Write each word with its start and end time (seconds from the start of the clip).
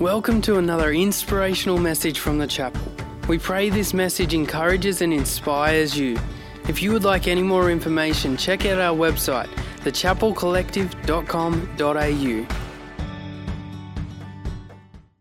Welcome 0.00 0.42
to 0.42 0.58
another 0.58 0.92
inspirational 0.92 1.78
message 1.78 2.18
from 2.18 2.36
the 2.36 2.46
chapel. 2.46 2.82
We 3.28 3.38
pray 3.38 3.70
this 3.70 3.94
message 3.94 4.34
encourages 4.34 5.00
and 5.00 5.10
inspires 5.10 5.96
you. 5.96 6.18
If 6.68 6.82
you 6.82 6.92
would 6.92 7.04
like 7.04 7.26
any 7.26 7.42
more 7.42 7.70
information, 7.70 8.36
check 8.36 8.66
out 8.66 8.78
our 8.78 8.94
website, 8.94 9.48
thechapelcollective.com.au. 9.78 12.46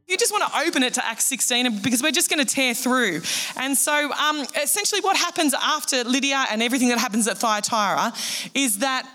You 0.08 0.18
just 0.18 0.34
want 0.34 0.52
to 0.52 0.60
open 0.68 0.84
it 0.84 0.94
to 0.96 1.06
Acts 1.06 1.24
16 1.24 1.80
because 1.80 2.04
we're 2.04 2.12
just 2.12 2.30
going 2.30 2.46
to 2.46 2.54
tear 2.54 2.74
through. 2.74 3.22
And 3.56 3.78
so, 3.78 4.12
um, 4.12 4.46
essentially, 4.62 5.00
what 5.00 5.16
happens 5.16 5.54
after 5.54 6.04
Lydia 6.04 6.48
and 6.52 6.62
everything 6.62 6.90
that 6.90 7.00
happens 7.00 7.30
at 7.30 7.38
Thyatira 7.38 8.12
is 8.54 8.80
that 8.80 9.10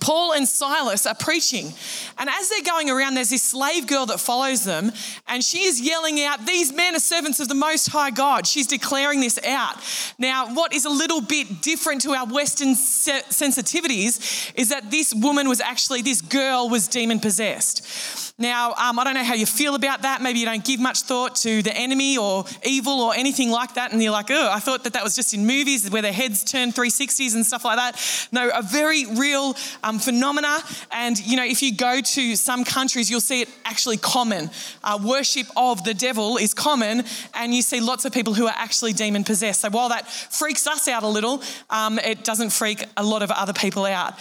Paul 0.00 0.32
and 0.32 0.46
Silas 0.46 1.06
are 1.06 1.14
preaching. 1.14 1.72
And 2.18 2.28
as 2.28 2.48
they're 2.48 2.62
going 2.62 2.90
around, 2.90 3.14
there's 3.14 3.30
this 3.30 3.42
slave 3.42 3.86
girl 3.86 4.06
that 4.06 4.20
follows 4.20 4.64
them, 4.64 4.92
and 5.26 5.42
she 5.42 5.64
is 5.64 5.80
yelling 5.80 6.22
out, 6.22 6.46
These 6.46 6.72
men 6.72 6.94
are 6.94 7.00
servants 7.00 7.40
of 7.40 7.48
the 7.48 7.54
Most 7.54 7.88
High 7.88 8.10
God. 8.10 8.46
She's 8.46 8.66
declaring 8.66 9.20
this 9.20 9.38
out. 9.44 9.76
Now, 10.18 10.54
what 10.54 10.72
is 10.74 10.84
a 10.84 10.90
little 10.90 11.20
bit 11.20 11.62
different 11.62 12.02
to 12.02 12.12
our 12.12 12.26
Western 12.26 12.74
sensitivities 12.74 14.52
is 14.54 14.68
that 14.68 14.90
this 14.90 15.14
woman 15.14 15.48
was 15.48 15.60
actually, 15.60 16.02
this 16.02 16.20
girl 16.20 16.68
was 16.68 16.88
demon 16.88 17.20
possessed. 17.20 18.27
Now, 18.40 18.72
um, 18.74 19.00
I 19.00 19.02
don't 19.02 19.14
know 19.14 19.24
how 19.24 19.34
you 19.34 19.46
feel 19.46 19.74
about 19.74 20.02
that. 20.02 20.22
Maybe 20.22 20.38
you 20.38 20.46
don't 20.46 20.64
give 20.64 20.78
much 20.78 21.00
thought 21.00 21.34
to 21.36 21.60
the 21.60 21.76
enemy 21.76 22.16
or 22.16 22.44
evil 22.64 23.00
or 23.00 23.12
anything 23.12 23.50
like 23.50 23.74
that. 23.74 23.90
And 23.90 24.00
you're 24.00 24.12
like, 24.12 24.30
oh, 24.30 24.48
I 24.52 24.60
thought 24.60 24.84
that 24.84 24.92
that 24.92 25.02
was 25.02 25.16
just 25.16 25.34
in 25.34 25.44
movies 25.44 25.90
where 25.90 26.02
their 26.02 26.12
heads 26.12 26.44
turn 26.44 26.70
360s 26.70 27.34
and 27.34 27.44
stuff 27.44 27.64
like 27.64 27.78
that. 27.78 28.28
No, 28.30 28.48
a 28.54 28.62
very 28.62 29.06
real 29.06 29.56
um, 29.82 29.98
phenomena. 29.98 30.56
And, 30.92 31.18
you 31.18 31.36
know, 31.36 31.44
if 31.44 31.62
you 31.62 31.74
go 31.74 32.00
to 32.00 32.36
some 32.36 32.62
countries, 32.62 33.10
you'll 33.10 33.20
see 33.20 33.42
it 33.42 33.48
actually 33.64 33.96
common. 33.96 34.50
Uh, 34.84 35.00
worship 35.04 35.48
of 35.56 35.82
the 35.82 35.92
devil 35.92 36.36
is 36.36 36.54
common. 36.54 37.02
And 37.34 37.52
you 37.52 37.62
see 37.62 37.80
lots 37.80 38.04
of 38.04 38.12
people 38.12 38.34
who 38.34 38.46
are 38.46 38.54
actually 38.56 38.92
demon 38.92 39.24
possessed. 39.24 39.62
So 39.62 39.70
while 39.70 39.88
that 39.88 40.08
freaks 40.08 40.68
us 40.68 40.86
out 40.86 41.02
a 41.02 41.08
little, 41.08 41.42
um, 41.70 41.98
it 41.98 42.22
doesn't 42.22 42.50
freak 42.50 42.84
a 42.96 43.02
lot 43.02 43.22
of 43.22 43.32
other 43.32 43.52
people 43.52 43.84
out. 43.84 44.14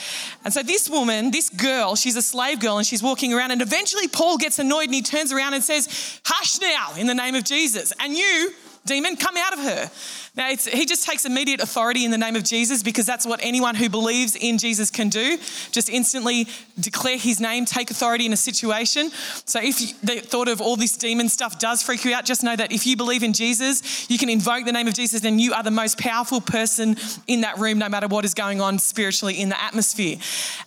And 0.43 0.51
so 0.51 0.63
this 0.63 0.89
woman, 0.89 1.29
this 1.29 1.51
girl, 1.51 1.95
she's 1.95 2.15
a 2.15 2.23
slave 2.23 2.59
girl 2.59 2.79
and 2.79 2.87
she's 2.87 3.03
walking 3.03 3.31
around 3.31 3.51
and 3.51 3.61
eventually 3.61 4.06
Paul 4.11 4.37
gets 4.37 4.59
annoyed 4.59 4.85
and 4.85 4.95
he 4.95 5.01
turns 5.01 5.31
around 5.31 5.53
and 5.53 5.63
says, 5.63 6.19
Hush 6.25 6.59
now 6.59 6.93
in 6.97 7.07
the 7.07 7.15
name 7.15 7.35
of 7.35 7.43
Jesus. 7.43 7.93
And 7.99 8.13
you, 8.13 8.53
demon, 8.87 9.15
come 9.15 9.37
out 9.37 9.53
of 9.53 9.59
her. 9.59 9.91
Now, 10.35 10.49
he 10.49 10.85
just 10.85 11.03
takes 11.03 11.25
immediate 11.25 11.61
authority 11.61 12.05
in 12.05 12.11
the 12.11 12.17
name 12.17 12.35
of 12.35 12.43
Jesus 12.43 12.83
because 12.83 13.05
that's 13.05 13.25
what 13.25 13.39
anyone 13.41 13.73
who 13.73 13.89
believes 13.89 14.35
in 14.35 14.59
Jesus 14.59 14.91
can 14.91 15.09
do. 15.09 15.37
Just 15.71 15.89
instantly 15.89 16.47
declare 16.79 17.17
his 17.17 17.39
name, 17.39 17.65
take 17.65 17.89
authority 17.89 18.27
in 18.27 18.33
a 18.33 18.37
situation. 18.37 19.09
So, 19.45 19.59
if 19.61 19.81
you, 19.81 19.87
the 20.03 20.19
thought 20.19 20.47
of 20.47 20.61
all 20.61 20.75
this 20.75 20.95
demon 20.95 21.29
stuff 21.29 21.57
does 21.57 21.81
freak 21.81 22.05
you 22.05 22.13
out, 22.13 22.23
just 22.23 22.43
know 22.43 22.55
that 22.55 22.71
if 22.71 22.85
you 22.85 22.95
believe 22.95 23.23
in 23.23 23.33
Jesus, 23.33 24.09
you 24.09 24.17
can 24.17 24.29
invoke 24.29 24.65
the 24.65 24.71
name 24.71 24.87
of 24.87 24.93
Jesus 24.93 25.23
and 25.25 25.41
you 25.41 25.53
are 25.53 25.63
the 25.63 25.71
most 25.71 25.97
powerful 25.97 26.39
person 26.39 26.97
in 27.25 27.41
that 27.41 27.57
room, 27.57 27.79
no 27.79 27.89
matter 27.89 28.07
what 28.07 28.23
is 28.23 28.33
going 28.33 28.61
on 28.61 28.77
spiritually 28.77 29.41
in 29.41 29.49
the 29.49 29.61
atmosphere. 29.61 30.17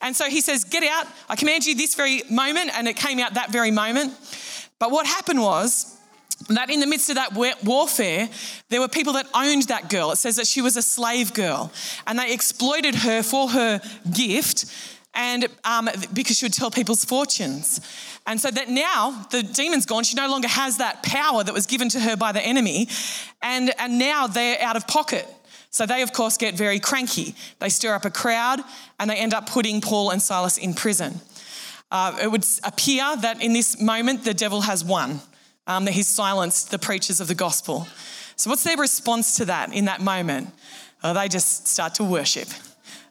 And 0.02 0.16
so 0.16 0.26
he 0.26 0.40
says, 0.40 0.64
Get 0.64 0.82
out. 0.82 1.06
I 1.28 1.36
command 1.36 1.64
you 1.64 1.74
this 1.74 1.94
very 1.94 2.22
moment. 2.28 2.70
And 2.74 2.88
it 2.88 2.96
came 2.96 3.18
out 3.20 3.34
that 3.34 3.50
very 3.50 3.70
moment. 3.70 4.14
But 4.80 4.90
what 4.90 5.06
happened 5.06 5.42
was, 5.42 5.96
that 6.56 6.70
in 6.70 6.80
the 6.80 6.86
midst 6.86 7.10
of 7.10 7.16
that 7.16 7.32
warfare, 7.62 8.28
there 8.68 8.80
were 8.80 8.88
people 8.88 9.12
that 9.14 9.26
owned 9.34 9.64
that 9.64 9.88
girl. 9.88 10.10
It 10.10 10.16
says 10.16 10.36
that 10.36 10.46
she 10.46 10.60
was 10.60 10.76
a 10.76 10.82
slave 10.82 11.32
girl, 11.32 11.72
and 12.06 12.18
they 12.18 12.32
exploited 12.32 12.94
her 12.96 13.22
for 13.22 13.48
her 13.50 13.80
gift, 14.12 14.64
and 15.14 15.46
um, 15.64 15.88
because 16.12 16.38
she 16.38 16.44
would 16.44 16.52
tell 16.52 16.70
people's 16.70 17.04
fortunes. 17.04 17.80
And 18.26 18.40
so 18.40 18.50
that 18.50 18.68
now 18.68 19.26
the 19.30 19.42
demon's 19.42 19.86
gone, 19.86 20.04
she 20.04 20.14
no 20.14 20.28
longer 20.28 20.48
has 20.48 20.78
that 20.78 21.02
power 21.02 21.42
that 21.42 21.54
was 21.54 21.66
given 21.66 21.88
to 21.90 22.00
her 22.00 22.16
by 22.16 22.32
the 22.32 22.42
enemy, 22.42 22.88
and, 23.42 23.72
and 23.78 23.98
now 23.98 24.26
they're 24.26 24.60
out 24.60 24.76
of 24.76 24.86
pocket. 24.86 25.26
So 25.70 25.86
they, 25.86 26.02
of 26.02 26.12
course, 26.12 26.36
get 26.36 26.54
very 26.54 26.80
cranky. 26.80 27.34
They 27.60 27.68
stir 27.68 27.94
up 27.94 28.04
a 28.04 28.10
crowd, 28.10 28.60
and 28.98 29.08
they 29.08 29.16
end 29.16 29.34
up 29.34 29.48
putting 29.48 29.80
Paul 29.80 30.10
and 30.10 30.20
Silas 30.20 30.58
in 30.58 30.74
prison. 30.74 31.20
Uh, 31.92 32.16
it 32.22 32.30
would 32.30 32.44
appear 32.64 33.16
that 33.16 33.42
in 33.42 33.52
this 33.52 33.80
moment 33.80 34.24
the 34.24 34.34
devil 34.34 34.62
has 34.62 34.84
won 34.84 35.20
um, 35.66 35.84
that 35.84 35.92
he's 35.92 36.08
silenced 36.08 36.70
the 36.70 36.78
preachers 36.78 37.20
of 37.20 37.28
the 37.28 37.34
gospel. 37.34 37.86
So, 38.36 38.50
what's 38.50 38.64
their 38.64 38.76
response 38.76 39.36
to 39.36 39.44
that 39.46 39.72
in 39.72 39.84
that 39.86 40.00
moment? 40.00 40.50
Well, 41.02 41.14
they 41.14 41.28
just 41.28 41.66
start 41.68 41.94
to 41.94 42.04
worship. 42.04 42.48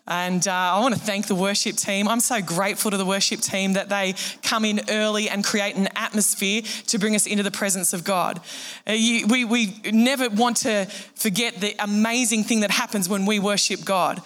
And 0.09 0.47
uh, 0.47 0.51
I 0.51 0.79
want 0.79 0.95
to 0.95 0.99
thank 0.99 1.27
the 1.27 1.35
worship 1.35 1.75
team. 1.75 2.07
I'm 2.07 2.19
so 2.19 2.41
grateful 2.41 2.89
to 2.89 2.97
the 2.97 3.05
worship 3.05 3.41
team 3.41 3.73
that 3.73 3.89
they 3.89 4.15
come 4.41 4.65
in 4.65 4.81
early 4.89 5.29
and 5.29 5.43
create 5.43 5.75
an 5.75 5.87
atmosphere 5.95 6.63
to 6.87 6.97
bring 6.97 7.13
us 7.13 7.27
into 7.27 7.43
the 7.43 7.51
presence 7.51 7.93
of 7.93 8.03
God. 8.03 8.41
Uh, 8.87 8.93
you, 8.93 9.27
we, 9.27 9.45
we 9.45 9.79
never 9.91 10.27
want 10.29 10.57
to 10.57 10.85
forget 11.13 11.61
the 11.61 11.75
amazing 11.77 12.43
thing 12.43 12.61
that 12.61 12.71
happens 12.71 13.07
when 13.07 13.27
we 13.27 13.37
worship 13.37 13.85
God 13.85 14.19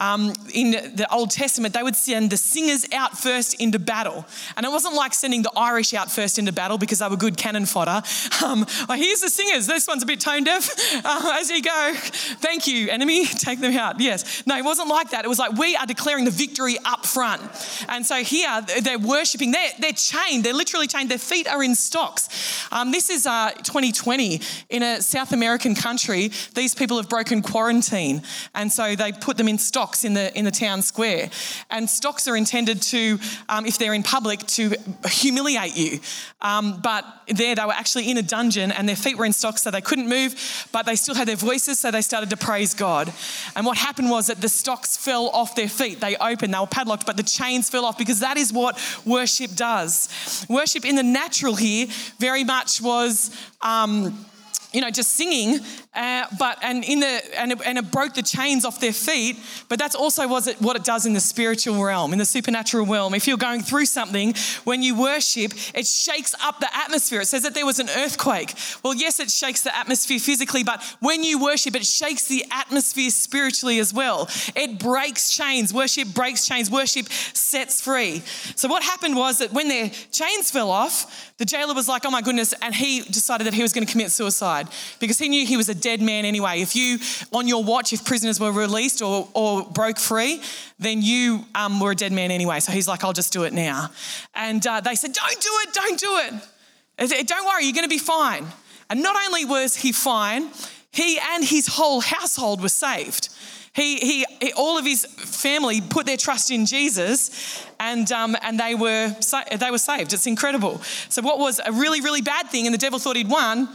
um, 0.00 0.32
in 0.52 0.70
the 0.70 1.06
Old 1.12 1.30
Testament, 1.30 1.74
they 1.74 1.82
would 1.82 1.94
send 1.94 2.30
the 2.30 2.36
singers 2.36 2.86
out 2.92 3.16
first 3.16 3.54
into 3.60 3.78
battle. 3.78 4.26
And 4.56 4.64
it 4.64 4.70
wasn't 4.70 4.94
like 4.94 5.12
sending 5.12 5.42
the 5.42 5.52
Irish 5.54 5.92
out 5.92 6.10
first 6.10 6.38
into 6.38 6.52
battle 6.52 6.78
because 6.78 7.00
they 7.00 7.08
were 7.08 7.16
good 7.16 7.36
cannon 7.36 7.66
fodder. 7.66 8.02
Um, 8.42 8.64
well, 8.88 8.96
here's 8.96 9.20
the 9.20 9.28
singers. 9.28 9.66
This 9.66 9.86
one's 9.86 10.02
a 10.02 10.06
bit 10.06 10.18
tone 10.18 10.44
deaf. 10.44 10.70
Uh, 11.04 11.36
as 11.38 11.50
you 11.50 11.62
go, 11.62 11.92
thank 11.94 12.66
you, 12.66 12.88
enemy, 12.88 13.26
take 13.26 13.60
them 13.60 13.76
out. 13.76 14.00
Yes. 14.00 14.44
No, 14.46 14.56
it 14.56 14.64
wasn't 14.64 14.88
like 14.88 15.10
that. 15.10 15.24
It 15.24 15.28
was 15.28 15.38
like 15.38 15.52
we 15.52 15.76
are 15.76 15.86
declaring 15.86 16.24
the 16.24 16.30
victory 16.30 16.76
up 16.84 17.04
front. 17.04 17.42
And 17.88 18.04
so 18.04 18.16
here, 18.16 18.64
they're 18.82 18.98
worshiping. 18.98 19.50
They're, 19.50 19.70
they're 19.78 19.92
chained. 19.92 20.44
They're 20.44 20.54
literally 20.54 20.86
chained. 20.86 21.10
Their 21.10 21.18
feet 21.18 21.48
are 21.48 21.62
in 21.62 21.74
stocks. 21.74 22.66
Um, 22.72 22.92
this 22.92 23.10
is 23.10 23.26
uh, 23.26 23.50
2020 23.50 24.40
in 24.70 24.82
a 24.82 25.02
South 25.02 25.32
American 25.32 25.74
country. 25.74 26.30
These 26.54 26.74
people 26.74 26.96
have 26.96 27.08
broken 27.08 27.42
quarantine. 27.42 28.22
And 28.54 28.72
so 28.72 28.94
they 28.94 29.12
put 29.12 29.36
them 29.36 29.48
in 29.48 29.58
stocks 29.58 29.89
stocks 29.90 30.04
in 30.04 30.14
the 30.14 30.36
in 30.38 30.44
the 30.44 30.50
town 30.50 30.82
square, 30.82 31.30
and 31.70 31.88
stocks 31.90 32.28
are 32.28 32.36
intended 32.36 32.80
to, 32.82 33.18
um, 33.48 33.66
if 33.66 33.76
they're 33.78 33.94
in 33.94 34.02
public, 34.02 34.40
to 34.46 34.74
humiliate 35.08 35.76
you. 35.76 35.98
Um, 36.40 36.80
but 36.80 37.04
there, 37.26 37.54
they 37.54 37.64
were 37.64 37.72
actually 37.72 38.10
in 38.10 38.16
a 38.16 38.22
dungeon, 38.22 38.70
and 38.72 38.88
their 38.88 38.96
feet 38.96 39.16
were 39.16 39.26
in 39.26 39.32
stocks, 39.32 39.62
so 39.62 39.70
they 39.70 39.80
couldn't 39.80 40.08
move, 40.08 40.68
but 40.72 40.86
they 40.86 40.96
still 40.96 41.14
had 41.14 41.26
their 41.26 41.36
voices, 41.36 41.80
so 41.80 41.90
they 41.90 42.02
started 42.02 42.30
to 42.30 42.36
praise 42.36 42.74
God. 42.74 43.12
And 43.56 43.66
what 43.66 43.76
happened 43.78 44.10
was 44.10 44.28
that 44.28 44.40
the 44.40 44.48
stocks 44.48 44.96
fell 44.96 45.28
off 45.30 45.54
their 45.54 45.68
feet. 45.68 46.00
They 46.00 46.16
opened, 46.16 46.54
they 46.54 46.58
were 46.58 46.66
padlocked, 46.66 47.06
but 47.06 47.16
the 47.16 47.22
chains 47.24 47.68
fell 47.68 47.84
off 47.84 47.98
because 47.98 48.20
that 48.20 48.36
is 48.36 48.52
what 48.52 48.78
worship 49.04 49.54
does. 49.56 50.08
Worship 50.48 50.84
in 50.84 50.96
the 50.96 51.02
natural 51.02 51.56
here 51.56 51.88
very 52.18 52.44
much 52.44 52.80
was. 52.80 53.30
Um, 53.60 54.26
you 54.72 54.80
know, 54.80 54.90
just 54.90 55.12
singing, 55.16 55.58
uh, 55.92 56.24
but 56.38 56.56
and 56.62 56.84
in 56.84 57.00
the 57.00 57.20
and 57.36 57.50
it, 57.50 57.58
and 57.66 57.76
it 57.76 57.90
broke 57.90 58.14
the 58.14 58.22
chains 58.22 58.64
off 58.64 58.80
their 58.80 58.92
feet. 58.92 59.36
But 59.68 59.80
that's 59.80 59.96
also 59.96 60.28
was 60.28 60.46
it, 60.46 60.60
what 60.60 60.76
it 60.76 60.84
does 60.84 61.04
in 61.04 61.14
the 61.14 61.20
spiritual 61.20 61.82
realm, 61.82 62.12
in 62.12 62.18
the 62.20 62.24
supernatural 62.24 62.86
realm. 62.86 63.12
If 63.12 63.26
you're 63.26 63.36
going 63.36 63.62
through 63.62 63.86
something, 63.86 64.34
when 64.62 64.84
you 64.84 64.96
worship, 64.96 65.52
it 65.74 65.88
shakes 65.88 66.32
up 66.44 66.60
the 66.60 66.68
atmosphere. 66.76 67.22
It 67.22 67.26
says 67.26 67.42
that 67.42 67.54
there 67.54 67.66
was 67.66 67.80
an 67.80 67.88
earthquake. 67.90 68.54
Well, 68.84 68.94
yes, 68.94 69.18
it 69.18 69.32
shakes 69.32 69.62
the 69.62 69.76
atmosphere 69.76 70.20
physically, 70.20 70.62
but 70.62 70.80
when 71.00 71.24
you 71.24 71.42
worship, 71.42 71.74
it 71.74 71.84
shakes 71.84 72.28
the 72.28 72.44
atmosphere 72.52 73.10
spiritually 73.10 73.80
as 73.80 73.92
well. 73.92 74.28
It 74.54 74.78
breaks 74.78 75.30
chains. 75.30 75.74
Worship 75.74 76.14
breaks 76.14 76.46
chains. 76.46 76.70
Worship 76.70 77.08
sets 77.08 77.80
free. 77.80 78.22
So 78.54 78.68
what 78.68 78.84
happened 78.84 79.16
was 79.16 79.38
that 79.38 79.52
when 79.52 79.66
their 79.66 79.90
chains 80.12 80.52
fell 80.52 80.70
off, 80.70 81.34
the 81.38 81.44
jailer 81.44 81.74
was 81.74 81.88
like, 81.88 82.04
"Oh 82.04 82.10
my 82.10 82.22
goodness," 82.22 82.54
and 82.62 82.72
he 82.74 83.00
decided 83.00 83.46
that 83.48 83.54
he 83.54 83.62
was 83.62 83.72
going 83.72 83.84
to 83.84 83.90
commit 83.90 84.12
suicide 84.12 84.68
because 85.00 85.18
he 85.18 85.28
knew 85.28 85.44
he 85.46 85.56
was 85.56 85.68
a 85.68 85.79
dead 85.80 86.00
man 86.00 86.24
anyway. 86.24 86.60
If 86.60 86.76
you, 86.76 86.98
on 87.32 87.48
your 87.48 87.64
watch, 87.64 87.92
if 87.92 88.04
prisoners 88.04 88.38
were 88.38 88.52
released 88.52 89.02
or, 89.02 89.28
or 89.34 89.64
broke 89.64 89.98
free, 89.98 90.42
then 90.78 91.02
you 91.02 91.44
um, 91.54 91.80
were 91.80 91.92
a 91.92 91.96
dead 91.96 92.12
man 92.12 92.30
anyway. 92.30 92.60
So 92.60 92.72
he's 92.72 92.86
like, 92.86 93.02
I'll 93.02 93.12
just 93.12 93.32
do 93.32 93.44
it 93.44 93.52
now. 93.52 93.90
And 94.34 94.64
uh, 94.66 94.80
they 94.80 94.94
said, 94.94 95.12
Don't 95.12 95.40
do 95.40 95.50
it, 95.62 95.74
don't 95.74 95.98
do 95.98 96.18
it. 96.18 97.26
Don't 97.26 97.46
worry, 97.46 97.64
you're 97.64 97.74
going 97.74 97.84
to 97.84 97.88
be 97.88 97.98
fine. 97.98 98.46
And 98.90 99.02
not 99.02 99.16
only 99.26 99.44
was 99.44 99.76
he 99.76 99.92
fine, 99.92 100.50
he 100.92 101.18
and 101.32 101.44
his 101.44 101.66
whole 101.66 102.00
household 102.00 102.60
were 102.60 102.68
saved. 102.68 103.28
He, 103.72 103.98
he, 103.98 104.26
he, 104.40 104.52
all 104.54 104.78
of 104.78 104.84
his 104.84 105.04
family 105.04 105.80
put 105.80 106.04
their 106.04 106.16
trust 106.16 106.50
in 106.50 106.66
Jesus 106.66 107.64
and, 107.78 108.10
um, 108.10 108.36
and 108.42 108.58
they, 108.58 108.74
were, 108.74 109.14
they 109.58 109.70
were 109.70 109.78
saved. 109.78 110.12
It's 110.12 110.26
incredible. 110.26 110.78
So, 111.08 111.22
what 111.22 111.38
was 111.38 111.60
a 111.64 111.70
really, 111.70 112.00
really 112.00 112.20
bad 112.20 112.50
thing, 112.50 112.66
and 112.66 112.74
the 112.74 112.78
devil 112.78 112.98
thought 112.98 113.16
he'd 113.16 113.30
won, 113.30 113.68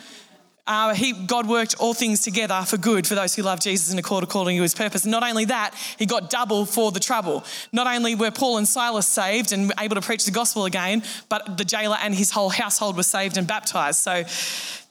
uh, 0.67 0.93
he, 0.93 1.11
God 1.11 1.47
worked 1.47 1.75
all 1.79 1.93
things 1.93 2.21
together 2.21 2.63
for 2.65 2.77
good 2.77 3.05
for 3.05 3.13
those 3.13 3.35
who 3.35 3.43
love 3.43 3.59
Jesus 3.59 3.91
and 3.91 3.99
accord 3.99 4.23
according 4.23 4.57
to 4.57 4.63
his 4.63 4.73
purpose. 4.73 5.03
And 5.03 5.11
not 5.11 5.23
only 5.23 5.45
that, 5.45 5.75
he 5.97 6.05
got 6.05 6.29
double 6.29 6.65
for 6.65 6.91
the 6.91 6.99
trouble. 6.99 7.43
Not 7.71 7.85
only 7.85 8.15
were 8.15 8.31
Paul 8.31 8.57
and 8.57 8.67
Silas 8.67 9.07
saved 9.07 9.51
and 9.51 9.71
able 9.79 9.95
to 9.95 10.01
preach 10.01 10.25
the 10.25 10.31
gospel 10.31 10.65
again, 10.65 11.03
but 11.29 11.57
the 11.57 11.65
jailer 11.65 11.97
and 12.01 12.15
his 12.15 12.31
whole 12.31 12.49
household 12.49 12.97
were 12.97 13.03
saved 13.03 13.37
and 13.37 13.47
baptized. 13.47 13.99
So 13.99 14.23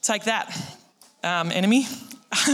take 0.01 0.23
that, 0.25 0.55
um, 1.23 1.51
enemy. 1.51 1.87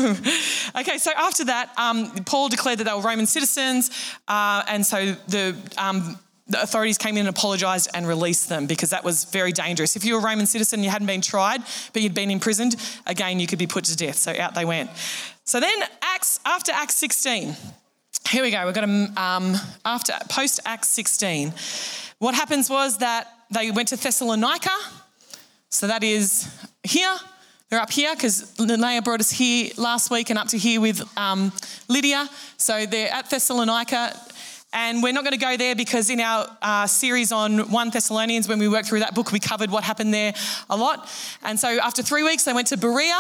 okay, 0.75 0.97
so 0.97 1.11
after 1.15 1.45
that, 1.45 1.71
um, 1.77 2.11
Paul 2.25 2.49
declared 2.49 2.79
that 2.79 2.83
they 2.85 2.93
were 2.93 3.01
Roman 3.01 3.25
citizens, 3.25 3.89
uh, 4.27 4.63
and 4.67 4.85
so 4.85 5.13
the 5.27 5.55
um, 5.77 6.19
the 6.51 6.61
authorities 6.61 6.97
came 6.97 7.15
in 7.15 7.25
and 7.25 7.35
apologized 7.35 7.89
and 7.93 8.07
released 8.07 8.49
them 8.49 8.67
because 8.67 8.89
that 8.91 9.03
was 9.03 9.25
very 9.25 9.51
dangerous. 9.51 9.95
If 9.95 10.05
you 10.05 10.13
were 10.13 10.19
a 10.19 10.23
Roman 10.23 10.45
citizen, 10.45 10.83
you 10.83 10.89
hadn't 10.89 11.07
been 11.07 11.21
tried, 11.21 11.61
but 11.93 12.01
you'd 12.01 12.13
been 12.13 12.31
imprisoned, 12.31 12.75
again, 13.07 13.39
you 13.39 13.47
could 13.47 13.59
be 13.59 13.67
put 13.67 13.85
to 13.85 13.95
death. 13.95 14.17
So 14.17 14.33
out 14.37 14.53
they 14.53 14.65
went. 14.65 14.89
So 15.45 15.59
then, 15.59 15.79
Acts, 16.01 16.39
after 16.45 16.71
Acts 16.71 16.95
16, 16.95 17.55
here 18.29 18.43
we 18.43 18.51
go. 18.51 18.65
We've 18.65 18.75
got 18.75 18.83
a, 18.83 19.21
um, 19.21 19.55
after 19.85 20.13
post 20.29 20.59
Acts 20.65 20.89
16. 20.89 21.53
What 22.19 22.35
happens 22.35 22.69
was 22.69 22.97
that 22.99 23.27
they 23.49 23.71
went 23.71 23.89
to 23.89 23.97
Thessalonica. 23.97 24.69
So 25.69 25.87
that 25.87 26.03
is 26.03 26.47
here. 26.83 27.15
They're 27.69 27.79
up 27.79 27.91
here 27.91 28.13
because 28.13 28.53
Linnea 28.57 29.03
brought 29.03 29.21
us 29.21 29.31
here 29.31 29.71
last 29.77 30.11
week 30.11 30.29
and 30.29 30.37
up 30.37 30.49
to 30.49 30.57
here 30.57 30.81
with 30.81 31.01
um, 31.17 31.53
Lydia. 31.87 32.29
So 32.57 32.85
they're 32.85 33.11
at 33.11 33.29
Thessalonica. 33.29 34.19
And 34.73 35.03
we're 35.03 35.11
not 35.11 35.23
going 35.23 35.37
to 35.37 35.37
go 35.37 35.57
there 35.57 35.75
because 35.75 36.09
in 36.09 36.21
our 36.21 36.47
uh, 36.61 36.87
series 36.87 37.33
on 37.33 37.69
1 37.71 37.89
Thessalonians, 37.89 38.47
when 38.47 38.57
we 38.57 38.69
worked 38.69 38.87
through 38.87 38.99
that 38.99 39.13
book, 39.13 39.31
we 39.33 39.39
covered 39.39 39.69
what 39.69 39.83
happened 39.83 40.13
there 40.13 40.33
a 40.69 40.77
lot. 40.77 41.09
And 41.43 41.59
so 41.59 41.67
after 41.79 42.01
three 42.01 42.23
weeks, 42.23 42.45
they 42.45 42.53
went 42.53 42.67
to 42.67 42.77
Berea. 42.77 43.19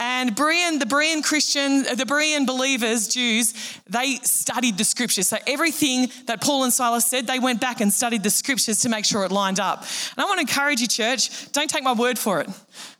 And 0.00 0.36
Berean, 0.36 0.78
the 0.78 0.86
Berean 0.86 1.24
Christian, 1.24 1.82
the 1.82 2.06
Berean 2.06 2.46
believers, 2.46 3.08
Jews, 3.08 3.52
they 3.88 4.16
studied 4.22 4.78
the 4.78 4.84
scriptures. 4.84 5.26
So 5.26 5.38
everything 5.46 6.10
that 6.26 6.40
Paul 6.40 6.64
and 6.64 6.72
Silas 6.72 7.04
said, 7.04 7.26
they 7.26 7.40
went 7.40 7.60
back 7.60 7.80
and 7.80 7.92
studied 7.92 8.22
the 8.22 8.30
scriptures 8.30 8.80
to 8.80 8.88
make 8.88 9.04
sure 9.04 9.24
it 9.24 9.32
lined 9.32 9.58
up. 9.58 9.80
And 9.80 10.24
I 10.24 10.24
want 10.24 10.38
to 10.38 10.42
encourage 10.42 10.80
you, 10.80 10.86
church, 10.86 11.50
don't 11.52 11.68
take 11.68 11.82
my 11.82 11.94
word 11.94 12.18
for 12.18 12.40
it. 12.40 12.48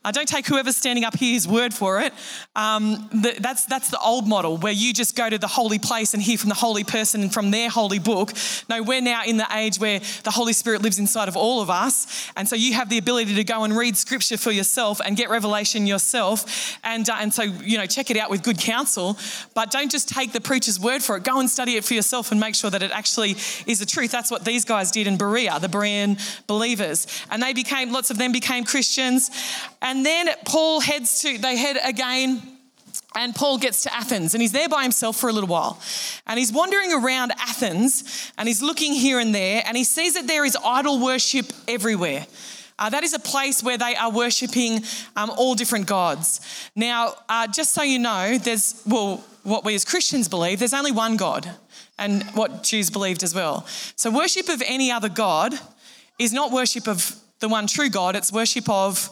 Uh, 0.05 0.13
don't 0.13 0.29
take 0.29 0.47
whoever's 0.47 0.77
standing 0.77 1.05
up 1.05 1.15
here's 1.17 1.47
word 1.47 1.75
for 1.75 2.01
it. 2.01 2.13
Um, 2.57 3.09
the, 3.13 3.37
that's, 3.41 3.65
that's 3.67 3.91
the 3.91 3.99
old 3.99 4.27
model 4.27 4.57
where 4.57 4.73
you 4.73 4.93
just 4.93 5.17
go 5.17 5.29
to 5.29 5.39
the 5.39 5.47
holy 5.47 5.79
place 5.79 6.15
and 6.15 6.23
hear 6.23 6.39
from 6.39 6.49
the 6.49 6.55
holy 6.55 6.85
person 6.85 7.23
and 7.23 7.33
from 7.33 7.51
their 7.51 7.69
holy 7.69 7.99
book. 7.99 8.33
No, 8.69 8.83
we're 8.83 9.01
now 9.01 9.23
in 9.25 9.37
the 9.37 9.47
age 9.53 9.79
where 9.79 10.01
the 10.25 10.31
Holy 10.31 10.53
Spirit 10.53 10.83
lives 10.83 10.99
inside 10.99 11.29
of 11.29 11.37
all 11.37 11.61
of 11.61 11.71
us. 11.71 12.31
And 12.37 12.49
so 12.49 12.57
you 12.57 12.75
have 12.75 12.89
the 12.89 12.99
ability 12.99 13.35
to 13.35 13.45
go 13.45 13.65
and 13.65 13.77
read 13.77 13.97
scripture 13.97 14.37
for 14.37 14.51
yourself 14.51 15.01
and 15.05 15.17
get 15.17 15.31
revelation 15.31 15.87
yourself. 15.87 16.79
And, 16.85 17.09
uh, 17.09 17.17
and 17.21 17.33
so, 17.33 17.43
you 17.43 17.79
know, 17.79 17.87
check 17.87 18.11
it 18.11 18.17
out 18.17 18.31
with 18.31 18.43
good 18.43 18.59
counsel. 18.59 19.19
But 19.55 19.71
don't 19.71 19.91
just 19.91 20.09
take 20.09 20.33
the 20.33 20.41
preacher's 20.41 20.79
word 20.79 21.03
for 21.03 21.17
it. 21.17 21.25
Go 21.25 21.41
and 21.41 21.51
study 21.51 21.77
it 21.77 21.85
for 21.85 21.95
yourself 21.95 22.31
and 22.31 22.41
make 22.41 22.55
sure 22.55 22.71
that 22.71 22.83
it 22.83 22.91
actually 22.93 23.33
is 23.67 23.79
the 23.79 23.87
truth. 23.87 24.11
That's 24.11 24.31
what 24.31 24.45
these 24.45 24.65
guys 24.65 24.91
did 24.91 25.07
in 25.07 25.17
Berea, 25.17 25.59
the 25.61 25.69
Berean 25.69 26.19
believers. 26.47 27.07
And 27.31 27.43
they 27.43 27.53
became, 27.53 27.93
lots 27.93 28.11
of 28.11 28.19
them 28.19 28.33
became 28.33 28.65
Christians. 28.65 29.31
And 29.81 30.05
then 30.05 30.29
Paul 30.45 30.81
heads 30.81 31.21
to, 31.21 31.39
they 31.39 31.57
head 31.57 31.79
again 31.85 32.43
and 33.15 33.35
Paul 33.35 33.59
gets 33.59 33.83
to 33.85 33.95
Athens 33.95 34.35
and 34.35 34.43
he's 34.43 34.53
there 34.53 34.69
by 34.69 34.83
himself 34.83 35.17
for 35.17 35.29
a 35.29 35.33
little 35.33 35.49
while. 35.49 35.81
And 36.27 36.39
he's 36.39 36.53
wandering 36.53 36.93
around 36.93 37.33
Athens 37.33 38.33
and 38.37 38.47
he's 38.47 38.63
looking 38.63 38.93
here 38.93 39.19
and 39.19 39.35
there 39.35 39.63
and 39.67 39.77
he 39.77 39.85
sees 39.85 40.15
that 40.15 40.27
there 40.27 40.45
is 40.45 40.57
idol 40.65 41.01
worship 41.01 41.47
everywhere. 41.67 42.27
Uh, 42.79 42.89
that 42.91 43.03
is 43.03 43.13
a 43.13 43.19
place 43.19 43.63
where 43.63 43.77
they 43.77 43.97
are 43.97 44.13
worshipping 44.13 44.85
um, 45.17 45.31
all 45.31 45.55
different 45.55 45.87
gods. 45.87 46.41
Now, 46.77 47.15
uh, 47.29 47.49
just 47.49 47.73
so 47.73 47.83
you 47.83 47.99
know, 47.99 48.39
there's, 48.39 48.81
well, 48.87 49.25
what 49.43 49.65
we 49.65 49.75
as 49.75 49.85
Christians 49.85 50.29
believe, 50.29 50.61
there's 50.61 50.75
only 50.75 50.93
one 50.93 51.17
God, 51.17 51.51
and 51.99 52.23
what 52.35 52.63
Jews 52.63 52.91
believed 52.91 53.25
as 53.25 53.35
well. 53.35 53.67
So, 53.97 54.11
worship 54.11 54.49
of 54.49 54.63
any 54.65 54.93
other 54.93 55.09
God 55.09 55.55
is 56.21 56.33
not 56.33 56.53
worship 56.53 56.87
of 56.87 57.17
the 57.41 57.49
one 57.49 57.67
true 57.67 57.89
God, 57.89 58.15
it's 58.15 58.33
worship 58.33 58.69
of 58.69 59.11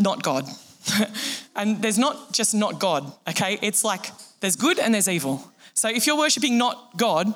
not 0.00 0.22
God. 0.22 0.48
and 1.56 1.82
there's 1.82 1.98
not 1.98 2.32
just 2.32 2.54
not 2.54 2.80
God, 2.80 3.12
okay? 3.28 3.58
It's 3.62 3.84
like 3.84 4.10
there's 4.40 4.56
good 4.56 4.78
and 4.78 4.94
there's 4.94 5.08
evil. 5.08 5.52
So 5.74 5.88
if 5.88 6.06
you're 6.06 6.18
worshiping 6.18 6.58
not 6.58 6.96
God, 6.96 7.32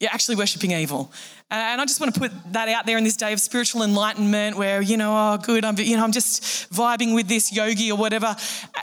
you're 0.00 0.10
actually 0.10 0.36
worshiping 0.36 0.72
evil. 0.72 1.12
And 1.48 1.80
I 1.80 1.84
just 1.84 2.00
want 2.00 2.12
to 2.12 2.18
put 2.18 2.32
that 2.54 2.68
out 2.68 2.86
there 2.86 2.98
in 2.98 3.04
this 3.04 3.16
day 3.16 3.32
of 3.32 3.40
spiritual 3.40 3.84
enlightenment 3.84 4.56
where, 4.56 4.82
you 4.82 4.96
know, 4.96 5.12
oh, 5.14 5.38
good, 5.38 5.64
I'm, 5.64 5.78
you 5.78 5.96
know, 5.96 6.02
I'm 6.02 6.10
just 6.10 6.42
vibing 6.72 7.14
with 7.14 7.28
this 7.28 7.52
yogi 7.52 7.92
or 7.92 7.96
whatever. 7.96 8.34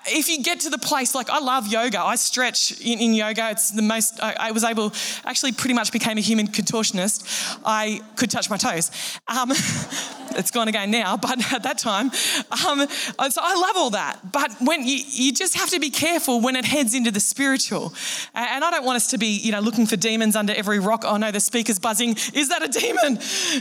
If 0.07 0.29
you 0.29 0.41
get 0.41 0.61
to 0.61 0.69
the 0.69 0.77
place, 0.77 1.13
like 1.13 1.29
I 1.29 1.39
love 1.39 1.67
yoga, 1.67 1.99
I 1.99 2.15
stretch 2.15 2.79
in, 2.79 2.99
in 2.99 3.13
yoga. 3.13 3.49
It's 3.49 3.71
the 3.71 3.81
most, 3.81 4.23
I, 4.23 4.35
I, 4.39 4.51
was 4.51 4.63
able, 4.63 4.93
actually 5.25 5.51
pretty 5.51 5.73
much 5.73 5.91
became 5.91 6.17
a 6.17 6.21
human 6.21 6.47
contortionist. 6.47 7.59
I 7.65 7.99
could 8.15 8.31
touch 8.31 8.49
my 8.49 8.55
toes. 8.55 8.91
Um, 9.27 9.51
it's 10.37 10.51
gone 10.51 10.69
again 10.69 10.89
now, 10.89 11.17
but 11.17 11.31
at 11.53 11.63
that 11.63 11.79
time, 11.79 12.11
um, 12.65 12.87
so 13.29 13.41
I 13.43 13.59
love 13.59 13.75
all 13.75 13.89
that. 13.89 14.31
But 14.31 14.55
when 14.61 14.87
you, 14.87 14.99
you 15.05 15.33
just 15.33 15.55
have 15.55 15.69
to 15.71 15.81
be 15.81 15.89
careful 15.89 16.39
when 16.39 16.55
it 16.55 16.63
heads 16.63 16.93
into 16.93 17.11
the 17.11 17.19
spiritual. 17.19 17.93
And 18.33 18.63
I 18.63 18.71
don't 18.71 18.85
want 18.85 18.95
us 18.95 19.09
to 19.09 19.17
be, 19.17 19.27
you 19.27 19.51
know, 19.51 19.59
looking 19.59 19.85
for 19.85 19.97
demons 19.97 20.37
under 20.37 20.53
every 20.53 20.79
rock. 20.79 21.03
Oh 21.05 21.17
no, 21.17 21.29
the 21.29 21.41
speaker's 21.41 21.77
buzzing. 21.77 22.15
Is 22.33 22.52
that 22.53 22.63
a 22.63 22.79
demon? 22.79 23.19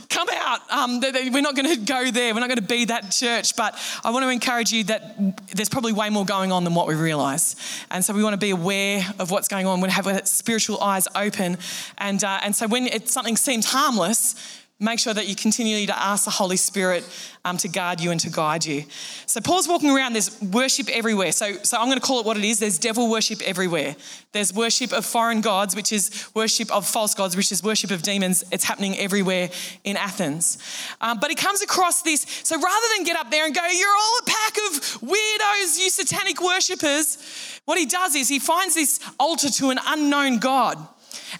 Come 0.08 0.28
out. 0.32 0.60
Um, 0.70 1.00
we're 1.32 1.42
not 1.42 1.56
going 1.56 1.68
to 1.68 1.76
go 1.76 2.10
there. 2.10 2.34
We're 2.34 2.40
not 2.40 2.48
going 2.48 2.56
to 2.56 2.62
be 2.62 2.84
that 2.86 3.10
church. 3.10 3.56
But 3.56 3.78
I 4.04 4.10
want 4.10 4.24
to 4.24 4.28
encourage 4.28 4.72
you 4.72 4.84
that 4.84 5.16
there's 5.54 5.68
probably 5.68 5.92
way 5.92 6.10
more 6.10 6.24
going 6.24 6.52
on 6.52 6.64
than 6.64 6.74
what 6.74 6.86
we 6.86 6.94
realize. 6.94 7.56
And 7.90 8.04
so 8.04 8.14
we 8.14 8.22
want 8.22 8.34
to 8.34 8.38
be 8.38 8.50
aware 8.50 9.04
of 9.18 9.30
what's 9.30 9.48
going 9.48 9.66
on. 9.66 9.80
We 9.80 9.90
have 9.90 10.26
spiritual 10.26 10.80
eyes 10.80 11.08
open. 11.14 11.58
And, 11.98 12.22
uh, 12.22 12.40
and 12.42 12.54
so 12.54 12.66
when 12.68 12.86
it, 12.86 13.08
something 13.08 13.36
seems 13.36 13.66
harmless, 13.66 14.34
make 14.82 14.98
sure 14.98 15.14
that 15.14 15.28
you 15.28 15.36
continually 15.36 15.86
to 15.86 15.98
ask 15.98 16.24
the 16.24 16.30
Holy 16.30 16.56
Spirit 16.56 17.04
um, 17.44 17.56
to 17.58 17.68
guard 17.68 18.00
you 18.00 18.10
and 18.10 18.20
to 18.20 18.30
guide 18.30 18.64
you. 18.64 18.84
So 19.26 19.40
Paul's 19.40 19.68
walking 19.68 19.90
around, 19.90 20.12
there's 20.12 20.40
worship 20.42 20.88
everywhere. 20.88 21.32
So, 21.32 21.54
so 21.62 21.76
I'm 21.78 21.86
going 21.86 21.98
to 21.98 22.04
call 22.04 22.20
it 22.20 22.26
what 22.26 22.36
it 22.36 22.44
is. 22.44 22.58
There's 22.58 22.78
devil 22.78 23.10
worship 23.10 23.40
everywhere. 23.42 23.96
There's 24.32 24.52
worship 24.52 24.92
of 24.92 25.04
foreign 25.04 25.40
gods, 25.40 25.74
which 25.74 25.92
is 25.92 26.28
worship 26.34 26.70
of 26.70 26.86
false 26.86 27.14
gods, 27.14 27.36
which 27.36 27.52
is 27.52 27.62
worship 27.62 27.90
of 27.90 28.02
demons. 28.02 28.44
It's 28.50 28.64
happening 28.64 28.96
everywhere 28.98 29.50
in 29.84 29.96
Athens. 29.96 30.58
Um, 31.00 31.18
but 31.20 31.30
he 31.30 31.36
comes 31.36 31.62
across 31.62 32.02
this. 32.02 32.26
So 32.42 32.56
rather 32.60 32.86
than 32.96 33.04
get 33.04 33.16
up 33.16 33.30
there 33.30 33.46
and 33.46 33.54
go, 33.54 33.62
you're 33.66 33.88
all 33.88 34.18
a 34.20 34.24
pack 34.26 34.56
of 34.56 34.82
weirdos, 35.00 35.78
you 35.78 35.90
satanic 35.90 36.40
worshippers, 36.40 37.60
what 37.64 37.78
he 37.78 37.86
does 37.86 38.14
is 38.14 38.28
he 38.28 38.38
finds 38.38 38.74
this 38.74 39.00
altar 39.18 39.48
to 39.48 39.70
an 39.70 39.78
unknown 39.86 40.38
God. 40.38 40.78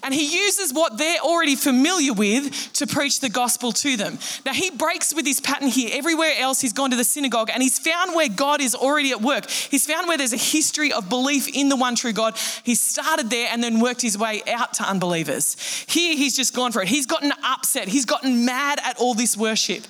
And 0.01 0.13
he 0.13 0.25
uses 0.25 0.73
what 0.73 0.97
they're 0.97 1.19
already 1.19 1.55
familiar 1.55 2.13
with 2.13 2.73
to 2.73 2.87
preach 2.87 3.19
the 3.19 3.29
gospel 3.29 3.71
to 3.73 3.95
them. 3.97 4.17
Now, 4.45 4.53
he 4.53 4.71
breaks 4.71 5.13
with 5.13 5.25
his 5.25 5.39
pattern 5.39 5.67
here. 5.67 5.89
Everywhere 5.93 6.33
else, 6.37 6.61
he's 6.61 6.73
gone 6.73 6.89
to 6.91 6.95
the 6.95 7.03
synagogue 7.03 7.49
and 7.53 7.61
he's 7.61 7.77
found 7.77 8.15
where 8.15 8.29
God 8.29 8.61
is 8.61 8.73
already 8.73 9.11
at 9.11 9.21
work. 9.21 9.49
He's 9.49 9.85
found 9.85 10.07
where 10.07 10.17
there's 10.17 10.33
a 10.33 10.37
history 10.37 10.91
of 10.91 11.09
belief 11.09 11.47
in 11.47 11.69
the 11.69 11.75
one 11.75 11.95
true 11.95 12.13
God. 12.13 12.37
He 12.63 12.75
started 12.75 13.29
there 13.29 13.49
and 13.51 13.63
then 13.63 13.79
worked 13.79 14.01
his 14.01 14.17
way 14.17 14.41
out 14.47 14.73
to 14.75 14.83
unbelievers. 14.83 15.55
Here, 15.87 16.15
he's 16.15 16.35
just 16.35 16.55
gone 16.55 16.71
for 16.71 16.81
it. 16.81 16.87
He's 16.87 17.05
gotten 17.05 17.31
upset, 17.43 17.87
he's 17.87 18.05
gotten 18.05 18.45
mad 18.45 18.79
at 18.83 18.97
all 18.97 19.13
this 19.13 19.37
worship. 19.37 19.83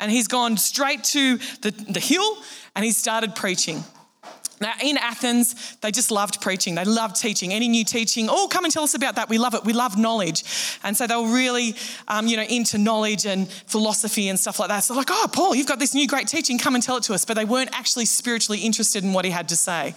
And 0.00 0.10
he's 0.10 0.26
gone 0.26 0.56
straight 0.56 1.04
to 1.04 1.38
the, 1.60 1.70
the 1.70 2.00
hill 2.00 2.38
and 2.74 2.84
he 2.84 2.90
started 2.90 3.36
preaching. 3.36 3.84
Now, 4.62 4.72
in 4.82 4.96
Athens, 4.96 5.76
they 5.80 5.90
just 5.90 6.10
loved 6.10 6.40
preaching. 6.40 6.76
They 6.76 6.84
loved 6.84 7.16
teaching. 7.16 7.52
Any 7.52 7.68
new 7.68 7.84
teaching, 7.84 8.28
oh, 8.30 8.48
come 8.48 8.64
and 8.64 8.72
tell 8.72 8.84
us 8.84 8.94
about 8.94 9.16
that. 9.16 9.28
We 9.28 9.38
love 9.38 9.54
it. 9.54 9.64
We 9.64 9.72
love 9.72 9.98
knowledge. 9.98 10.44
And 10.82 10.96
so 10.96 11.06
they 11.06 11.16
were 11.16 11.34
really, 11.34 11.74
um, 12.08 12.26
you 12.26 12.36
know, 12.36 12.44
into 12.44 12.78
knowledge 12.78 13.26
and 13.26 13.50
philosophy 13.50 14.28
and 14.28 14.38
stuff 14.38 14.60
like 14.60 14.68
that. 14.68 14.80
So, 14.80 14.94
like, 14.94 15.08
oh, 15.10 15.28
Paul, 15.32 15.54
you've 15.54 15.66
got 15.66 15.78
this 15.78 15.94
new 15.94 16.06
great 16.06 16.28
teaching. 16.28 16.58
Come 16.58 16.74
and 16.74 16.82
tell 16.82 16.96
it 16.96 17.02
to 17.04 17.14
us. 17.14 17.24
But 17.24 17.34
they 17.34 17.44
weren't 17.44 17.70
actually 17.72 18.06
spiritually 18.06 18.60
interested 18.60 19.04
in 19.04 19.12
what 19.12 19.24
he 19.24 19.30
had 19.30 19.48
to 19.50 19.56
say. 19.56 19.94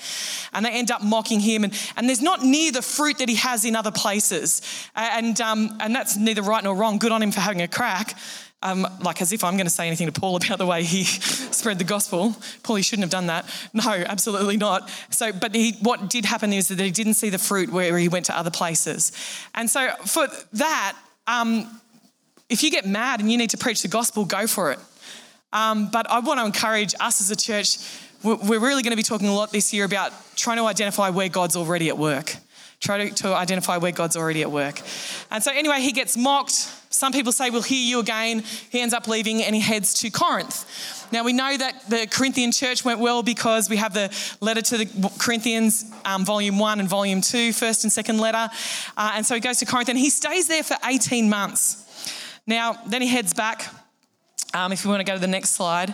And 0.51 0.65
they 0.65 0.71
end 0.71 0.91
up 0.91 1.03
mocking 1.03 1.39
him. 1.39 1.63
And, 1.63 1.73
and 1.95 2.09
there's 2.09 2.21
not 2.21 2.43
near 2.43 2.71
the 2.71 2.81
fruit 2.81 3.19
that 3.19 3.29
he 3.29 3.35
has 3.35 3.65
in 3.65 3.75
other 3.75 3.91
places. 3.91 4.61
And, 4.95 5.39
um, 5.41 5.77
and 5.79 5.95
that's 5.95 6.17
neither 6.17 6.41
right 6.41 6.63
nor 6.63 6.75
wrong. 6.75 6.97
Good 6.97 7.11
on 7.11 7.21
him 7.21 7.31
for 7.31 7.39
having 7.39 7.61
a 7.61 7.67
crack 7.67 8.17
um, 8.65 8.87
like 8.99 9.21
as 9.21 9.31
if 9.31 9.43
I'm 9.43 9.53
going 9.53 9.67
to 9.67 9.71
say 9.71 9.85
anything 9.85 10.07
to 10.07 10.19
Paul 10.19 10.35
about 10.35 10.57
the 10.57 10.65
way 10.65 10.83
he 10.83 11.03
spread 11.53 11.77
the 11.77 11.83
gospel. 11.83 12.35
Paul, 12.63 12.81
shouldn't 12.81 13.03
have 13.03 13.11
done 13.11 13.27
that. 13.27 13.45
No, 13.73 13.91
absolutely 13.91 14.57
not. 14.57 14.89
So, 15.11 15.31
but 15.31 15.53
he, 15.53 15.73
what 15.81 16.09
did 16.09 16.25
happen 16.25 16.51
is 16.51 16.69
that 16.69 16.79
he 16.79 16.89
didn't 16.89 17.13
see 17.13 17.29
the 17.29 17.37
fruit 17.37 17.71
where 17.71 17.97
he 17.97 18.07
went 18.07 18.25
to 18.25 18.37
other 18.37 18.49
places. 18.49 19.11
And 19.53 19.69
so 19.69 19.91
for 20.05 20.27
that, 20.53 20.97
um, 21.27 21.79
if 22.49 22.63
you 22.63 22.71
get 22.71 22.87
mad 22.87 23.19
and 23.19 23.31
you 23.31 23.37
need 23.37 23.51
to 23.51 23.57
preach 23.57 23.83
the 23.83 23.87
gospel, 23.87 24.25
go 24.25 24.47
for 24.47 24.71
it. 24.71 24.79
Um, 25.53 25.89
but 25.91 26.09
I 26.09 26.19
want 26.19 26.39
to 26.39 26.45
encourage 26.45 26.95
us 26.99 27.21
as 27.21 27.29
a 27.29 27.35
church. 27.35 27.77
We're 28.23 28.59
really 28.59 28.81
going 28.81 28.91
to 28.91 28.97
be 28.97 29.03
talking 29.03 29.27
a 29.27 29.33
lot 29.33 29.51
this 29.51 29.73
year 29.73 29.85
about 29.85 30.11
trying 30.35 30.57
to 30.57 30.65
identify 30.65 31.11
where 31.11 31.29
God's 31.29 31.55
already 31.55 31.89
at 31.89 31.97
work. 31.97 32.35
Try 32.79 33.09
to, 33.09 33.15
to 33.15 33.35
identify 33.35 33.77
where 33.77 33.91
God's 33.91 34.15
already 34.15 34.41
at 34.41 34.51
work. 34.51 34.81
And 35.31 35.43
so, 35.43 35.51
anyway, 35.51 35.81
he 35.81 35.91
gets 35.91 36.17
mocked 36.17 36.69
some 36.95 37.11
people 37.11 37.33
say, 37.33 37.49
We'll 37.49 37.61
hear 37.61 37.83
you 37.83 37.99
again. 37.99 38.43
He 38.69 38.79
ends 38.79 38.93
up 38.93 39.07
leaving 39.07 39.43
and 39.43 39.53
he 39.53 39.61
heads 39.61 39.93
to 39.95 40.09
Corinth. 40.09 41.07
Now, 41.11 41.23
we 41.23 41.33
know 41.33 41.55
that 41.55 41.89
the 41.89 42.07
Corinthian 42.09 42.51
church 42.51 42.85
went 42.85 42.99
well 42.99 43.21
because 43.21 43.69
we 43.69 43.77
have 43.77 43.93
the 43.93 44.09
letter 44.39 44.61
to 44.61 44.77
the 44.77 45.11
Corinthians, 45.19 45.91
um, 46.05 46.25
volume 46.25 46.57
one 46.57 46.79
and 46.79 46.87
volume 46.87 47.21
two, 47.21 47.51
first 47.51 47.83
and 47.83 47.91
second 47.91 48.19
letter. 48.19 48.49
Uh, 48.97 49.11
and 49.15 49.25
so 49.25 49.35
he 49.35 49.41
goes 49.41 49.59
to 49.59 49.65
Corinth 49.65 49.89
and 49.89 49.97
he 49.97 50.09
stays 50.09 50.47
there 50.47 50.63
for 50.63 50.77
18 50.85 51.29
months. 51.29 51.83
Now, 52.47 52.77
then 52.87 53.01
he 53.01 53.07
heads 53.09 53.33
back. 53.33 53.65
Um, 54.53 54.71
if 54.71 54.85
you 54.85 54.89
want 54.89 55.01
to 55.01 55.05
go 55.05 55.15
to 55.15 55.21
the 55.21 55.27
next 55.27 55.49
slide. 55.49 55.93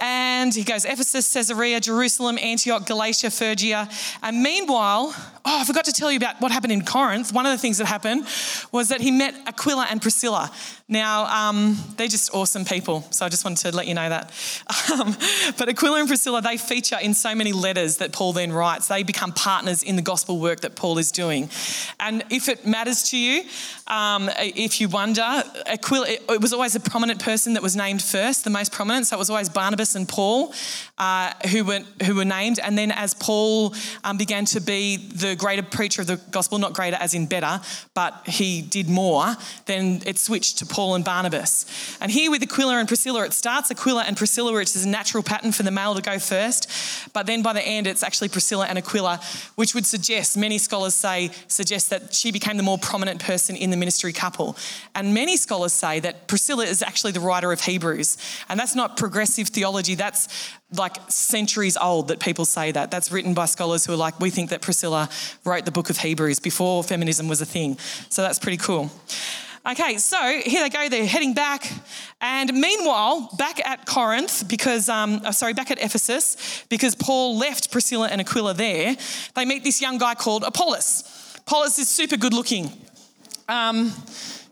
And 0.00 0.54
he 0.54 0.64
goes 0.64 0.84
Ephesus, 0.84 1.32
Caesarea, 1.32 1.80
Jerusalem, 1.80 2.38
Antioch, 2.38 2.86
Galatia, 2.86 3.30
Phrygia. 3.30 3.88
And 4.22 4.42
meanwhile, 4.42 5.14
oh, 5.44 5.60
I 5.60 5.64
forgot 5.64 5.84
to 5.84 5.92
tell 5.92 6.10
you 6.10 6.16
about 6.16 6.40
what 6.40 6.50
happened 6.50 6.72
in 6.72 6.84
Corinth. 6.84 7.32
One 7.32 7.46
of 7.46 7.52
the 7.52 7.58
things 7.58 7.78
that 7.78 7.86
happened 7.86 8.26
was 8.72 8.88
that 8.88 9.00
he 9.00 9.10
met 9.10 9.34
Aquila 9.46 9.86
and 9.90 10.00
Priscilla. 10.00 10.50
Now, 10.88 11.26
um, 11.26 11.78
they're 11.96 12.08
just 12.08 12.34
awesome 12.34 12.64
people, 12.64 13.06
so 13.10 13.24
I 13.24 13.28
just 13.28 13.44
wanted 13.44 13.70
to 13.70 13.76
let 13.76 13.86
you 13.86 13.94
know 13.94 14.08
that. 14.08 14.32
Um, 14.90 15.16
but 15.56 15.68
Aquila 15.68 16.00
and 16.00 16.08
Priscilla, 16.08 16.42
they 16.42 16.56
feature 16.56 16.96
in 17.00 17.14
so 17.14 17.32
many 17.32 17.52
letters 17.52 17.98
that 17.98 18.12
Paul 18.12 18.32
then 18.32 18.50
writes. 18.50 18.88
They 18.88 19.04
become 19.04 19.30
partners 19.32 19.84
in 19.84 19.94
the 19.94 20.02
gospel 20.02 20.40
work 20.40 20.60
that 20.60 20.74
Paul 20.74 20.98
is 20.98 21.12
doing. 21.12 21.48
And 22.00 22.24
if 22.28 22.48
it 22.48 22.66
matters 22.66 23.10
to 23.10 23.16
you, 23.16 23.44
um, 23.86 24.28
if 24.36 24.80
you 24.80 24.88
wonder, 24.88 25.44
Aquila, 25.66 26.08
it 26.08 26.40
was 26.40 26.52
always 26.52 26.74
a 26.74 26.80
prominent 26.80 27.22
person 27.22 27.52
that 27.52 27.62
was 27.62 27.76
named 27.76 28.02
first, 28.02 28.42
the 28.42 28.50
most 28.50 28.72
prominent. 28.72 29.06
So 29.06 29.16
it 29.16 29.20
was 29.20 29.30
always 29.30 29.48
Barnabas 29.48 29.89
and 29.94 30.08
Paul 30.08 30.52
uh, 30.98 31.32
who, 31.50 31.64
were, 31.64 31.80
who 32.04 32.14
were 32.14 32.24
named. 32.24 32.60
And 32.60 32.76
then 32.76 32.92
as 32.92 33.14
Paul 33.14 33.74
um, 34.04 34.18
began 34.18 34.44
to 34.46 34.60
be 34.60 34.96
the 34.96 35.34
greater 35.34 35.62
preacher 35.62 36.02
of 36.02 36.06
the 36.06 36.16
gospel, 36.30 36.58
not 36.58 36.74
greater 36.74 36.96
as 37.00 37.14
in 37.14 37.26
better, 37.26 37.60
but 37.94 38.22
he 38.26 38.62
did 38.62 38.88
more, 38.88 39.34
then 39.66 40.02
it 40.06 40.18
switched 40.18 40.58
to 40.58 40.66
Paul 40.66 40.94
and 40.94 41.04
Barnabas. 41.04 41.96
And 42.00 42.12
here 42.12 42.30
with 42.30 42.42
Aquila 42.42 42.78
and 42.78 42.86
Priscilla, 42.86 43.24
it 43.24 43.32
starts 43.32 43.70
Aquila 43.70 44.04
and 44.04 44.16
Priscilla, 44.16 44.52
which 44.52 44.76
is 44.76 44.84
a 44.84 44.88
natural 44.88 45.22
pattern 45.22 45.52
for 45.52 45.62
the 45.62 45.70
male 45.70 45.94
to 45.94 46.02
go 46.02 46.18
first. 46.18 46.68
But 47.12 47.26
then 47.26 47.42
by 47.42 47.54
the 47.54 47.62
end, 47.62 47.86
it's 47.86 48.02
actually 48.02 48.28
Priscilla 48.28 48.66
and 48.66 48.76
Aquila, 48.76 49.20
which 49.54 49.74
would 49.74 49.86
suggest, 49.86 50.36
many 50.36 50.58
scholars 50.58 50.94
say, 50.94 51.30
suggest 51.48 51.90
that 51.90 52.14
she 52.14 52.30
became 52.30 52.56
the 52.56 52.62
more 52.62 52.78
prominent 52.78 53.22
person 53.22 53.56
in 53.56 53.70
the 53.70 53.76
ministry 53.76 54.12
couple. 54.12 54.56
And 54.94 55.14
many 55.14 55.36
scholars 55.36 55.72
say 55.72 56.00
that 56.00 56.28
Priscilla 56.28 56.64
is 56.64 56.82
actually 56.82 57.12
the 57.12 57.20
writer 57.20 57.52
of 57.52 57.62
Hebrews. 57.62 58.18
And 58.48 58.60
that's 58.60 58.74
not 58.74 58.96
progressive 58.96 59.48
theology, 59.48 59.70
that's 59.82 60.28
like 60.72 60.96
centuries 61.08 61.76
old 61.76 62.08
that 62.08 62.20
people 62.20 62.44
say 62.44 62.72
that. 62.72 62.90
That's 62.90 63.10
written 63.10 63.34
by 63.34 63.46
scholars 63.46 63.84
who 63.84 63.92
are 63.92 63.96
like, 63.96 64.18
we 64.20 64.30
think 64.30 64.50
that 64.50 64.62
Priscilla 64.62 65.08
wrote 65.44 65.64
the 65.64 65.72
book 65.72 65.90
of 65.90 65.98
Hebrews 65.98 66.38
before 66.38 66.82
feminism 66.84 67.28
was 67.28 67.40
a 67.40 67.46
thing. 67.46 67.78
So 68.08 68.22
that's 68.22 68.38
pretty 68.38 68.58
cool. 68.58 68.90
Okay, 69.68 69.98
so 69.98 70.40
here 70.42 70.62
they 70.62 70.70
go, 70.70 70.88
they're 70.88 71.04
heading 71.04 71.34
back. 71.34 71.70
And 72.22 72.52
meanwhile, 72.54 73.28
back 73.36 73.64
at 73.66 73.84
Corinth, 73.84 74.48
because, 74.48 74.88
um, 74.88 75.20
oh, 75.26 75.32
sorry, 75.32 75.52
back 75.52 75.70
at 75.70 75.78
Ephesus, 75.82 76.64
because 76.70 76.94
Paul 76.94 77.36
left 77.36 77.70
Priscilla 77.70 78.08
and 78.08 78.22
Aquila 78.22 78.54
there, 78.54 78.96
they 79.34 79.44
meet 79.44 79.62
this 79.62 79.82
young 79.82 79.98
guy 79.98 80.14
called 80.14 80.44
Apollos. 80.44 81.36
Apollos 81.40 81.78
is 81.78 81.88
super 81.88 82.16
good 82.16 82.32
looking. 82.32 82.72
Um, 83.48 83.92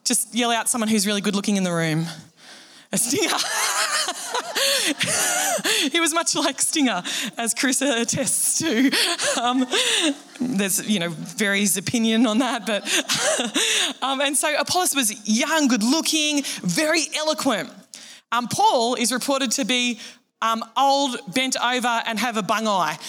just 0.05 0.35
yell 0.35 0.51
out 0.51 0.69
someone 0.69 0.89
who's 0.89 1.07
really 1.07 1.23
good 1.23 1.35
looking 1.35 1.57
in 1.57 1.63
the 1.63 1.73
room. 1.73 2.07
A 2.93 2.99
stinger. 2.99 3.37
he 5.93 6.01
was 6.01 6.15
much 6.15 6.35
like 6.35 6.61
Stinger, 6.61 7.03
as 7.37 7.55
Chris 7.55 7.83
attests 7.83 8.59
to. 8.59 8.91
Um, 9.41 9.67
there's, 10.41 10.89
you 10.89 10.99
know, 10.99 11.11
varies 11.11 11.77
opinion 11.77 12.27
on 12.27 12.39
that, 12.39 12.67
but. 12.67 12.83
um, 14.03 14.21
and 14.21 14.37
so 14.37 14.55
Apollos 14.59 14.95
was 14.95 15.29
young, 15.29 15.69
good 15.69 15.83
looking, 15.83 16.43
very 16.63 17.03
eloquent. 17.17 17.71
Um, 18.31 18.47
Paul 18.49 18.95
is 18.95 19.11
reported 19.11 19.53
to 19.53 19.65
be 19.65 20.01
um, 20.41 20.65
old, 20.77 21.19
bent 21.35 21.57
over, 21.61 22.03
and 22.07 22.19
have 22.19 22.37
a 22.37 22.43
bung 22.43 22.67
eye. 22.67 22.99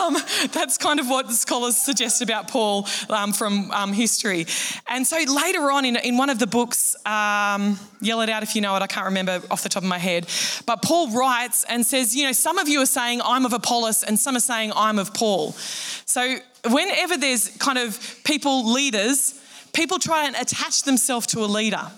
Um, 0.00 0.16
that's 0.52 0.76
kind 0.76 0.98
of 0.98 1.08
what 1.08 1.30
scholars 1.30 1.76
suggest 1.76 2.20
about 2.20 2.48
Paul 2.48 2.86
um, 3.08 3.32
from 3.32 3.70
um, 3.70 3.92
history. 3.92 4.46
And 4.88 5.06
so 5.06 5.16
later 5.16 5.70
on 5.70 5.84
in, 5.84 5.96
in 5.96 6.16
one 6.16 6.30
of 6.30 6.38
the 6.38 6.46
books, 6.46 6.96
um, 7.06 7.78
yell 8.00 8.20
it 8.20 8.28
out 8.28 8.42
if 8.42 8.56
you 8.56 8.60
know 8.60 8.74
it, 8.76 8.82
I 8.82 8.86
can't 8.86 9.06
remember 9.06 9.40
off 9.50 9.62
the 9.62 9.68
top 9.68 9.82
of 9.82 9.88
my 9.88 9.98
head, 9.98 10.26
but 10.66 10.82
Paul 10.82 11.10
writes 11.12 11.64
and 11.68 11.86
says, 11.86 12.16
you 12.16 12.24
know, 12.24 12.32
some 12.32 12.58
of 12.58 12.68
you 12.68 12.80
are 12.82 12.86
saying 12.86 13.20
I'm 13.24 13.46
of 13.46 13.52
Apollos, 13.52 14.02
and 14.02 14.18
some 14.18 14.36
are 14.36 14.40
saying 14.40 14.72
I'm 14.74 14.98
of 14.98 15.14
Paul. 15.14 15.52
So 15.52 16.36
whenever 16.68 17.16
there's 17.16 17.56
kind 17.58 17.78
of 17.78 18.20
people, 18.24 18.72
leaders, 18.72 19.40
people 19.72 19.98
try 19.98 20.26
and 20.26 20.34
attach 20.36 20.82
themselves 20.82 21.26
to 21.28 21.40
a 21.40 21.46
leader. 21.46 21.90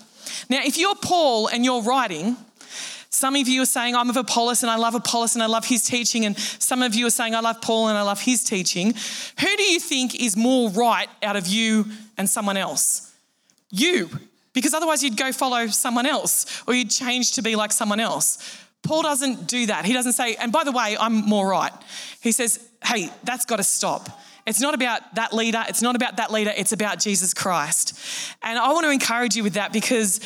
Now, 0.49 0.59
if 0.63 0.77
you're 0.77 0.95
Paul 0.95 1.47
and 1.47 1.65
you're 1.65 1.81
writing, 1.81 2.37
some 3.17 3.35
of 3.35 3.47
you 3.47 3.63
are 3.63 3.65
saying, 3.65 3.95
I'm 3.95 4.11
of 4.11 4.15
Apollos 4.15 4.61
and 4.61 4.69
I 4.69 4.75
love 4.75 4.93
Apollos 4.93 5.33
and 5.33 5.41
I 5.41 5.47
love 5.47 5.65
his 5.65 5.81
teaching. 5.81 6.23
And 6.23 6.37
some 6.37 6.83
of 6.83 6.93
you 6.93 7.07
are 7.07 7.09
saying, 7.09 7.33
I 7.33 7.39
love 7.39 7.61
Paul 7.61 7.87
and 7.87 7.97
I 7.97 8.03
love 8.03 8.21
his 8.21 8.43
teaching. 8.43 8.93
Who 9.39 9.57
do 9.57 9.63
you 9.63 9.79
think 9.79 10.13
is 10.13 10.37
more 10.37 10.69
right 10.69 11.09
out 11.23 11.35
of 11.35 11.47
you 11.47 11.85
and 12.19 12.29
someone 12.29 12.57
else? 12.57 13.11
You, 13.71 14.11
because 14.53 14.75
otherwise 14.75 15.03
you'd 15.03 15.17
go 15.17 15.31
follow 15.31 15.65
someone 15.65 16.05
else 16.05 16.61
or 16.67 16.75
you'd 16.75 16.91
change 16.91 17.31
to 17.33 17.41
be 17.41 17.55
like 17.55 17.71
someone 17.71 17.99
else. 17.99 18.37
Paul 18.83 19.01
doesn't 19.01 19.47
do 19.47 19.65
that. 19.65 19.83
He 19.85 19.93
doesn't 19.93 20.13
say, 20.13 20.35
and 20.35 20.51
by 20.51 20.63
the 20.63 20.71
way, 20.71 20.95
I'm 20.99 21.15
more 21.15 21.49
right. 21.49 21.73
He 22.21 22.31
says, 22.31 22.69
hey, 22.85 23.09
that's 23.23 23.45
got 23.45 23.55
to 23.55 23.63
stop. 23.63 24.09
It's 24.45 24.61
not 24.61 24.75
about 24.75 25.15
that 25.15 25.33
leader. 25.33 25.63
It's 25.67 25.81
not 25.81 25.95
about 25.95 26.17
that 26.17 26.31
leader. 26.31 26.53
It's 26.55 26.71
about 26.71 26.99
Jesus 26.99 27.33
Christ. 27.33 27.99
And 28.43 28.59
I 28.59 28.71
want 28.71 28.85
to 28.85 28.91
encourage 28.91 29.35
you 29.35 29.43
with 29.43 29.55
that 29.55 29.73
because 29.73 30.21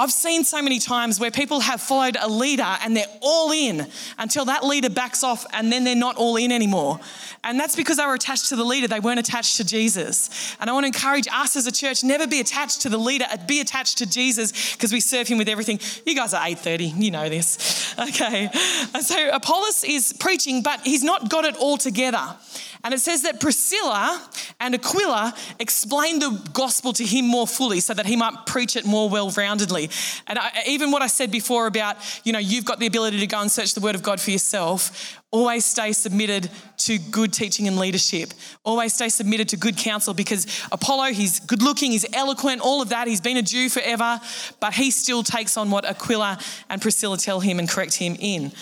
I've 0.00 0.10
seen 0.10 0.44
so 0.44 0.62
many 0.62 0.78
times 0.78 1.20
where 1.20 1.30
people 1.30 1.60
have 1.60 1.78
followed 1.78 2.16
a 2.18 2.26
leader 2.26 2.62
and 2.62 2.96
they're 2.96 3.04
all 3.20 3.52
in 3.52 3.86
until 4.18 4.46
that 4.46 4.64
leader 4.64 4.88
backs 4.88 5.22
off 5.22 5.44
and 5.52 5.70
then 5.70 5.84
they're 5.84 5.94
not 5.94 6.16
all 6.16 6.36
in 6.36 6.52
anymore. 6.52 6.98
And 7.44 7.60
that's 7.60 7.76
because 7.76 7.98
they 7.98 8.06
were 8.06 8.14
attached 8.14 8.48
to 8.48 8.56
the 8.56 8.64
leader, 8.64 8.88
they 8.88 8.98
weren't 8.98 9.18
attached 9.18 9.58
to 9.58 9.64
Jesus. 9.64 10.56
And 10.58 10.70
I 10.70 10.72
want 10.72 10.84
to 10.84 10.86
encourage 10.86 11.28
us 11.30 11.54
as 11.54 11.66
a 11.66 11.72
church 11.72 12.02
never 12.02 12.26
be 12.26 12.40
attached 12.40 12.80
to 12.80 12.88
the 12.88 12.96
leader, 12.96 13.26
uh, 13.30 13.36
be 13.46 13.60
attached 13.60 13.98
to 13.98 14.06
Jesus 14.06 14.72
because 14.72 14.90
we 14.90 15.00
serve 15.00 15.28
him 15.28 15.36
with 15.36 15.50
everything. 15.50 15.78
You 16.06 16.14
guys 16.14 16.32
are 16.32 16.46
8:30, 16.46 16.94
you 16.96 17.10
know 17.10 17.28
this. 17.28 17.78
Okay. 18.00 18.48
And 18.94 19.04
so 19.04 19.28
Apollos 19.30 19.84
is 19.84 20.14
preaching, 20.14 20.62
but 20.62 20.80
he's 20.80 21.02
not 21.02 21.28
got 21.28 21.44
it 21.44 21.54
all 21.56 21.76
together. 21.76 22.36
And 22.82 22.94
it 22.94 23.00
says 23.00 23.22
that 23.22 23.40
Priscilla 23.40 24.26
and 24.58 24.74
Aquila 24.74 25.34
explained 25.58 26.22
the 26.22 26.50
gospel 26.52 26.92
to 26.94 27.04
him 27.04 27.26
more 27.26 27.46
fully 27.46 27.80
so 27.80 27.92
that 27.92 28.06
he 28.06 28.16
might 28.16 28.46
preach 28.46 28.74
it 28.76 28.86
more 28.86 29.10
well 29.10 29.30
roundedly. 29.30 29.90
And 30.26 30.38
I, 30.38 30.62
even 30.66 30.90
what 30.90 31.02
I 31.02 31.06
said 31.06 31.30
before 31.30 31.66
about, 31.66 31.96
you 32.24 32.32
know, 32.32 32.38
you've 32.38 32.64
got 32.64 32.78
the 32.78 32.86
ability 32.86 33.20
to 33.20 33.26
go 33.26 33.40
and 33.40 33.50
search 33.50 33.74
the 33.74 33.80
word 33.80 33.94
of 33.94 34.02
God 34.02 34.20
for 34.20 34.30
yourself, 34.30 35.18
always 35.30 35.64
stay 35.64 35.92
submitted 35.92 36.50
to 36.78 36.98
good 36.98 37.32
teaching 37.32 37.68
and 37.68 37.78
leadership. 37.78 38.32
Always 38.64 38.94
stay 38.94 39.10
submitted 39.10 39.50
to 39.50 39.56
good 39.56 39.76
counsel 39.76 40.14
because 40.14 40.46
Apollo, 40.72 41.12
he's 41.12 41.40
good 41.40 41.62
looking, 41.62 41.92
he's 41.92 42.06
eloquent, 42.14 42.62
all 42.62 42.80
of 42.80 42.88
that. 42.88 43.06
He's 43.06 43.20
been 43.20 43.36
a 43.36 43.42
Jew 43.42 43.68
forever, 43.68 44.20
but 44.58 44.72
he 44.72 44.90
still 44.90 45.22
takes 45.22 45.56
on 45.56 45.70
what 45.70 45.84
Aquila 45.84 46.38
and 46.70 46.80
Priscilla 46.80 47.18
tell 47.18 47.40
him 47.40 47.58
and 47.58 47.68
correct 47.68 47.94
him 47.94 48.16
in. 48.18 48.52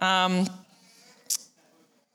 Um, 0.00 0.46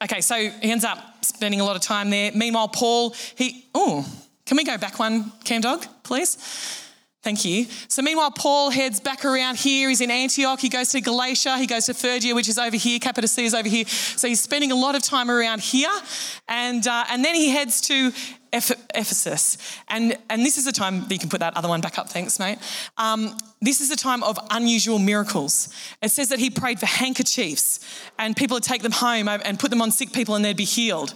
Okay, 0.03 0.21
so 0.21 0.35
he 0.35 0.71
ends 0.71 0.85
up 0.85 0.99
spending 1.25 1.59
a 1.59 1.63
lot 1.63 1.75
of 1.75 1.81
time 1.81 2.09
there. 2.09 2.31
Meanwhile, 2.33 2.67
Paul, 2.69 3.15
he, 3.35 3.65
oh, 3.73 4.05
can 4.45 4.57
we 4.57 4.63
go 4.63 4.77
back 4.77 4.99
one, 4.99 5.31
Cam 5.43 5.61
Dog, 5.61 5.85
please? 6.03 6.37
Thank 7.27 7.43
you. 7.43 7.65
So, 7.89 8.01
meanwhile, 8.01 8.31
Paul 8.31 8.69
heads 8.69 9.01
back 9.01 9.25
around 9.25 9.57
here. 9.57 9.89
He's 9.89 9.99
in 9.99 10.09
Antioch. 10.09 10.61
He 10.61 10.69
goes 10.69 10.91
to 10.91 11.01
Galatia. 11.01 11.57
He 11.57 11.67
goes 11.67 11.87
to 11.87 11.93
Phrygia, 11.93 12.33
which 12.33 12.47
is 12.47 12.57
over 12.57 12.77
here. 12.77 12.99
Cappadocia 12.99 13.41
is 13.41 13.53
over 13.53 13.67
here. 13.67 13.83
So, 13.85 14.29
he's 14.29 14.39
spending 14.39 14.71
a 14.71 14.75
lot 14.75 14.95
of 14.95 15.03
time 15.03 15.29
around 15.29 15.59
here. 15.59 15.91
And, 16.47 16.87
uh, 16.87 17.03
and 17.09 17.25
then 17.25 17.35
he 17.35 17.49
heads 17.49 17.81
to 17.81 18.13
Ephesus. 18.53 19.57
And, 19.89 20.17
and 20.29 20.45
this 20.45 20.57
is 20.57 20.63
the 20.63 20.71
time 20.71 21.01
that 21.01 21.11
you 21.11 21.19
can 21.19 21.27
put 21.27 21.41
that 21.41 21.57
other 21.57 21.67
one 21.67 21.81
back 21.81 21.99
up, 21.99 22.07
thanks, 22.07 22.39
mate. 22.39 22.59
Um, 22.97 23.37
this 23.61 23.81
is 23.81 23.91
a 23.91 23.97
time 23.97 24.23
of 24.23 24.39
unusual 24.49 24.97
miracles. 24.97 25.67
It 26.01 26.11
says 26.11 26.29
that 26.29 26.39
he 26.39 26.49
prayed 26.49 26.79
for 26.79 26.85
handkerchiefs 26.85 27.81
and 28.17 28.37
people 28.37 28.55
would 28.55 28.63
take 28.63 28.83
them 28.83 28.93
home 28.93 29.27
and 29.27 29.59
put 29.59 29.69
them 29.69 29.81
on 29.81 29.91
sick 29.91 30.13
people 30.13 30.35
and 30.35 30.45
they'd 30.45 30.55
be 30.55 30.63
healed. 30.63 31.13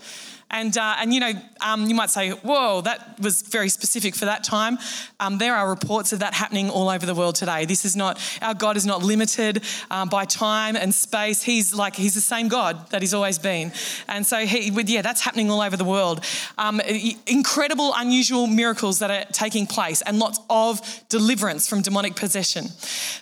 And, 0.51 0.77
uh, 0.77 0.95
and 0.99 1.13
you 1.13 1.19
know, 1.19 1.31
um, 1.61 1.87
you 1.87 1.95
might 1.95 2.09
say, 2.09 2.31
whoa, 2.31 2.81
that 2.81 3.19
was 3.19 3.41
very 3.41 3.69
specific 3.69 4.15
for 4.15 4.25
that 4.25 4.43
time. 4.43 4.77
Um, 5.19 5.37
there 5.37 5.55
are 5.55 5.69
reports 5.69 6.11
of 6.11 6.19
that 6.19 6.33
happening 6.33 6.69
all 6.69 6.89
over 6.89 7.05
the 7.05 7.15
world 7.15 7.35
today. 7.35 7.65
This 7.65 7.85
is 7.85 7.95
not, 7.95 8.19
our 8.41 8.53
God 8.53 8.75
is 8.77 8.85
not 8.85 9.01
limited 9.01 9.63
um, 9.89 10.09
by 10.09 10.25
time 10.25 10.75
and 10.75 10.93
space. 10.93 11.41
He's 11.41 11.73
like, 11.73 11.95
he's 11.95 12.13
the 12.13 12.21
same 12.21 12.49
God 12.49 12.89
that 12.89 13.01
he's 13.01 13.13
always 13.13 13.39
been. 13.39 13.71
And 14.07 14.25
so, 14.25 14.45
he, 14.45 14.69
yeah, 14.87 15.01
that's 15.01 15.21
happening 15.21 15.49
all 15.49 15.61
over 15.61 15.77
the 15.77 15.85
world. 15.85 16.23
Um, 16.57 16.81
incredible, 17.25 17.93
unusual 17.95 18.45
miracles 18.45 18.99
that 18.99 19.09
are 19.09 19.25
taking 19.31 19.65
place 19.65 20.01
and 20.01 20.19
lots 20.19 20.39
of 20.49 20.81
deliverance 21.07 21.67
from 21.67 21.81
demonic 21.81 22.15
possession. 22.15 22.67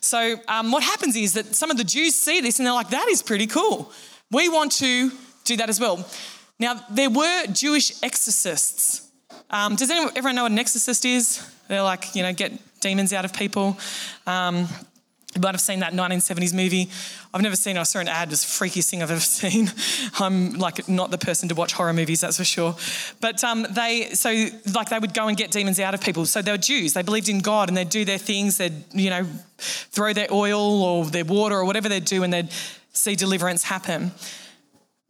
So, 0.01 0.37
um, 0.47 0.71
what 0.71 0.83
happens 0.83 1.15
is 1.15 1.33
that 1.33 1.55
some 1.55 1.69
of 1.69 1.77
the 1.77 1.83
Jews 1.83 2.15
see 2.15 2.41
this 2.41 2.57
and 2.57 2.65
they're 2.65 2.73
like, 2.73 2.89
that 2.89 3.07
is 3.09 3.21
pretty 3.21 3.45
cool. 3.45 3.91
We 4.31 4.49
want 4.49 4.71
to 4.73 5.11
do 5.43 5.57
that 5.57 5.69
as 5.69 5.79
well. 5.79 6.05
Now, 6.59 6.83
there 6.89 7.09
were 7.09 7.45
Jewish 7.47 8.03
exorcists. 8.03 9.09
Um, 9.49 9.75
does 9.75 9.89
anyone, 9.89 10.11
everyone 10.15 10.35
know 10.35 10.43
what 10.43 10.51
an 10.51 10.59
exorcist 10.59 11.05
is? 11.05 11.45
They're 11.67 11.81
like, 11.81 12.15
you 12.15 12.23
know, 12.23 12.33
get 12.33 12.51
demons 12.81 13.13
out 13.13 13.25
of 13.25 13.33
people. 13.33 13.77
Um, 14.27 14.67
you 15.35 15.41
might 15.41 15.53
have 15.53 15.61
seen 15.61 15.79
that 15.79 15.93
1970s 15.93 16.53
movie. 16.53 16.89
I've 17.33 17.41
never 17.41 17.55
seen 17.55 17.77
it. 17.77 17.79
I 17.79 17.83
saw 17.83 17.99
an 17.99 18.07
ad. 18.07 18.29
It 18.29 18.31
was 18.31 18.41
the 18.41 18.65
freakiest 18.65 18.89
thing 18.89 19.03
I've 19.03 19.11
ever 19.11 19.19
seen. 19.19 19.71
I'm 20.19 20.53
like 20.53 20.89
not 20.89 21.11
the 21.11 21.19
person 21.19 21.47
to 21.49 21.55
watch 21.55 21.73
horror 21.73 21.93
movies, 21.93 22.21
that's 22.21 22.37
for 22.37 22.43
sure. 22.43 22.75
But 23.21 23.43
um, 23.43 23.65
they, 23.69 24.09
so 24.13 24.29
like 24.73 24.89
they 24.89 24.97
would 24.97 25.13
go 25.13 25.27
and 25.27 25.37
get 25.37 25.51
demons 25.51 25.79
out 25.79 25.93
of 25.93 26.01
people. 26.01 26.25
So 26.25 26.41
they 26.41 26.51
were 26.51 26.57
Jews. 26.57 26.93
They 26.93 27.03
believed 27.03 27.29
in 27.29 27.39
God 27.39 27.69
and 27.69 27.77
they'd 27.77 27.89
do 27.89 28.05
their 28.05 28.17
things. 28.17 28.57
They'd, 28.57 28.73
you 28.91 29.11
know, 29.11 29.25
throw 29.57 30.13
their 30.13 30.27
oil 30.31 30.81
or 30.81 31.05
their 31.05 31.25
water 31.25 31.55
or 31.55 31.65
whatever 31.65 31.89
they'd 31.89 32.05
do 32.05 32.23
and 32.23 32.33
they'd 32.33 32.51
see 32.91 33.15
deliverance 33.15 33.63
happen. 33.63 34.11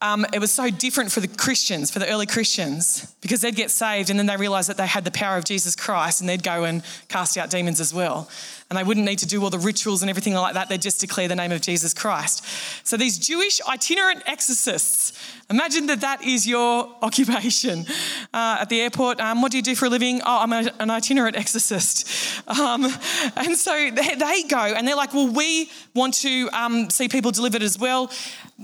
Um, 0.01 0.25
it 0.31 0.39
was 0.39 0.51
so 0.51 0.69
different 0.69 1.11
for 1.11 1.19
the 1.19 1.27
Christians, 1.27 1.91
for 1.91 1.99
the 1.99 2.07
early 2.07 2.25
Christians, 2.25 3.13
because 3.19 3.41
they'd 3.41 3.55
get 3.55 3.69
saved 3.69 4.09
and 4.09 4.17
then 4.17 4.27
they 4.27 4.37
realised 4.37 4.69
that 4.69 4.77
they 4.77 4.87
had 4.87 5.03
the 5.03 5.11
power 5.11 5.37
of 5.37 5.43
Jesus 5.43 5.75
Christ 5.75 6.21
and 6.21 6.29
they'd 6.29 6.43
go 6.43 6.63
and 6.63 6.83
cast 7.09 7.37
out 7.37 7.49
demons 7.49 7.81
as 7.81 7.93
well. 7.93 8.29
And 8.69 8.77
they 8.77 8.83
wouldn't 8.83 9.05
need 9.05 9.19
to 9.19 9.25
do 9.25 9.43
all 9.43 9.49
the 9.49 9.57
rituals 9.57 10.03
and 10.03 10.09
everything 10.09 10.35
like 10.35 10.53
that, 10.53 10.69
they'd 10.69 10.81
just 10.81 11.01
declare 11.01 11.27
the 11.27 11.35
name 11.35 11.51
of 11.51 11.61
Jesus 11.61 11.91
Christ. 11.93 12.45
So 12.83 12.97
these 12.97 13.17
Jewish 13.17 13.59
itinerant 13.67 14.21
exorcists, 14.27 15.13
imagine 15.49 15.87
that 15.87 16.01
that 16.01 16.23
is 16.23 16.45
your 16.45 16.87
occupation 17.01 17.85
uh, 18.33 18.57
at 18.61 18.69
the 18.69 18.81
airport. 18.81 19.19
Um, 19.19 19.41
what 19.41 19.51
do 19.51 19.57
you 19.57 19.63
do 19.63 19.75
for 19.75 19.85
a 19.85 19.89
living? 19.89 20.21
Oh, 20.23 20.39
I'm 20.41 20.53
a, 20.53 20.71
an 20.79 20.91
itinerant 20.91 21.35
exorcist. 21.35 22.07
Um, 22.47 22.85
and 23.35 23.55
so 23.55 23.89
they, 23.91 24.15
they, 24.15 24.43
go 24.47 24.57
and 24.57 24.87
they're 24.87 24.95
like, 24.95 25.13
well, 25.13 25.27
we 25.27 25.69
want 25.95 26.13
to 26.15 26.49
um, 26.53 26.89
see 26.89 27.09
people 27.09 27.31
delivered 27.31 27.63
as 27.63 27.77
well. 27.77 28.11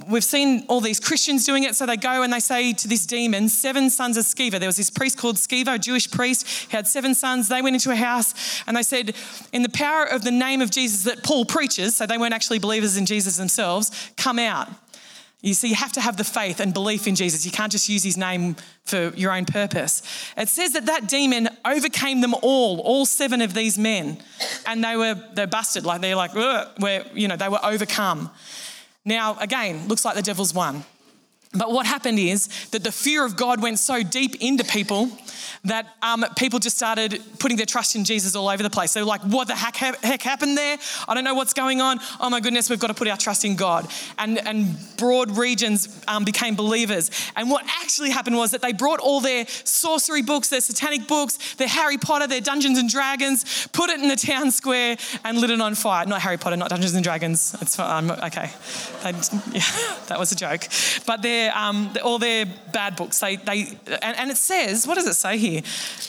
We've 0.10 0.24
seen 0.24 0.66
all 0.68 0.82
these 0.82 1.00
Christians 1.00 1.46
doing 1.46 1.64
it, 1.64 1.74
so 1.76 1.86
they 1.86 1.96
go 1.96 2.22
and 2.22 2.32
they 2.34 2.42
say 2.42 2.74
to 2.74 2.88
this 2.88 3.06
demon, 3.06 3.48
Seven 3.48 3.90
sons 3.90 4.18
of 4.18 4.26
Sceva. 4.26 4.60
There 4.60 4.68
was 4.68 4.76
this 4.76 4.90
priest 4.90 5.18
called 5.18 5.38
Sceva, 5.38 5.76
a 5.76 5.80
Jewish 5.80 6.12
priest. 6.12 6.46
He 6.70 6.76
had 6.76 6.86
seven 6.86 7.16
sons. 7.16 7.48
They 7.48 7.62
went 7.62 7.76
into 7.76 7.92
a 7.92 7.96
house 7.96 8.62
and 8.68 8.76
they 8.76 8.84
said, 8.84 9.16
In 9.54 9.62
the 9.62 9.70
power 9.70 9.95
of 10.04 10.24
the 10.24 10.32
name 10.32 10.62
of 10.62 10.72
Jesus 10.72 11.04
that 11.04 11.24
Paul 11.24 11.46
preaches, 11.46 11.96
so 11.96 12.06
they 12.06 12.18
weren't 12.18 12.34
actually 12.34 12.60
believers 12.60 12.98
in 12.98 13.06
Jesus 13.06 13.38
themselves, 13.38 14.12
come 14.18 14.40
out. 14.40 14.70
You 15.42 15.54
see, 15.54 15.68
you 15.70 15.76
have 15.76 15.92
to 15.92 16.02
have 16.02 16.18
the 16.18 16.24
faith 16.24 16.60
and 16.60 16.74
belief 16.74 17.06
in 17.06 17.14
Jesus. 17.14 17.46
You 17.46 17.52
can't 17.52 17.72
just 17.72 17.88
use 17.88 18.04
his 18.04 18.18
name 18.18 18.56
for 18.86 19.10
your 19.16 19.32
own 19.32 19.46
purpose. 19.46 20.02
It 20.36 20.50
says 20.50 20.74
that 20.74 20.88
that 20.88 21.08
demon 21.08 21.50
overcame 21.64 22.22
them 22.22 22.34
all, 22.42 22.80
all 22.80 23.06
seven 23.06 23.42
of 23.42 23.54
these 23.54 23.78
men, 23.78 24.18
and 24.66 24.84
they 24.84 24.98
were 24.98 25.14
they're 25.34 25.46
busted. 25.46 25.86
Like 25.86 26.02
they're 26.02 26.16
like, 26.16 26.34
where 26.34 27.06
you 27.14 27.28
know 27.28 27.36
they 27.36 27.50
were 27.50 27.64
overcome. 27.64 28.32
Now, 29.06 29.38
again, 29.40 29.88
looks 29.88 30.04
like 30.04 30.16
the 30.16 30.24
devil's 30.24 30.52
won. 30.52 30.84
But 31.58 31.72
what 31.72 31.86
happened 31.86 32.20
is 32.20 32.48
that 32.72 32.84
the 32.84 32.92
fear 32.92 33.26
of 33.26 33.36
God 33.36 33.62
went 33.62 33.80
so 33.80 34.04
deep 34.04 34.36
into 34.42 34.64
people 34.64 35.10
that 35.66 35.96
um, 36.02 36.24
people 36.38 36.60
just 36.60 36.78
started 36.78 37.22
putting 37.40 37.58
their 37.58 37.66
trust 37.66 37.96
in 37.96 38.04
Jesus 38.04 38.36
all 38.36 38.48
over 38.48 38.62
the 38.62 38.70
place. 38.70 38.94
They 38.94 39.02
were 39.02 39.08
like, 39.08 39.22
what 39.22 39.48
the 39.48 39.56
heck, 39.56 39.76
heck 39.76 40.22
happened 40.22 40.58
there? 40.58 40.78
I 41.08 41.14
don't 41.14 41.24
know 41.24 41.34
what's 41.34 41.54
going 41.54 41.82
on. 41.82 42.00
Oh 42.20 42.30
my 42.30 42.40
goodness, 42.40 42.70
we've 42.70 42.80
got 42.80 42.88
to 42.88 42.94
put 42.94 43.08
our 43.08 43.18
trust 43.18 43.46
in 43.46 43.56
God. 43.56 43.88
And, 44.18 44.38
and 44.38 44.78
broad 44.98 45.38
regions 45.38 46.04
um, 46.08 46.24
became 46.24 46.56
believers. 46.56 47.10
And 47.36 47.50
what 47.50 47.66
actually 47.82 48.12
happened 48.12 48.38
was 48.38 48.52
that 48.52 48.62
they 48.62 48.74
brought 48.74 49.00
all 49.00 49.22
their 49.22 49.46
sorcery 49.48 50.22
books, 50.22 50.50
their 50.50 50.62
satanic 50.62 51.08
books, 51.08 51.56
their 51.56 51.68
Harry 51.68 51.98
Potter, 51.98 52.28
their 52.28 52.42
Dungeons 52.42 52.78
and 52.78 52.90
Dragons, 52.90 53.68
put 53.74 53.90
it 53.90 54.00
in 54.00 54.08
the 54.08 54.16
town 54.16 54.52
square 54.52 54.98
and 55.24 55.40
lit 55.40 55.50
it 55.50 55.62
on 55.62 55.74
fire. 55.76 56.06
Not 56.06 56.22
Harry 56.22 56.38
Potter, 56.38 56.58
not 56.58 56.70
Dungeons 56.70 56.94
and 56.94 57.04
Dragons. 57.04 57.56
It's 57.62 57.80
um, 57.80 58.12
okay. 58.12 58.52
Yeah, 59.56 59.62
that 60.08 60.18
was 60.20 60.32
a 60.32 60.36
joke. 60.36 60.68
But 61.06 61.22
their, 61.46 61.58
um, 61.58 61.92
all 62.04 62.20
their 62.20 62.46
bad 62.74 62.96
books, 62.96 63.20
they, 63.20 63.36
they 63.38 63.78
and, 64.02 64.18
and 64.18 64.32
it 64.32 64.38
says, 64.38 64.88
what 64.88 64.96
does 64.96 65.08
it 65.08 65.16
say 65.16 65.38
here? 65.38 65.62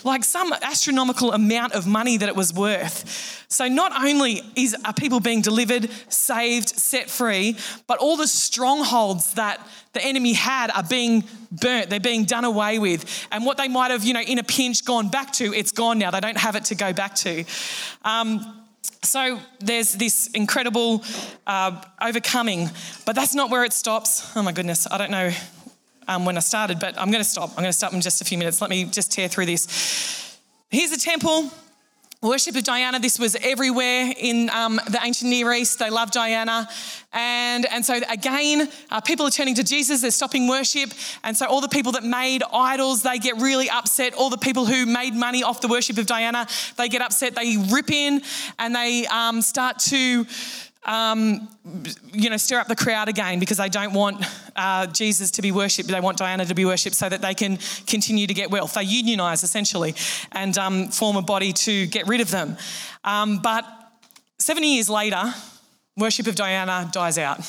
like 0.06 0.24
some 0.24 0.52
astronomical 0.62 1.32
amount 1.32 1.74
of 1.74 1.86
money 1.86 2.16
that 2.16 2.28
it 2.28 2.36
was 2.36 2.54
worth. 2.54 3.44
So 3.48 3.68
not 3.68 3.92
only 4.04 4.40
is 4.54 4.74
are 4.84 4.94
people 4.94 5.20
being 5.20 5.42
delivered, 5.42 5.90
saved, 6.08 6.68
set 6.68 7.10
free, 7.10 7.56
but 7.86 7.98
all 7.98 8.16
the 8.16 8.26
strongholds 8.26 9.34
that 9.34 9.66
the 9.92 10.02
enemy 10.02 10.32
had 10.32 10.70
are 10.70 10.82
being 10.82 11.24
burnt. 11.50 11.90
They're 11.90 12.00
being 12.00 12.24
done 12.24 12.44
away 12.44 12.78
with. 12.78 13.26
And 13.30 13.44
what 13.44 13.56
they 13.56 13.68
might 13.68 13.90
have, 13.90 14.04
you 14.04 14.14
know, 14.14 14.20
in 14.20 14.38
a 14.38 14.44
pinch 14.44 14.84
gone 14.84 15.08
back 15.08 15.32
to, 15.34 15.52
it's 15.52 15.72
gone 15.72 15.98
now. 15.98 16.10
They 16.10 16.20
don't 16.20 16.38
have 16.38 16.56
it 16.56 16.66
to 16.66 16.74
go 16.74 16.92
back 16.92 17.14
to. 17.16 17.44
Um, 18.04 18.65
so 19.06 19.40
there's 19.60 19.92
this 19.94 20.28
incredible 20.28 21.04
uh, 21.46 21.80
overcoming, 22.00 22.68
but 23.04 23.14
that's 23.14 23.34
not 23.34 23.50
where 23.50 23.64
it 23.64 23.72
stops. 23.72 24.36
Oh 24.36 24.42
my 24.42 24.52
goodness, 24.52 24.86
I 24.90 24.98
don't 24.98 25.10
know 25.10 25.30
um, 26.08 26.24
when 26.24 26.36
I 26.36 26.40
started, 26.40 26.78
but 26.78 26.98
I'm 26.98 27.10
going 27.10 27.22
to 27.22 27.28
stop. 27.28 27.50
I'm 27.50 27.56
going 27.56 27.66
to 27.66 27.72
stop 27.72 27.92
in 27.92 28.00
just 28.00 28.20
a 28.20 28.24
few 28.24 28.38
minutes. 28.38 28.60
Let 28.60 28.70
me 28.70 28.84
just 28.84 29.12
tear 29.12 29.28
through 29.28 29.46
this. 29.46 30.38
Here's 30.70 30.92
a 30.92 30.98
temple. 30.98 31.50
Worship 32.22 32.56
of 32.56 32.64
Diana, 32.64 32.98
this 32.98 33.18
was 33.18 33.36
everywhere 33.42 34.10
in 34.16 34.48
um, 34.48 34.80
the 34.88 34.98
ancient 35.02 35.30
Near 35.30 35.52
East. 35.52 35.78
They 35.78 35.90
loved 35.90 36.14
Diana. 36.14 36.66
And, 37.12 37.66
and 37.66 37.84
so, 37.84 38.00
again, 38.08 38.70
uh, 38.90 39.02
people 39.02 39.26
are 39.26 39.30
turning 39.30 39.54
to 39.56 39.62
Jesus, 39.62 40.00
they're 40.00 40.10
stopping 40.10 40.48
worship. 40.48 40.92
And 41.24 41.36
so, 41.36 41.44
all 41.44 41.60
the 41.60 41.68
people 41.68 41.92
that 41.92 42.04
made 42.04 42.42
idols, 42.54 43.02
they 43.02 43.18
get 43.18 43.36
really 43.36 43.68
upset. 43.68 44.14
All 44.14 44.30
the 44.30 44.38
people 44.38 44.64
who 44.64 44.86
made 44.86 45.14
money 45.14 45.42
off 45.42 45.60
the 45.60 45.68
worship 45.68 45.98
of 45.98 46.06
Diana, 46.06 46.46
they 46.78 46.88
get 46.88 47.02
upset. 47.02 47.34
They 47.34 47.58
rip 47.70 47.90
in 47.90 48.22
and 48.58 48.74
they 48.74 49.06
um, 49.08 49.42
start 49.42 49.78
to 49.80 50.24
um, 50.86 51.48
you 52.12 52.30
know, 52.30 52.36
stir 52.36 52.60
up 52.60 52.68
the 52.68 52.76
crowd 52.76 53.08
again 53.08 53.40
because 53.40 53.58
they 53.58 53.68
don't 53.68 53.92
want 53.92 54.24
uh, 54.54 54.86
Jesus 54.86 55.32
to 55.32 55.42
be 55.42 55.50
worshipped. 55.50 55.88
They 55.88 56.00
want 56.00 56.16
Diana 56.16 56.44
to 56.46 56.54
be 56.54 56.64
worshipped 56.64 56.94
so 56.94 57.08
that 57.08 57.20
they 57.20 57.34
can 57.34 57.58
continue 57.86 58.26
to 58.26 58.34
get 58.34 58.50
wealth. 58.50 58.74
They 58.74 58.84
unionize 58.84 59.42
essentially 59.42 59.94
and 60.32 60.56
um, 60.56 60.88
form 60.88 61.16
a 61.16 61.22
body 61.22 61.52
to 61.52 61.86
get 61.86 62.06
rid 62.06 62.20
of 62.20 62.30
them. 62.30 62.56
Um, 63.04 63.40
but 63.42 63.64
70 64.38 64.74
years 64.74 64.88
later, 64.88 65.34
worship 65.96 66.28
of 66.28 66.36
Diana 66.36 66.88
dies 66.92 67.18
out. 67.18 67.40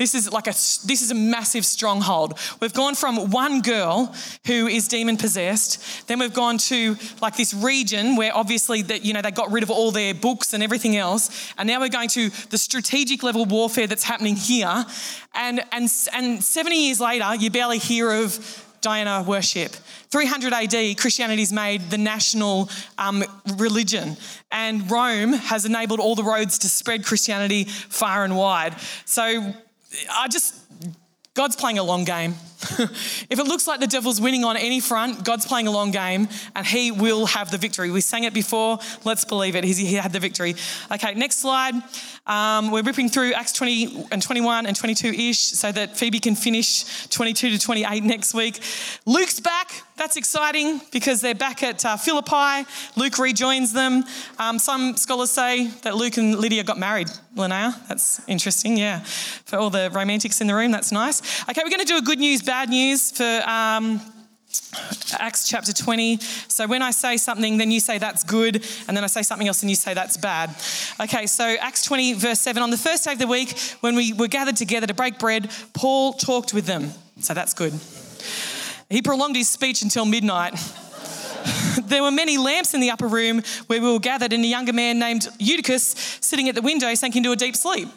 This 0.00 0.14
is 0.14 0.32
like 0.32 0.46
a 0.46 0.52
this 0.86 1.02
is 1.02 1.10
a 1.10 1.14
massive 1.14 1.66
stronghold. 1.66 2.38
We've 2.58 2.72
gone 2.72 2.94
from 2.94 3.30
one 3.30 3.60
girl 3.60 4.14
who 4.46 4.66
is 4.66 4.88
demon 4.88 5.18
possessed, 5.18 6.08
then 6.08 6.18
we've 6.18 6.32
gone 6.32 6.56
to 6.56 6.96
like 7.20 7.36
this 7.36 7.52
region 7.52 8.16
where 8.16 8.34
obviously 8.34 8.80
that 8.80 9.04
you 9.04 9.12
know 9.12 9.20
they 9.20 9.30
got 9.30 9.52
rid 9.52 9.62
of 9.62 9.70
all 9.70 9.90
their 9.90 10.14
books 10.14 10.54
and 10.54 10.62
everything 10.62 10.96
else, 10.96 11.52
and 11.58 11.66
now 11.66 11.80
we're 11.80 11.90
going 11.90 12.08
to 12.08 12.30
the 12.48 12.56
strategic 12.56 13.22
level 13.22 13.44
warfare 13.44 13.86
that's 13.86 14.02
happening 14.02 14.36
here, 14.36 14.86
and 15.34 15.60
and 15.70 15.92
and 16.14 16.42
70 16.42 16.76
years 16.76 16.98
later, 16.98 17.34
you 17.34 17.50
barely 17.50 17.76
hear 17.76 18.10
of 18.10 18.64
Diana 18.80 19.22
worship. 19.22 19.72
300 20.08 20.54
AD, 20.54 20.96
Christianity 20.96 21.42
is 21.42 21.52
made 21.52 21.90
the 21.90 21.98
national 21.98 22.70
um, 22.96 23.22
religion, 23.56 24.16
and 24.50 24.90
Rome 24.90 25.34
has 25.34 25.66
enabled 25.66 26.00
all 26.00 26.14
the 26.14 26.24
roads 26.24 26.60
to 26.60 26.70
spread 26.70 27.04
Christianity 27.04 27.64
far 27.64 28.24
and 28.24 28.34
wide. 28.34 28.74
So 29.04 29.52
I 30.10 30.28
just, 30.28 30.54
God's 31.34 31.56
playing 31.56 31.78
a 31.78 31.82
long 31.82 32.04
game. 32.04 32.34
if 32.78 33.38
it 33.38 33.44
looks 33.44 33.66
like 33.66 33.80
the 33.80 33.86
devil's 33.86 34.20
winning 34.20 34.44
on 34.44 34.56
any 34.56 34.80
front, 34.80 35.24
God's 35.24 35.46
playing 35.46 35.66
a 35.66 35.70
long 35.70 35.90
game 35.90 36.28
and 36.54 36.66
he 36.66 36.90
will 36.90 37.26
have 37.26 37.50
the 37.50 37.56
victory. 37.56 37.90
We 37.90 38.02
sang 38.02 38.24
it 38.24 38.34
before. 38.34 38.78
Let's 39.04 39.24
believe 39.24 39.56
it. 39.56 39.64
He 39.64 39.94
had 39.94 40.12
the 40.12 40.20
victory. 40.20 40.54
Okay, 40.92 41.14
next 41.14 41.38
slide. 41.38 41.74
Um, 42.26 42.70
we're 42.70 42.82
ripping 42.82 43.08
through 43.08 43.32
Acts 43.32 43.52
20 43.52 44.08
and 44.12 44.22
21 44.22 44.66
and 44.66 44.76
22 44.76 45.08
ish 45.08 45.38
so 45.38 45.72
that 45.72 45.96
Phoebe 45.96 46.20
can 46.20 46.34
finish 46.34 47.08
22 47.08 47.50
to 47.50 47.58
28 47.58 48.04
next 48.04 48.34
week. 48.34 48.60
Luke's 49.06 49.40
back. 49.40 49.82
That's 50.00 50.16
exciting 50.16 50.80
because 50.92 51.20
they're 51.20 51.34
back 51.34 51.62
at 51.62 51.84
uh, 51.84 51.98
Philippi. 51.98 52.66
Luke 52.96 53.18
rejoins 53.18 53.74
them. 53.74 54.02
Um, 54.38 54.58
some 54.58 54.96
scholars 54.96 55.30
say 55.30 55.66
that 55.82 55.94
Luke 55.94 56.16
and 56.16 56.38
Lydia 56.38 56.64
got 56.64 56.78
married. 56.78 57.08
Linnea, 57.36 57.86
that's 57.86 58.26
interesting, 58.26 58.78
yeah. 58.78 59.00
For 59.00 59.56
all 59.56 59.68
the 59.68 59.90
romantics 59.92 60.40
in 60.40 60.46
the 60.46 60.54
room, 60.54 60.70
that's 60.70 60.90
nice. 60.90 61.42
Okay, 61.50 61.60
we're 61.62 61.68
going 61.68 61.80
to 61.80 61.84
do 61.84 61.98
a 61.98 62.02
good 62.02 62.18
news, 62.18 62.40
bad 62.40 62.70
news 62.70 63.10
for. 63.10 63.42
Um, 63.46 64.00
Acts 65.18 65.46
chapter 65.48 65.72
20. 65.72 66.18
So 66.48 66.66
when 66.66 66.82
I 66.82 66.90
say 66.90 67.16
something, 67.16 67.58
then 67.58 67.70
you 67.70 67.78
say 67.78 67.98
that's 67.98 68.24
good, 68.24 68.66
and 68.88 68.96
then 68.96 69.04
I 69.04 69.06
say 69.06 69.22
something 69.22 69.46
else 69.46 69.62
and 69.62 69.70
you 69.70 69.76
say 69.76 69.94
that's 69.94 70.16
bad. 70.16 70.50
Okay, 70.98 71.26
so 71.26 71.44
Acts 71.60 71.84
20, 71.84 72.14
verse 72.14 72.40
7. 72.40 72.60
On 72.60 72.70
the 72.70 72.78
first 72.78 73.04
day 73.04 73.12
of 73.12 73.18
the 73.18 73.28
week, 73.28 73.56
when 73.80 73.94
we 73.94 74.12
were 74.12 74.26
gathered 74.28 74.56
together 74.56 74.88
to 74.88 74.94
break 74.94 75.20
bread, 75.20 75.50
Paul 75.72 76.14
talked 76.14 76.52
with 76.52 76.66
them. 76.66 76.90
So 77.20 77.32
that's 77.32 77.54
good. 77.54 77.74
He 78.90 79.02
prolonged 79.02 79.36
his 79.36 79.48
speech 79.48 79.82
until 79.82 80.04
midnight. 80.04 80.54
there 81.84 82.02
were 82.02 82.10
many 82.10 82.36
lamps 82.36 82.74
in 82.74 82.80
the 82.80 82.90
upper 82.90 83.06
room 83.06 83.42
where 83.68 83.80
we 83.80 83.90
were 83.90 84.00
gathered, 84.00 84.32
and 84.32 84.44
a 84.44 84.48
younger 84.48 84.72
man 84.72 84.98
named 84.98 85.28
Eutychus 85.38 86.18
sitting 86.20 86.48
at 86.48 86.54
the 86.54 86.62
window 86.62 86.92
sank 86.94 87.16
into 87.16 87.30
a 87.32 87.36
deep 87.36 87.56
sleep. 87.56 87.88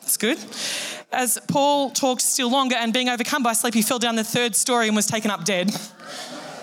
That's 0.00 0.16
good. 0.16 0.38
As 1.12 1.38
Paul 1.48 1.90
talked 1.90 2.22
still 2.22 2.50
longer 2.50 2.76
and 2.76 2.92
being 2.92 3.08
overcome 3.08 3.42
by 3.42 3.52
sleep, 3.52 3.74
he 3.74 3.82
fell 3.82 3.98
down 3.98 4.14
the 4.14 4.24
third 4.24 4.54
story 4.54 4.86
and 4.86 4.94
was 4.94 5.06
taken 5.06 5.30
up 5.30 5.44
dead. 5.44 5.70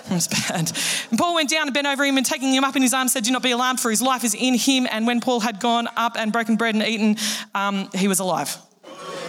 It 0.06 0.15
was 0.15 0.27
bad. 0.27 0.69
And 1.12 1.17
Paul 1.17 1.34
went 1.36 1.49
down 1.49 1.67
and 1.67 1.73
bent 1.73 1.88
over 1.88 2.03
him 2.03 2.17
and 2.17 2.25
taking 2.25 2.53
him 2.53 2.65
up 2.65 2.75
in 2.75 2.82
his 2.82 2.93
arms 2.93 3.13
said, 3.13 3.23
Do 3.23 3.32
not 3.32 3.41
be 3.41 3.51
alarmed, 3.51 3.79
for 3.79 3.89
his 3.89 4.01
life 4.01 4.25
is 4.25 4.36
in 4.36 4.53
him. 4.53 4.86
And 4.91 5.08
when 5.08 5.21
Paul 5.21 5.39
had 5.39 5.62
gone 5.62 5.88
up 5.95 6.17
and 6.17 6.34
broken 6.34 6.58
bread 6.58 6.75
and 6.75 6.84
eaten, 6.84 7.15
um, 7.56 7.89
he 7.95 8.10
was 8.10 8.19
alive. 8.19 8.58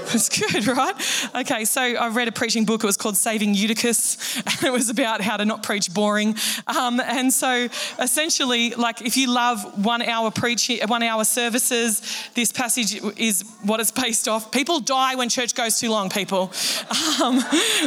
It's 0.14 0.28
good, 0.28 0.66
right? 0.66 0.94
Okay, 1.34 1.64
so 1.64 1.80
I 1.80 2.08
read 2.08 2.28
a 2.28 2.32
preaching 2.32 2.64
book. 2.64 2.84
It 2.84 2.86
was 2.86 2.96
called 2.96 3.16
Saving 3.16 3.54
Eutychus, 3.54 4.36
and 4.46 4.64
it 4.64 4.72
was 4.72 4.88
about 4.88 5.20
how 5.20 5.36
to 5.36 5.44
not 5.44 5.62
preach 5.62 5.92
boring. 5.92 6.36
Um, 6.66 7.00
and 7.00 7.32
so, 7.32 7.68
essentially, 7.98 8.70
like 8.70 9.02
if 9.02 9.16
you 9.16 9.28
love 9.28 9.84
one 9.84 10.02
hour 10.02 10.30
preaching, 10.30 10.78
one 10.86 11.02
hour 11.02 11.24
services, 11.24 12.02
this 12.34 12.52
passage 12.52 13.00
is 13.16 13.42
what 13.62 13.80
it's 13.80 13.90
based 13.90 14.28
off. 14.28 14.52
People 14.52 14.78
die 14.78 15.14
when 15.14 15.28
church 15.28 15.54
goes 15.54 15.80
too 15.80 15.90
long. 15.90 16.10
People, 16.10 16.42
um, 17.22 17.40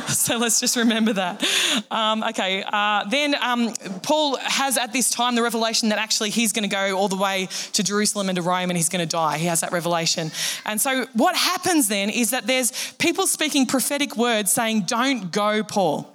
so 0.08 0.38
let's 0.38 0.60
just 0.60 0.75
remember 0.75 1.13
that. 1.13 1.43
Um, 1.91 2.23
okay, 2.23 2.63
uh, 2.67 3.06
then 3.10 3.36
um, 3.41 3.73
Paul 4.01 4.38
has 4.38 4.77
at 4.77 4.91
this 4.91 5.10
time 5.12 5.36
the 5.36 5.43
revelation 5.43 5.89
that 5.89 5.99
actually 5.99 6.32
he's 6.32 6.51
going 6.51 6.67
to 6.67 6.75
go 6.75 6.97
all 6.97 7.08
the 7.08 7.15
way 7.15 7.47
to 7.73 7.84
Jerusalem 7.84 8.27
and 8.27 8.36
to 8.36 8.41
Rome, 8.41 8.69
and 8.69 8.75
he's 8.75 8.89
going 8.89 9.08
to 9.08 9.12
die. 9.12 9.38
He 9.38 9.45
has 9.45 9.62
that 9.62 9.71
revelation, 9.71 10.32
and 10.65 10.82
so 10.82 11.06
what 11.13 11.36
happens 11.36 11.88
then? 11.88 12.07
Again 12.08 12.20
is 12.20 12.32
that 12.32 12.48
there's 12.48 12.93
people 12.93 13.28
speaking 13.28 13.65
prophetic 13.65 14.15
words 14.15 14.52
saying, 14.52 14.82
Don't 14.82 15.32
go, 15.32 15.63
Paul. 15.63 16.13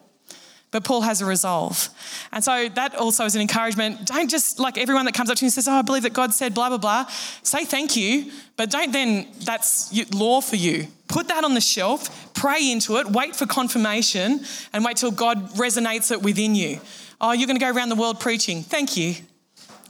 But 0.70 0.84
Paul 0.84 1.02
has 1.02 1.20
a 1.20 1.26
resolve. 1.26 1.90
And 2.32 2.42
so 2.42 2.70
that 2.70 2.94
also 2.94 3.26
is 3.26 3.34
an 3.34 3.42
encouragement. 3.42 4.06
Don't 4.06 4.30
just 4.30 4.58
like 4.58 4.78
everyone 4.78 5.04
that 5.04 5.12
comes 5.12 5.28
up 5.28 5.36
to 5.36 5.44
you 5.44 5.48
and 5.48 5.52
says, 5.52 5.68
Oh, 5.68 5.72
I 5.72 5.82
believe 5.82 6.04
that 6.04 6.14
God 6.14 6.32
said 6.32 6.54
blah, 6.54 6.68
blah, 6.68 6.78
blah. 6.78 7.06
Say 7.42 7.64
thank 7.64 7.94
you, 7.96 8.32
but 8.56 8.70
don't 8.70 8.92
then, 8.92 9.28
that's 9.44 9.92
law 10.14 10.40
for 10.40 10.56
you. 10.56 10.86
Put 11.08 11.28
that 11.28 11.44
on 11.44 11.52
the 11.52 11.60
shelf, 11.60 12.32
pray 12.32 12.70
into 12.70 12.96
it, 12.96 13.06
wait 13.06 13.36
for 13.36 13.44
confirmation, 13.44 14.40
and 14.72 14.82
wait 14.82 14.96
till 14.96 15.10
God 15.10 15.50
resonates 15.56 16.10
it 16.10 16.22
within 16.22 16.54
you. 16.54 16.80
Oh, 17.20 17.32
you're 17.32 17.46
going 17.46 17.58
to 17.58 17.64
go 17.64 17.70
around 17.70 17.90
the 17.90 17.96
world 17.96 18.18
preaching. 18.18 18.62
Thank 18.62 18.96
you. 18.96 19.16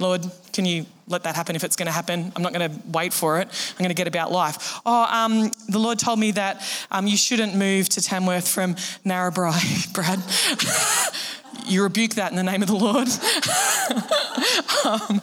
Lord, 0.01 0.27
can 0.53 0.65
you 0.65 0.85
let 1.13 1.23
that 1.25 1.37
happen 1.37 1.55
if 1.55 1.65
it's 1.65 1.77
going 1.77 1.87
to 1.87 1.93
happen? 1.93 2.33
I'm 2.35 2.43
not 2.43 2.53
going 2.53 2.71
to 2.71 2.77
wait 2.89 3.13
for 3.13 3.41
it. 3.41 3.49
I'm 3.71 3.79
going 3.79 3.91
to 3.91 3.95
get 3.95 4.09
about 4.09 4.33
life. 4.33 4.81
Oh, 4.85 5.05
um, 5.05 5.51
the 5.69 5.79
Lord 5.79 5.99
told 5.99 6.19
me 6.19 6.33
that 6.33 6.63
um, 6.91 7.07
you 7.07 7.17
shouldn't 7.17 7.55
move 7.55 7.89
to 7.91 8.01
Tamworth 8.01 8.49
from 8.49 8.75
Narrabri, 9.05 9.93
Brad. 9.95 10.21
you 11.67 11.83
rebuke 11.83 12.15
that 12.15 12.31
in 12.31 12.37
the 12.37 12.43
name 12.43 12.63
of 12.63 12.69
the 12.69 12.75
Lord. 12.75 13.09
um, 14.85 15.21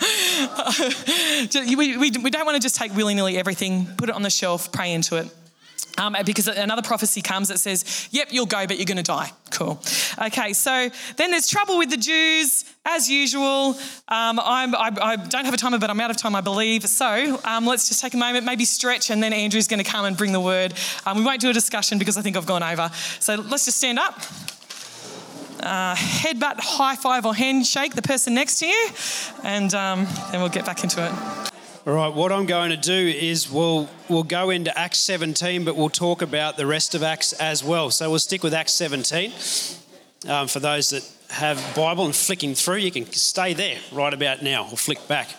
we, 1.77 1.97
we, 1.97 2.11
we 2.23 2.29
don't 2.29 2.45
want 2.45 2.55
to 2.55 2.61
just 2.61 2.75
take 2.75 2.95
willy 2.95 3.15
nilly 3.15 3.37
everything, 3.37 3.87
put 3.97 4.09
it 4.09 4.15
on 4.15 4.21
the 4.21 4.29
shelf, 4.29 4.71
pray 4.71 4.93
into 4.93 5.17
it. 5.17 5.27
Um, 5.99 6.15
because 6.25 6.47
another 6.47 6.81
prophecy 6.81 7.21
comes 7.21 7.49
that 7.49 7.59
says, 7.59 8.07
Yep, 8.11 8.29
you'll 8.31 8.45
go, 8.45 8.65
but 8.65 8.77
you're 8.77 8.85
going 8.85 8.97
to 8.97 9.03
die. 9.03 9.31
Cool. 9.51 9.81
Okay, 10.21 10.53
so 10.53 10.89
then 11.17 11.31
there's 11.31 11.47
trouble 11.47 11.77
with 11.77 11.89
the 11.89 11.97
Jews, 11.97 12.63
as 12.85 13.09
usual. 13.09 13.75
Um, 14.07 14.39
I, 14.39 14.71
I 15.01 15.15
don't 15.17 15.45
have 15.45 15.53
a 15.53 15.57
timer, 15.57 15.77
but 15.77 15.89
I'm 15.89 15.99
out 15.99 16.09
of 16.09 16.17
time, 16.17 16.35
I 16.35 16.41
believe. 16.41 16.85
So 16.85 17.39
um, 17.43 17.65
let's 17.65 17.89
just 17.89 18.01
take 18.01 18.13
a 18.13 18.17
moment, 18.17 18.45
maybe 18.45 18.65
stretch, 18.65 19.09
and 19.09 19.21
then 19.21 19.33
Andrew's 19.33 19.67
going 19.67 19.83
to 19.83 19.89
come 19.89 20.05
and 20.05 20.15
bring 20.15 20.31
the 20.31 20.39
word. 20.39 20.73
Um, 21.05 21.17
we 21.17 21.23
won't 21.23 21.41
do 21.41 21.49
a 21.49 21.53
discussion 21.53 21.99
because 21.99 22.17
I 22.17 22.21
think 22.21 22.37
I've 22.37 22.45
gone 22.45 22.63
over. 22.63 22.89
So 23.19 23.35
let's 23.35 23.65
just 23.65 23.77
stand 23.77 23.99
up. 23.99 24.19
Uh, 25.59 25.93
headbutt, 25.95 26.57
high 26.59 26.95
five, 26.95 27.25
or 27.25 27.35
handshake 27.35 27.93
the 27.93 28.01
person 28.01 28.33
next 28.33 28.59
to 28.59 28.65
you, 28.65 28.89
and 29.43 29.73
um, 29.73 30.07
then 30.31 30.39
we'll 30.39 30.47
get 30.49 30.65
back 30.65 30.83
into 30.83 31.05
it. 31.05 31.49
All 31.87 31.93
right, 31.93 32.13
what 32.13 32.33
I'm 32.33 32.45
going 32.45 32.71
to 32.71 32.77
do 32.77 33.07
is 33.07 33.49
we'll 33.49 33.89
we'll 34.09 34.23
go 34.23 34.49
into 34.49 34.77
Acts 34.77 34.99
17, 34.99 35.63
but 35.63 35.77
we'll 35.77 35.87
talk 35.87 36.21
about 36.21 36.57
the 36.57 36.67
rest 36.67 36.93
of 36.93 37.03
Acts 37.03 37.31
as 37.31 37.63
well. 37.63 37.89
So 37.89 38.09
we'll 38.09 38.19
stick 38.19 38.43
with 38.43 38.53
Acts 38.53 38.73
17. 38.73 39.31
Um, 40.27 40.49
for 40.49 40.59
those 40.59 40.89
that 40.89 41.09
have 41.29 41.57
Bible 41.77 42.03
and 42.03 42.13
flicking 42.13 42.53
through, 42.53 42.77
you 42.77 42.91
can 42.91 43.05
stay 43.13 43.53
there 43.53 43.77
right 43.93 44.13
about 44.13 44.43
now 44.43 44.67
or 44.69 44.75
flick 44.75 45.07
back. 45.07 45.29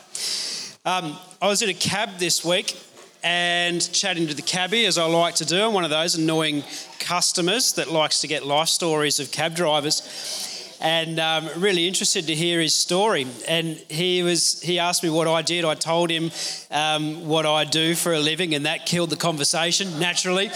Um, 0.86 1.18
I 1.42 1.46
was 1.46 1.60
in 1.60 1.68
a 1.68 1.74
cab 1.74 2.18
this 2.18 2.42
week 2.42 2.74
and 3.22 3.92
chatting 3.92 4.26
to 4.28 4.34
the 4.34 4.40
cabbie 4.40 4.86
as 4.86 4.96
I 4.96 5.04
like 5.04 5.34
to 5.36 5.44
do. 5.44 5.62
I'm 5.62 5.74
one 5.74 5.84
of 5.84 5.90
those 5.90 6.14
annoying 6.14 6.64
customers 7.00 7.74
that 7.74 7.90
likes 7.90 8.22
to 8.22 8.26
get 8.26 8.46
life 8.46 8.68
stories 8.68 9.20
of 9.20 9.30
cab 9.30 9.54
drivers 9.54 10.49
and 10.80 11.20
um, 11.20 11.48
really 11.56 11.86
interested 11.86 12.26
to 12.26 12.34
hear 12.34 12.60
his 12.60 12.74
story. 12.74 13.26
And 13.46 13.76
he 13.88 14.22
was 14.22 14.60
he 14.62 14.78
asked 14.78 15.02
me 15.02 15.10
what 15.10 15.28
I 15.28 15.42
did. 15.42 15.64
I 15.64 15.74
told 15.74 16.10
him 16.10 16.30
um, 16.70 17.28
what 17.28 17.46
I 17.46 17.64
do 17.64 17.94
for 17.94 18.14
a 18.14 18.18
living, 18.18 18.54
and 18.54 18.66
that 18.66 18.86
killed 18.86 19.10
the 19.10 19.16
conversation 19.16 19.98
naturally. 19.98 20.50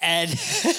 And 0.00 0.30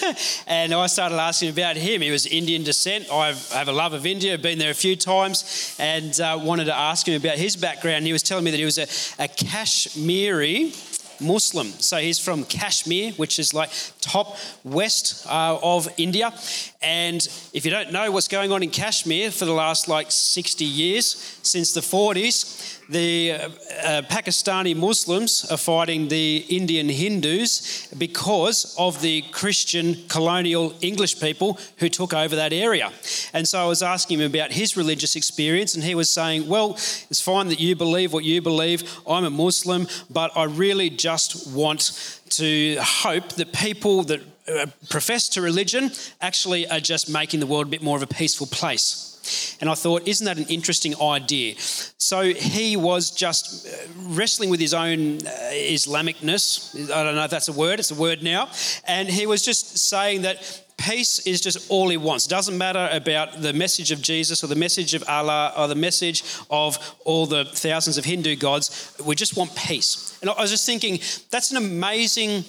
and 0.48 0.74
I 0.74 0.88
started 0.88 1.16
asking 1.16 1.50
about 1.50 1.76
him. 1.76 2.02
He 2.02 2.12
was 2.12 2.26
Indian 2.26 2.64
descent. 2.64 3.12
I 3.12 3.34
have 3.34 3.68
a 3.68 3.72
love 3.72 3.94
of 3.94 4.06
India. 4.06 4.38
Been 4.38 4.58
there 4.58 4.72
a 4.72 4.76
few 4.76 4.96
times, 4.96 5.76
and 5.80 6.20
uh, 6.20 6.40
wanted 6.42 6.66
to 6.66 6.76
ask 6.76 7.08
him 7.08 7.16
about 7.22 7.38
his 7.38 7.56
background. 7.56 8.06
He 8.06 8.14
was 8.14 8.24
telling 8.24 8.44
me 8.44 8.52
that 8.52 8.58
he 8.58 8.66
was 8.66 8.78
a, 8.78 8.88
a 9.24 9.28
Kashmiri 9.28 10.74
Muslim. 11.20 11.68
So 11.68 11.98
he's 11.98 12.20
from 12.20 12.44
Kashmir, 12.46 13.12
which 13.14 13.40
is 13.40 13.54
like 13.54 13.70
top 14.02 14.38
west 14.64 15.26
uh, 15.28 15.60
of 15.62 15.88
India. 15.98 16.34
And 16.82 17.28
if 17.54 17.66
you 17.66 17.72
don't 17.72 17.92
know 17.92 18.12
what's 18.12 18.28
going 18.28 18.52
on 18.52 18.64
in 18.64 18.70
Kashmir 18.70 19.32
for 19.32 19.46
the 19.46 19.54
last 19.54 19.88
like 19.88 20.12
60 20.12 20.66
years, 20.66 21.40
since 21.44 21.74
the 21.74 21.82
40s, 21.82 22.77
the 22.90 23.32
uh, 23.32 23.36
uh, 23.38 24.02
Pakistani 24.04 24.76
Muslims 24.76 25.46
are 25.52 25.58
fighting 25.58 26.08
the 26.08 26.46
Indian 26.50 26.90
Hindus 26.90 27.88
because 27.98 28.76
of 28.78 29.02
the 29.02 29.24
Christian 29.32 30.08
colonial 30.08 30.74
English 30.82 31.20
people 31.20 31.60
who 31.78 31.90
took 31.90 32.14
over 32.14 32.36
that 32.36 32.54
area. 32.54 32.92
And 33.34 33.48
so 33.48 33.60
I 33.60 33.66
was 33.66 33.84
asking 33.84 34.20
him 34.20 34.32
about 34.32 34.52
his 34.52 34.78
religious 34.78 35.16
experience, 35.16 35.76
and 35.76 35.84
he 35.84 35.96
was 35.96 36.10
saying, 36.10 36.48
Well, 36.48 36.72
it's 37.10 37.22
fine 37.22 37.48
that 37.50 37.60
you 37.60 37.76
believe 37.76 38.14
what 38.14 38.24
you 38.24 38.42
believe. 38.42 38.84
I'm 39.08 39.26
a 39.26 39.30
Muslim, 39.30 39.88
but 40.10 40.32
I 40.36 40.46
really 40.46 40.90
just 40.90 41.54
want 41.54 42.20
to 42.30 42.78
hope 42.80 43.30
that 43.34 43.54
people 43.54 44.04
that 44.04 44.22
uh, 44.48 44.66
profess 44.90 45.28
to 45.30 45.42
religion 45.42 45.92
actually 46.22 46.68
are 46.70 46.80
just 46.80 47.10
making 47.10 47.42
the 47.42 47.48
world 47.48 47.68
a 47.68 47.70
bit 47.70 47.84
more 47.84 47.98
of 47.98 48.04
a 48.04 48.08
peaceful 48.08 48.48
place. 48.48 49.17
And 49.60 49.70
I 49.70 49.76
thought, 49.76 50.08
isn't 50.08 50.26
that 50.26 50.38
an 50.38 50.46
interesting 50.46 51.00
idea? 51.02 51.56
So 51.98 52.22
he 52.34 52.78
was 52.78 53.12
just 53.12 53.68
uh, 53.68 53.72
wrestling 54.10 54.50
with 54.50 54.60
his 54.60 54.74
own 54.74 55.18
uh, 55.18 55.30
Islamicness. 55.52 56.92
I 56.92 57.04
don't 57.04 57.16
know 57.16 57.24
if 57.24 57.32
that's 57.32 57.48
a 57.48 57.54
word, 57.54 57.80
it's 57.80 57.92
a 57.92 57.96
word 57.96 58.24
now. 58.24 58.50
And 58.86 59.10
he 59.10 59.26
was 59.26 59.44
just 59.44 59.78
saying 59.78 60.22
that 60.22 60.64
peace 60.78 61.20
is 61.26 61.42
just 61.42 61.70
all 61.70 61.90
he 61.90 61.98
wants. 61.98 62.28
It 62.28 62.30
doesn't 62.30 62.58
matter 62.58 62.88
about 62.92 63.42
the 63.42 63.54
message 63.54 63.92
of 63.92 64.02
Jesus 64.02 64.44
or 64.44 64.48
the 64.48 64.56
message 64.56 64.94
of 64.94 65.04
Allah 65.08 65.54
or 65.58 65.68
the 65.68 65.76
message 65.76 66.24
of 66.50 66.78
all 67.04 67.26
the 67.26 67.46
thousands 67.46 67.98
of 67.98 68.06
Hindu 68.06 68.36
gods. 68.36 68.96
We 69.04 69.16
just 69.16 69.36
want 69.36 69.56
peace. 69.56 70.18
And 70.22 70.30
I 70.30 70.42
was 70.42 70.52
just 70.52 70.66
thinking, 70.66 71.00
that's 71.32 71.52
an 71.52 71.58
amazing 71.58 72.46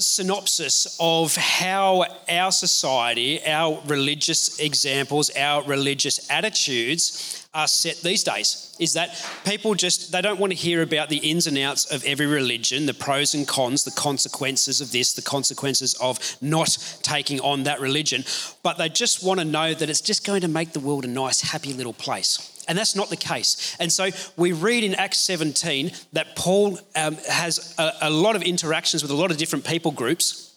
synopsis 0.00 0.96
of 0.98 1.36
how 1.36 2.04
our 2.28 2.50
society, 2.50 3.44
our 3.46 3.80
religious 3.86 4.58
examples, 4.58 5.30
our 5.36 5.62
religious 5.64 6.30
attitudes 6.30 7.39
are 7.52 7.66
set 7.66 7.96
these 8.02 8.22
days 8.22 8.76
is 8.78 8.92
that 8.92 9.10
people 9.44 9.74
just 9.74 10.12
they 10.12 10.22
don't 10.22 10.38
want 10.38 10.52
to 10.52 10.56
hear 10.56 10.82
about 10.82 11.08
the 11.08 11.16
ins 11.18 11.48
and 11.48 11.58
outs 11.58 11.90
of 11.92 12.04
every 12.04 12.26
religion 12.26 12.86
the 12.86 12.94
pros 12.94 13.34
and 13.34 13.48
cons 13.48 13.82
the 13.82 13.90
consequences 13.90 14.80
of 14.80 14.92
this 14.92 15.14
the 15.14 15.22
consequences 15.22 15.94
of 15.94 16.18
not 16.40 16.78
taking 17.02 17.40
on 17.40 17.64
that 17.64 17.80
religion. 17.80 18.24
But 18.62 18.78
they 18.78 18.88
just 18.88 19.24
want 19.24 19.40
to 19.40 19.44
know 19.44 19.74
that 19.74 19.90
it's 19.90 20.00
just 20.00 20.24
going 20.24 20.42
to 20.42 20.48
make 20.48 20.72
the 20.72 20.80
world 20.80 21.04
a 21.04 21.08
nice 21.08 21.40
happy 21.40 21.72
little 21.72 21.92
place. 21.92 22.64
And 22.68 22.78
that's 22.78 22.94
not 22.94 23.10
the 23.10 23.16
case. 23.16 23.76
And 23.80 23.90
so 23.90 24.10
we 24.36 24.52
read 24.52 24.84
in 24.84 24.94
Acts 24.94 25.18
17 25.18 25.90
that 26.12 26.36
Paul 26.36 26.78
um, 26.94 27.16
has 27.28 27.74
a, 27.78 27.92
a 28.02 28.10
lot 28.10 28.36
of 28.36 28.42
interactions 28.42 29.02
with 29.02 29.10
a 29.10 29.14
lot 29.14 29.32
of 29.32 29.38
different 29.38 29.64
people 29.64 29.90
groups. 29.90 30.56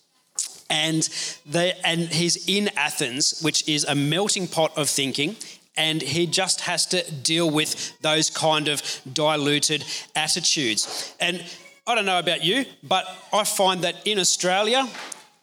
And 0.70 1.08
they, 1.46 1.74
and 1.84 2.02
he's 2.02 2.48
in 2.48 2.70
Athens, 2.78 3.42
which 3.42 3.68
is 3.68 3.84
a 3.84 3.96
melting 3.96 4.48
pot 4.48 4.76
of 4.78 4.90
thinking, 4.90 5.36
and 5.76 6.02
he 6.02 6.28
just 6.28 6.62
has 6.62 6.86
to 6.88 7.10
deal 7.12 7.50
with 7.50 8.00
those 8.02 8.30
kind 8.30 8.68
of 8.68 8.82
diluted 9.12 9.84
attitudes. 10.16 11.14
And 11.20 11.44
I 11.86 11.96
don't 11.96 12.06
know 12.06 12.20
about 12.20 12.44
you, 12.44 12.66
but 12.84 13.06
I 13.34 13.44
find 13.44 13.84
that 13.84 13.96
in 14.06 14.20
Australia, 14.20 14.88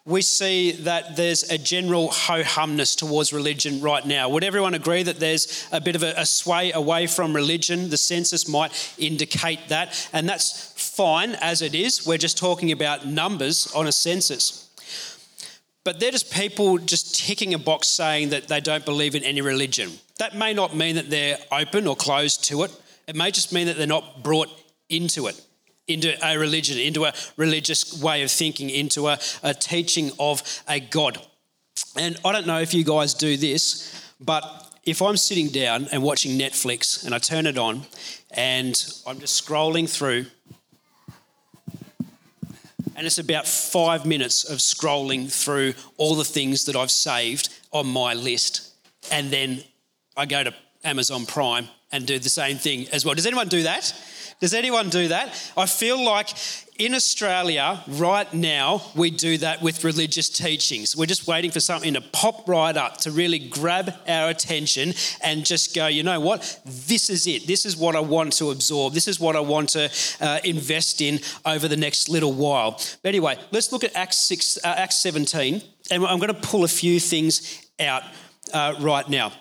we 0.05 0.21
see 0.23 0.71
that 0.71 1.15
there's 1.15 1.43
a 1.51 1.57
general 1.57 2.09
ho 2.09 2.43
humness 2.43 2.95
towards 2.95 3.31
religion 3.31 3.81
right 3.81 4.05
now. 4.05 4.29
Would 4.29 4.43
everyone 4.43 4.73
agree 4.73 5.03
that 5.03 5.19
there's 5.19 5.67
a 5.71 5.79
bit 5.79 5.95
of 5.95 6.01
a, 6.01 6.13
a, 6.17 6.25
sway 6.25 6.71
away 6.71 7.05
from 7.05 7.35
religion? 7.35 7.91
The 7.91 7.97
census 7.97 8.47
might 8.47 8.71
indicate 8.97 9.67
that, 9.67 10.09
and 10.11 10.27
that's 10.27 10.73
fine 10.75 11.35
as 11.35 11.61
it 11.61 11.75
is. 11.75 12.07
We're 12.07 12.17
just 12.17 12.37
talking 12.37 12.71
about 12.71 13.05
numbers 13.05 13.71
on 13.75 13.85
a 13.85 13.91
census. 13.91 14.69
But 15.83 15.99
they're 15.99 16.11
just 16.11 16.31
people 16.31 16.77
just 16.77 17.15
ticking 17.15 17.53
a 17.53 17.59
box 17.59 17.87
saying 17.87 18.29
that 18.29 18.47
they 18.47 18.59
don't 18.59 18.85
believe 18.85 19.15
in 19.15 19.23
any 19.23 19.41
religion. 19.41 19.91
That 20.21 20.35
may 20.35 20.53
not 20.53 20.75
mean 20.75 20.97
that 20.97 21.09
they're 21.09 21.39
open 21.51 21.87
or 21.87 21.95
closed 21.95 22.43
to 22.43 22.61
it, 22.61 22.71
it 23.07 23.15
may 23.15 23.31
just 23.31 23.51
mean 23.51 23.65
that 23.65 23.75
they're 23.75 23.87
not 23.87 24.21
brought 24.21 24.49
into 24.87 25.25
it 25.25 25.41
into 25.87 26.15
a 26.23 26.37
religion, 26.37 26.77
into 26.77 27.05
a 27.05 27.13
religious 27.37 27.99
way 27.99 28.21
of 28.21 28.29
thinking, 28.29 28.69
into 28.69 29.07
a, 29.07 29.17
a 29.41 29.55
teaching 29.55 30.11
of 30.19 30.43
a 30.67 30.79
God. 30.79 31.19
And 31.97 32.17
I 32.23 32.31
don't 32.33 32.45
know 32.45 32.59
if 32.59 32.71
you 32.71 32.83
guys 32.83 33.15
do 33.15 33.35
this, 33.35 34.13
but 34.23 34.43
if 34.85 35.01
I'm 35.01 35.17
sitting 35.17 35.47
down 35.47 35.87
and 35.91 36.03
watching 36.03 36.37
Netflix 36.37 37.03
and 37.03 37.15
I 37.15 37.17
turn 37.17 37.47
it 37.47 37.57
on 37.57 37.81
and 38.29 38.75
I'm 39.07 39.19
just 39.19 39.43
scrolling 39.43 39.89
through, 39.89 40.27
and 42.95 43.07
it's 43.07 43.17
about 43.17 43.47
five 43.47 44.05
minutes 44.05 44.47
of 44.47 44.59
scrolling 44.59 45.33
through 45.33 45.73
all 45.97 46.13
the 46.13 46.23
things 46.23 46.65
that 46.65 46.75
I've 46.75 46.91
saved 46.91 47.49
on 47.71 47.87
my 47.87 48.13
list, 48.13 48.71
and 49.11 49.31
then 49.31 49.63
I 50.15 50.25
go 50.25 50.43
to 50.43 50.53
Amazon 50.83 51.25
Prime 51.25 51.67
and 51.91 52.05
do 52.05 52.19
the 52.19 52.29
same 52.29 52.57
thing 52.57 52.87
as 52.89 53.05
well. 53.05 53.15
Does 53.15 53.25
anyone 53.25 53.47
do 53.47 53.63
that? 53.63 53.93
Does 54.39 54.55
anyone 54.55 54.89
do 54.89 55.09
that? 55.09 55.27
I 55.55 55.67
feel 55.67 56.03
like 56.03 56.29
in 56.79 56.95
Australia 56.95 57.83
right 57.87 58.33
now, 58.33 58.81
we 58.95 59.11
do 59.11 59.37
that 59.37 59.61
with 59.61 59.83
religious 59.83 60.29
teachings. 60.29 60.97
We're 60.97 61.05
just 61.05 61.27
waiting 61.27 61.51
for 61.51 61.59
something 61.59 61.93
to 61.93 62.01
pop 62.01 62.49
right 62.49 62.75
up 62.75 62.97
to 63.01 63.11
really 63.11 63.37
grab 63.37 63.93
our 64.07 64.29
attention 64.29 64.95
and 65.21 65.45
just 65.45 65.75
go, 65.75 65.85
you 65.85 66.01
know 66.01 66.19
what? 66.19 66.59
This 66.65 67.11
is 67.11 67.27
it. 67.27 67.45
This 67.45 67.67
is 67.67 67.77
what 67.77 67.95
I 67.95 67.99
want 67.99 68.33
to 68.33 68.49
absorb. 68.49 68.93
This 68.93 69.07
is 69.07 69.19
what 69.19 69.35
I 69.35 69.41
want 69.41 69.69
to 69.69 69.91
uh, 70.19 70.39
invest 70.43 71.01
in 71.01 71.19
over 71.45 71.67
the 71.67 71.77
next 71.77 72.09
little 72.09 72.33
while. 72.33 72.71
But 73.03 73.09
anyway, 73.09 73.37
let's 73.51 73.71
look 73.71 73.83
at 73.83 73.95
Acts, 73.95 74.17
6, 74.17 74.57
uh, 74.63 74.67
Acts 74.75 74.95
17, 75.01 75.61
and 75.91 76.03
I'm 76.03 76.17
going 76.17 76.33
to 76.33 76.41
pull 76.41 76.63
a 76.63 76.67
few 76.67 76.99
things 76.99 77.63
out 77.79 78.01
uh, 78.55 78.73
right 78.79 79.07
now. 79.07 79.33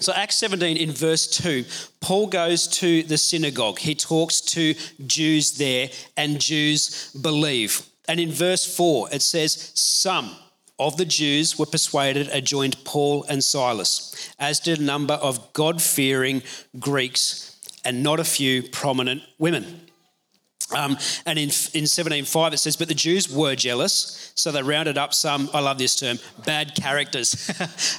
So, 0.00 0.12
Acts 0.12 0.36
17 0.36 0.76
in 0.76 0.92
verse 0.92 1.26
2, 1.26 1.64
Paul 2.00 2.28
goes 2.28 2.68
to 2.68 3.02
the 3.02 3.18
synagogue. 3.18 3.80
He 3.80 3.96
talks 3.96 4.40
to 4.42 4.74
Jews 5.06 5.58
there, 5.58 5.88
and 6.16 6.40
Jews 6.40 7.12
believe. 7.20 7.82
And 8.08 8.20
in 8.20 8.30
verse 8.30 8.64
4, 8.64 9.08
it 9.12 9.22
says, 9.22 9.72
Some 9.74 10.36
of 10.78 10.96
the 10.96 11.04
Jews 11.04 11.58
were 11.58 11.66
persuaded 11.66 12.28
and 12.28 12.46
joined 12.46 12.84
Paul 12.84 13.24
and 13.28 13.42
Silas, 13.42 14.32
as 14.38 14.60
did 14.60 14.78
a 14.78 14.84
number 14.84 15.14
of 15.14 15.52
God 15.52 15.82
fearing 15.82 16.42
Greeks 16.78 17.56
and 17.84 18.02
not 18.02 18.20
a 18.20 18.24
few 18.24 18.62
prominent 18.62 19.22
women. 19.38 19.87
Um, 20.74 20.98
and 21.24 21.38
in, 21.38 21.48
in 21.48 21.84
17.5 21.84 22.52
it 22.52 22.58
says, 22.58 22.76
But 22.76 22.88
the 22.88 22.94
Jews 22.94 23.30
were 23.30 23.54
jealous, 23.54 24.32
so 24.34 24.52
they 24.52 24.62
rounded 24.62 24.98
up 24.98 25.14
some, 25.14 25.48
I 25.54 25.60
love 25.60 25.78
this 25.78 25.96
term, 25.96 26.18
bad 26.44 26.74
characters. 26.74 27.50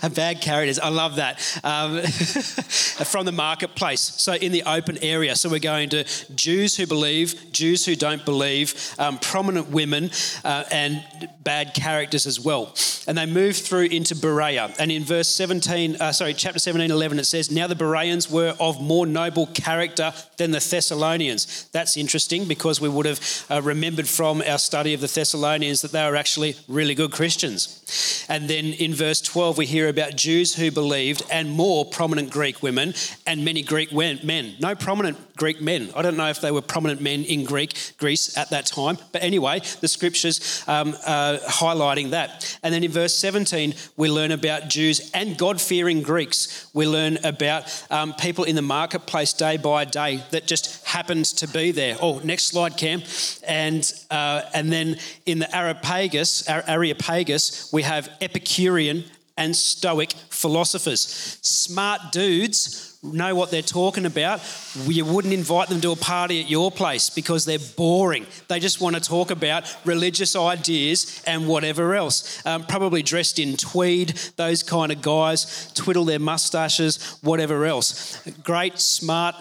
bad 0.15 0.41
characters, 0.41 0.77
I 0.77 0.89
love 0.89 1.15
that, 1.15 1.39
um, 1.63 2.01
from 2.03 3.25
the 3.25 3.31
marketplace. 3.31 4.01
So 4.01 4.33
in 4.33 4.51
the 4.51 4.63
open 4.63 4.97
area. 5.01 5.35
So 5.35 5.49
we're 5.49 5.59
going 5.59 5.89
to 5.89 6.05
Jews 6.35 6.77
who 6.77 6.85
believe, 6.85 7.51
Jews 7.51 7.85
who 7.85 7.95
don't 7.95 8.23
believe, 8.23 8.93
um, 8.99 9.17
prominent 9.17 9.69
women, 9.69 10.11
uh, 10.43 10.65
and 10.71 11.03
bad 11.41 11.73
characters 11.73 12.27
as 12.27 12.39
well. 12.39 12.75
And 13.07 13.17
they 13.17 13.25
move 13.25 13.57
through 13.57 13.85
into 13.85 14.15
Berea. 14.15 14.71
And 14.77 14.91
in 14.91 15.03
verse 15.03 15.27
17, 15.29 15.95
uh, 15.99 16.11
sorry, 16.11 16.35
chapter 16.35 16.59
17, 16.59 16.91
11, 16.91 17.17
it 17.17 17.23
says, 17.23 17.49
Now 17.49 17.65
the 17.65 17.75
Bereans 17.75 18.29
were 18.29 18.55
of 18.59 18.79
more 18.79 19.07
noble 19.07 19.47
character 19.47 20.13
than 20.37 20.51
the 20.51 20.59
Thessalonians. 20.59 21.67
That's 21.71 21.97
interesting 21.97 22.45
because 22.45 22.58
because 22.59 22.81
we 22.81 22.89
would 22.89 23.05
have 23.05 23.45
uh, 23.49 23.61
remembered 23.61 24.07
from 24.07 24.43
our 24.45 24.57
study 24.57 24.93
of 24.93 24.99
the 24.99 25.07
Thessalonians 25.07 25.81
that 25.81 25.93
they 25.93 26.03
were 26.07 26.17
actually 26.17 26.57
really 26.67 26.93
good 26.93 27.11
Christians. 27.11 28.25
And 28.27 28.49
then 28.49 28.65
in 28.65 28.93
verse 28.93 29.21
12, 29.21 29.57
we 29.57 29.65
hear 29.65 29.87
about 29.87 30.17
Jews 30.17 30.55
who 30.55 30.69
believed 30.69 31.23
and 31.31 31.49
more 31.49 31.85
prominent 31.85 32.31
Greek 32.31 32.61
women 32.61 32.93
and 33.25 33.45
many 33.45 33.63
Greek 33.63 33.93
men. 33.93 34.55
No 34.59 34.75
prominent 34.75 35.17
Greek 35.37 35.61
men. 35.61 35.89
I 35.95 36.01
don't 36.01 36.17
know 36.17 36.29
if 36.29 36.41
they 36.41 36.51
were 36.51 36.61
prominent 36.61 37.01
men 37.01 37.23
in 37.23 37.45
Greek 37.45 37.73
Greece 37.97 38.37
at 38.37 38.49
that 38.49 38.65
time, 38.65 38.97
but 39.13 39.23
anyway, 39.23 39.61
the 39.79 39.87
scriptures 39.87 40.63
um, 40.67 40.95
uh, 41.05 41.37
highlighting 41.47 42.09
that. 42.09 42.48
And 42.63 42.73
then 42.73 42.83
in 42.83 42.91
verse 42.91 43.15
17, 43.15 43.73
we 43.97 44.09
learn 44.09 44.31
about 44.31 44.67
Jews 44.69 45.11
and 45.13 45.37
God-fearing 45.37 46.01
Greeks. 46.01 46.69
We 46.73 46.87
learn 46.87 47.17
about 47.23 47.85
um, 47.89 48.13
people 48.13 48.43
in 48.43 48.55
the 48.55 48.61
marketplace 48.61 49.33
day 49.33 49.57
by 49.57 49.85
day 49.85 50.23
that 50.31 50.45
just 50.47 50.85
happens 50.85 51.33
to 51.33 51.47
be 51.47 51.71
there. 51.71 51.97
Oh, 52.01 52.19
next 52.19 52.45
slide, 52.45 52.77
Cam. 52.77 53.03
And 53.47 53.91
uh, 54.11 54.41
and 54.53 54.71
then 54.71 54.97
in 55.25 55.39
the 55.39 55.55
Areopagus, 55.55 56.47
Areopagus, 56.49 57.71
we 57.71 57.83
have 57.83 58.09
Epicurean 58.21 59.03
and 59.39 59.55
Stoic 59.55 60.11
philosophers. 60.29 61.39
Smart 61.41 62.11
dudes 62.11 62.99
know 63.01 63.33
what 63.33 63.49
they're 63.49 63.61
talking 63.61 64.05
about. 64.05 64.41
You 64.85 65.05
wouldn't 65.05 65.33
invite 65.33 65.69
them 65.69 65.79
to 65.81 65.91
a 65.91 65.95
party 65.95 66.41
at 66.41 66.49
your 66.49 66.69
place 66.69 67.09
because 67.09 67.45
they're 67.45 67.57
boring. 67.77 68.27
They 68.49 68.59
just 68.59 68.81
want 68.81 68.97
to 68.97 69.01
talk 69.01 69.31
about 69.31 69.73
religious 69.85 70.35
ideas 70.35 71.23
and 71.25 71.47
whatever 71.47 71.95
else. 71.95 72.45
Um, 72.45 72.65
probably 72.65 73.01
dressed 73.01 73.39
in 73.39 73.55
tweed, 73.55 74.09
those 74.35 74.61
kind 74.61 74.91
of 74.91 75.01
guys, 75.01 75.71
twiddle 75.73 76.03
their 76.03 76.19
mustaches, 76.19 77.17
whatever 77.21 77.65
else. 77.65 78.21
Great, 78.43 78.77
smart, 78.77 79.35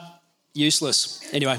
useless. 0.54 1.20
Anyway. 1.32 1.58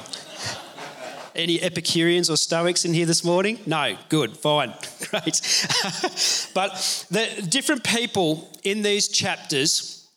Any 1.36 1.62
Epicureans 1.62 2.30
or 2.30 2.38
Stoics 2.38 2.86
in 2.86 2.94
here 2.94 3.06
this 3.06 3.24
morning? 3.24 3.60
No, 3.66 3.98
good, 4.10 4.36
fine, 4.38 4.74
great. 5.10 5.42
but 6.54 7.08
the 7.12 7.46
different 7.48 7.84
people 7.84 8.52
in 8.64 8.82
these 8.82 9.08
chapters 9.08 10.08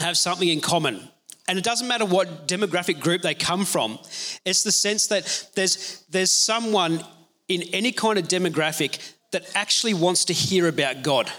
have 0.00 0.16
something 0.16 0.48
in 0.48 0.60
common. 0.60 1.08
And 1.48 1.58
it 1.58 1.64
doesn't 1.64 1.88
matter 1.88 2.04
what 2.04 2.46
demographic 2.46 3.00
group 3.00 3.22
they 3.22 3.34
come 3.34 3.64
from, 3.64 3.98
it's 4.44 4.62
the 4.62 4.72
sense 4.72 5.08
that 5.08 5.48
there's, 5.54 6.04
there's 6.10 6.30
someone 6.30 7.04
in 7.48 7.62
any 7.72 7.90
kind 7.90 8.18
of 8.18 8.28
demographic 8.28 8.98
that 9.32 9.50
actually 9.54 9.94
wants 9.94 10.26
to 10.26 10.32
hear 10.32 10.68
about 10.68 11.02
God. 11.02 11.30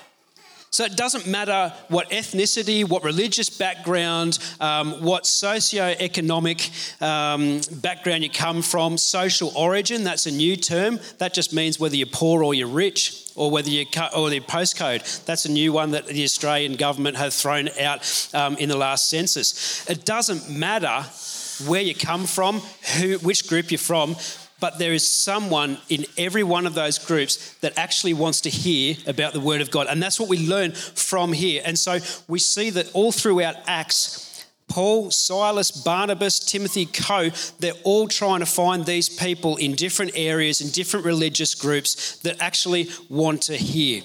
So 0.73 0.85
it 0.85 0.95
doesn't 0.95 1.27
matter 1.27 1.73
what 1.89 2.11
ethnicity, 2.11 2.87
what 2.87 3.03
religious 3.03 3.49
background, 3.49 4.39
um, 4.61 5.03
what 5.03 5.25
socio-economic 5.25 6.69
um, 7.01 7.59
background 7.81 8.23
you 8.23 8.29
come 8.29 8.61
from, 8.61 8.97
social 8.97 9.51
origin, 9.53 10.05
that's 10.05 10.27
a 10.27 10.31
new 10.31 10.55
term. 10.55 10.97
That 11.17 11.33
just 11.33 11.53
means 11.53 11.77
whether 11.77 11.97
you're 11.97 12.07
poor 12.07 12.41
or 12.41 12.53
you're 12.53 12.69
rich, 12.69 13.31
or 13.35 13.51
whether 13.51 13.69
you 13.69 13.85
cut, 13.85 14.15
or 14.15 14.29
the 14.29 14.39
postcode. 14.39 15.25
That's 15.25 15.43
a 15.43 15.51
new 15.51 15.73
one 15.73 15.91
that 15.91 16.07
the 16.07 16.23
Australian 16.23 16.77
government 16.77 17.17
have 17.17 17.33
thrown 17.33 17.67
out 17.77 18.29
um, 18.33 18.55
in 18.55 18.69
the 18.69 18.77
last 18.77 19.09
census. 19.09 19.85
It 19.89 20.05
doesn't 20.05 20.49
matter 20.49 21.03
where 21.67 21.81
you 21.81 21.93
come 21.93 22.25
from, 22.25 22.61
who, 22.95 23.17
which 23.17 23.49
group 23.49 23.71
you're 23.71 23.77
from, 23.77 24.15
but 24.61 24.77
there 24.79 24.93
is 24.93 25.05
someone 25.05 25.79
in 25.89 26.05
every 26.17 26.43
one 26.43 26.65
of 26.65 26.75
those 26.75 26.97
groups 26.97 27.55
that 27.55 27.77
actually 27.77 28.13
wants 28.13 28.39
to 28.41 28.49
hear 28.49 28.95
about 29.07 29.33
the 29.33 29.41
Word 29.41 29.59
of 29.59 29.71
God. 29.71 29.87
And 29.89 30.01
that's 30.01 30.19
what 30.19 30.29
we 30.29 30.47
learn 30.47 30.71
from 30.71 31.33
here. 31.33 31.61
And 31.65 31.77
so 31.77 31.97
we 32.29 32.39
see 32.39 32.69
that 32.69 32.89
all 32.93 33.11
throughout 33.11 33.55
Acts, 33.67 34.45
Paul, 34.69 35.11
Silas, 35.11 35.71
Barnabas, 35.71 36.39
Timothy, 36.39 36.85
Co., 36.85 37.31
they're 37.59 37.73
all 37.83 38.07
trying 38.07 38.39
to 38.39 38.45
find 38.45 38.85
these 38.85 39.09
people 39.09 39.57
in 39.57 39.73
different 39.73 40.11
areas, 40.15 40.61
in 40.61 40.69
different 40.69 41.05
religious 41.05 41.55
groups 41.55 42.17
that 42.19 42.39
actually 42.39 42.87
want 43.09 43.41
to 43.43 43.57
hear. 43.57 44.03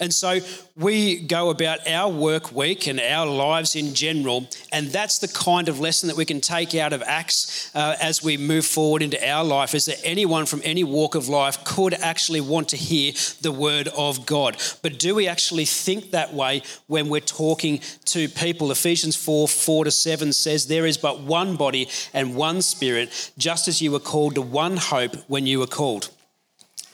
And 0.00 0.12
so 0.12 0.40
we 0.76 1.20
go 1.20 1.50
about 1.50 1.86
our 1.88 2.10
work 2.10 2.52
week 2.52 2.86
and 2.86 3.00
our 3.00 3.26
lives 3.26 3.76
in 3.76 3.94
general, 3.94 4.48
and 4.72 4.88
that's 4.88 5.18
the 5.18 5.28
kind 5.28 5.68
of 5.68 5.80
lesson 5.80 6.08
that 6.08 6.16
we 6.16 6.24
can 6.24 6.40
take 6.40 6.74
out 6.74 6.92
of 6.92 7.02
Acts 7.02 7.70
uh, 7.74 7.96
as 8.00 8.22
we 8.22 8.36
move 8.36 8.66
forward 8.66 9.02
into 9.02 9.28
our 9.28 9.44
life 9.44 9.74
is 9.74 9.86
that 9.86 9.98
anyone 10.04 10.46
from 10.46 10.60
any 10.64 10.84
walk 10.84 11.14
of 11.14 11.28
life 11.28 11.64
could 11.64 11.94
actually 11.94 12.40
want 12.40 12.68
to 12.70 12.76
hear 12.76 13.12
the 13.40 13.52
word 13.52 13.88
of 13.96 14.26
God. 14.26 14.56
But 14.82 14.98
do 14.98 15.14
we 15.14 15.28
actually 15.28 15.64
think 15.64 16.10
that 16.10 16.34
way 16.34 16.62
when 16.86 17.08
we're 17.08 17.20
talking 17.20 17.80
to 18.06 18.28
people? 18.28 18.70
Ephesians 18.70 19.16
4 19.16 19.48
4 19.48 19.84
to 19.84 19.90
7 19.90 20.32
says, 20.32 20.66
There 20.66 20.86
is 20.86 20.98
but 20.98 21.20
one 21.20 21.56
body 21.56 21.88
and 22.12 22.36
one 22.36 22.62
spirit, 22.62 23.32
just 23.38 23.68
as 23.68 23.80
you 23.80 23.92
were 23.92 24.00
called 24.00 24.34
to 24.34 24.42
one 24.42 24.76
hope 24.76 25.14
when 25.28 25.46
you 25.46 25.58
were 25.58 25.66
called 25.66 26.10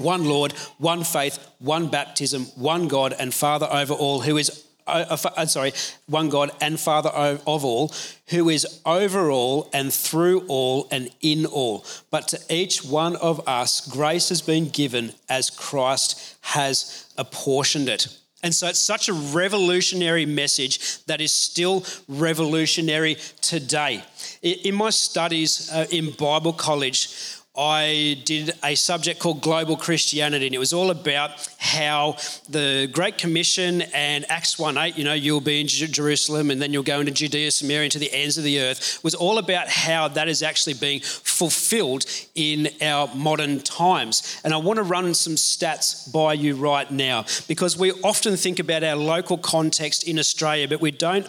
one 0.03 0.25
Lord, 0.25 0.53
one 0.79 1.05
faith, 1.05 1.39
one 1.59 1.89
baptism, 1.89 2.45
one 2.57 2.89
God 2.89 3.15
and 3.19 3.33
Father 3.33 3.69
over 3.71 3.95
all, 3.95 4.21
who 4.21 4.37
is 4.37 4.67
uh, 4.87 5.17
uh, 5.37 5.47
sorry, 5.47 5.73
one 6.07 6.29
God 6.29 6.51
and 6.61 6.79
Father 6.79 7.11
of 7.11 7.65
all, 7.65 7.93
who 8.29 8.49
is 8.49 8.81
over 8.85 9.31
all 9.31 9.71
and 9.73 9.93
through 9.93 10.45
all 10.49 10.89
and 10.91 11.11
in 11.21 11.47
all. 11.47 11.85
But 12.11 12.29
to 12.29 12.41
each 12.51 12.85
one 12.85 13.17
of 13.17 13.47
us, 13.49 13.81
grace 13.87 14.29
has 14.31 14.43
been 14.43 14.69
given 14.69 15.13
as 15.29 15.51
Christ 15.51 16.37
has 16.41 17.13
apportioned 17.17 17.89
it. 17.89 18.09
And 18.43 18.53
so 18.53 18.67
it's 18.67 18.81
such 18.81 19.09
a 19.09 19.13
revolutionary 19.13 20.27
message 20.27 21.05
that 21.05 21.21
is 21.21 21.33
still 21.33 21.85
revolutionary 22.09 23.17
today. 23.41 24.03
In 24.43 24.75
my 24.75 24.91
studies 24.91 25.71
uh, 25.73 25.87
in 25.93 26.11
Bible 26.11 26.53
college, 26.53 27.15
I 27.57 28.23
did 28.25 28.53
a 28.65 28.75
subject 28.75 29.21
called 29.21 29.43
Global 29.43 29.77
Christianity, 29.77 30.47
and 30.47 30.55
it 30.55 30.59
was 30.59 30.73
all 30.73 30.91
about 30.91 31.39
how 31.73 32.17
the 32.49 32.89
Great 32.93 33.19
Commission 33.19 33.83
and 33.95 34.25
Acts 34.31 34.59
1 34.59 34.77
8, 34.77 34.99
you 34.99 35.05
know, 35.05 35.15
you'll 35.15 35.41
be 35.41 35.61
in 35.61 35.67
Jerusalem 35.67 36.51
and 36.51 36.61
then 36.61 36.73
you'll 36.73 36.83
go 36.83 37.01
into 37.01 37.13
Judea, 37.13 37.51
Samaria, 37.51 37.85
and 37.85 37.93
to 37.93 37.99
the 37.99 38.13
ends 38.13 38.37
of 38.39 38.45
the 38.45 38.61
earth, 38.61 39.03
was 39.03 39.15
all 39.15 39.39
about 39.39 39.69
how 39.69 40.09
that 40.09 40.29
is 40.29 40.43
actually 40.43 40.75
being 40.75 41.01
fulfilled 41.01 42.05
in 42.35 42.69
our 42.83 43.13
modern 43.15 43.61
times. 43.61 44.41
And 44.45 44.53
I 44.53 44.59
want 44.59 44.77
to 44.77 44.83
run 44.83 45.15
some 45.15 45.35
stats 45.35 46.13
by 46.13 46.35
you 46.35 46.55
right 46.57 46.91
now 46.91 47.25
because 47.49 47.77
we 47.77 47.93
often 48.03 48.37
think 48.37 48.59
about 48.59 48.85
our 48.85 48.97
local 48.97 49.39
context 49.39 50.07
in 50.07 50.19
Australia, 50.19 50.69
but 50.69 50.81
we 50.81 50.91
don't, 50.91 51.27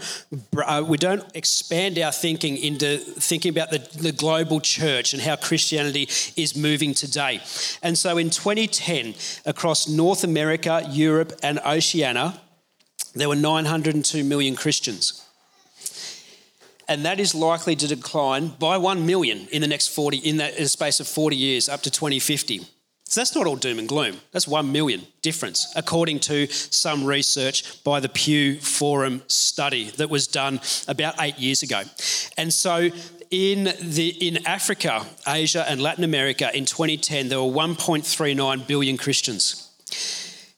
uh, 0.66 0.84
we 0.88 0.98
don't 0.98 1.24
expand 1.36 1.98
our 1.98 2.12
thinking 2.12 2.58
into 2.58 2.98
thinking 2.98 3.50
about 3.50 3.72
the, 3.72 3.80
the 3.98 4.12
global 4.12 4.60
church 4.60 5.14
and 5.14 5.22
how 5.22 5.36
Christianity 5.36 6.10
is 6.36 6.56
moving 6.56 6.94
today. 6.94 7.42
And 7.82 7.98
so 7.98 8.18
in 8.18 8.30
2010, 8.30 9.16
across 9.46 9.88
North 9.88 10.24
America, 10.24 10.33
Europe, 10.92 11.34
and 11.42 11.60
Oceania, 11.60 12.40
there 13.16 13.30
were 13.30 13.36
902 13.36 14.24
million 14.24 14.56
Christians. 14.56 15.24
and 16.88 17.06
that 17.06 17.20
is 17.20 17.34
likely 17.34 17.76
to 17.76 17.88
decline 17.88 18.50
by 18.60 18.78
1 18.78 19.06
million 19.06 19.48
in 19.52 19.62
the 19.62 19.68
next 19.68 19.88
40 19.88 20.18
in 20.18 20.38
that 20.38 20.58
the 20.58 20.68
space 20.68 21.00
of 21.00 21.08
40 21.08 21.36
years 21.36 21.70
up 21.70 21.82
to 21.82 21.90
2050 21.90 22.60
so 23.06 23.22
that's 23.22 23.36
not 23.36 23.48
all 23.48 23.56
doom 23.56 23.80
and 23.80 23.88
gloom 23.88 24.18
that's 24.32 24.48
1 24.48 24.72
million 24.72 25.02
difference 25.22 25.72
according 25.76 26.20
to 26.20 26.48
some 26.48 27.06
research 27.06 27.84
by 27.84 28.00
the 28.00 28.10
Pew 28.10 28.60
Forum 28.60 29.22
study 29.28 29.92
that 29.92 30.10
was 30.10 30.28
done 30.28 30.60
about 30.88 31.16
8 31.20 31.40
years 31.40 31.64
ago 31.64 31.84
and 32.38 32.52
so 32.52 32.90
in 33.32 33.64
the 33.82 34.10
in 34.28 34.46
Africa, 34.46 35.08
Asia 35.28 35.66
and 35.68 35.82
Latin 35.82 36.04
America 36.04 36.56
in 36.56 36.66
2010 36.66 37.30
there 37.30 37.42
were 37.42 37.52
1.39 37.52 38.68
billion 38.68 38.96
Christians. 38.96 39.73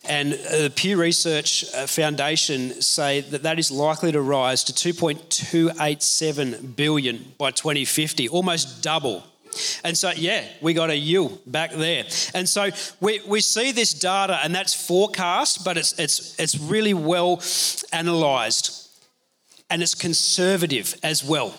And 0.08 0.34
the 0.34 0.72
Pew 0.76 0.98
Research 1.02 1.66
uh, 1.74 1.88
Foundation 1.88 2.82
say 2.82 3.22
that 3.22 3.42
that 3.44 3.58
is 3.58 3.72
likely 3.72 4.12
to 4.12 4.22
rise 4.22 4.64
to 4.66 4.74
2.287 4.94 6.76
billion 6.76 7.34
by 7.38 7.52
2050, 7.52 8.30
almost 8.30 8.84
double. 8.84 9.24
And 9.84 9.98
so, 9.98 10.12
yeah, 10.12 10.46
we 10.62 10.74
got 10.74 10.90
a 10.90 10.98
U 10.98 11.40
back 11.48 11.72
there. 11.72 12.04
And 12.34 12.48
so 12.48 12.70
we, 13.00 13.22
we 13.28 13.42
see 13.42 13.72
this 13.72 13.94
data, 13.94 14.40
and 14.44 14.54
that's 14.54 14.74
forecast, 14.74 15.66
but 15.66 15.78
it's, 15.78 15.98
it's, 16.00 16.40
it's 16.40 16.58
really 16.60 16.94
well 16.94 17.42
analysed. 17.94 18.82
And 19.70 19.82
it's 19.82 19.96
conservative 19.96 20.96
as 21.02 21.24
well. 21.24 21.58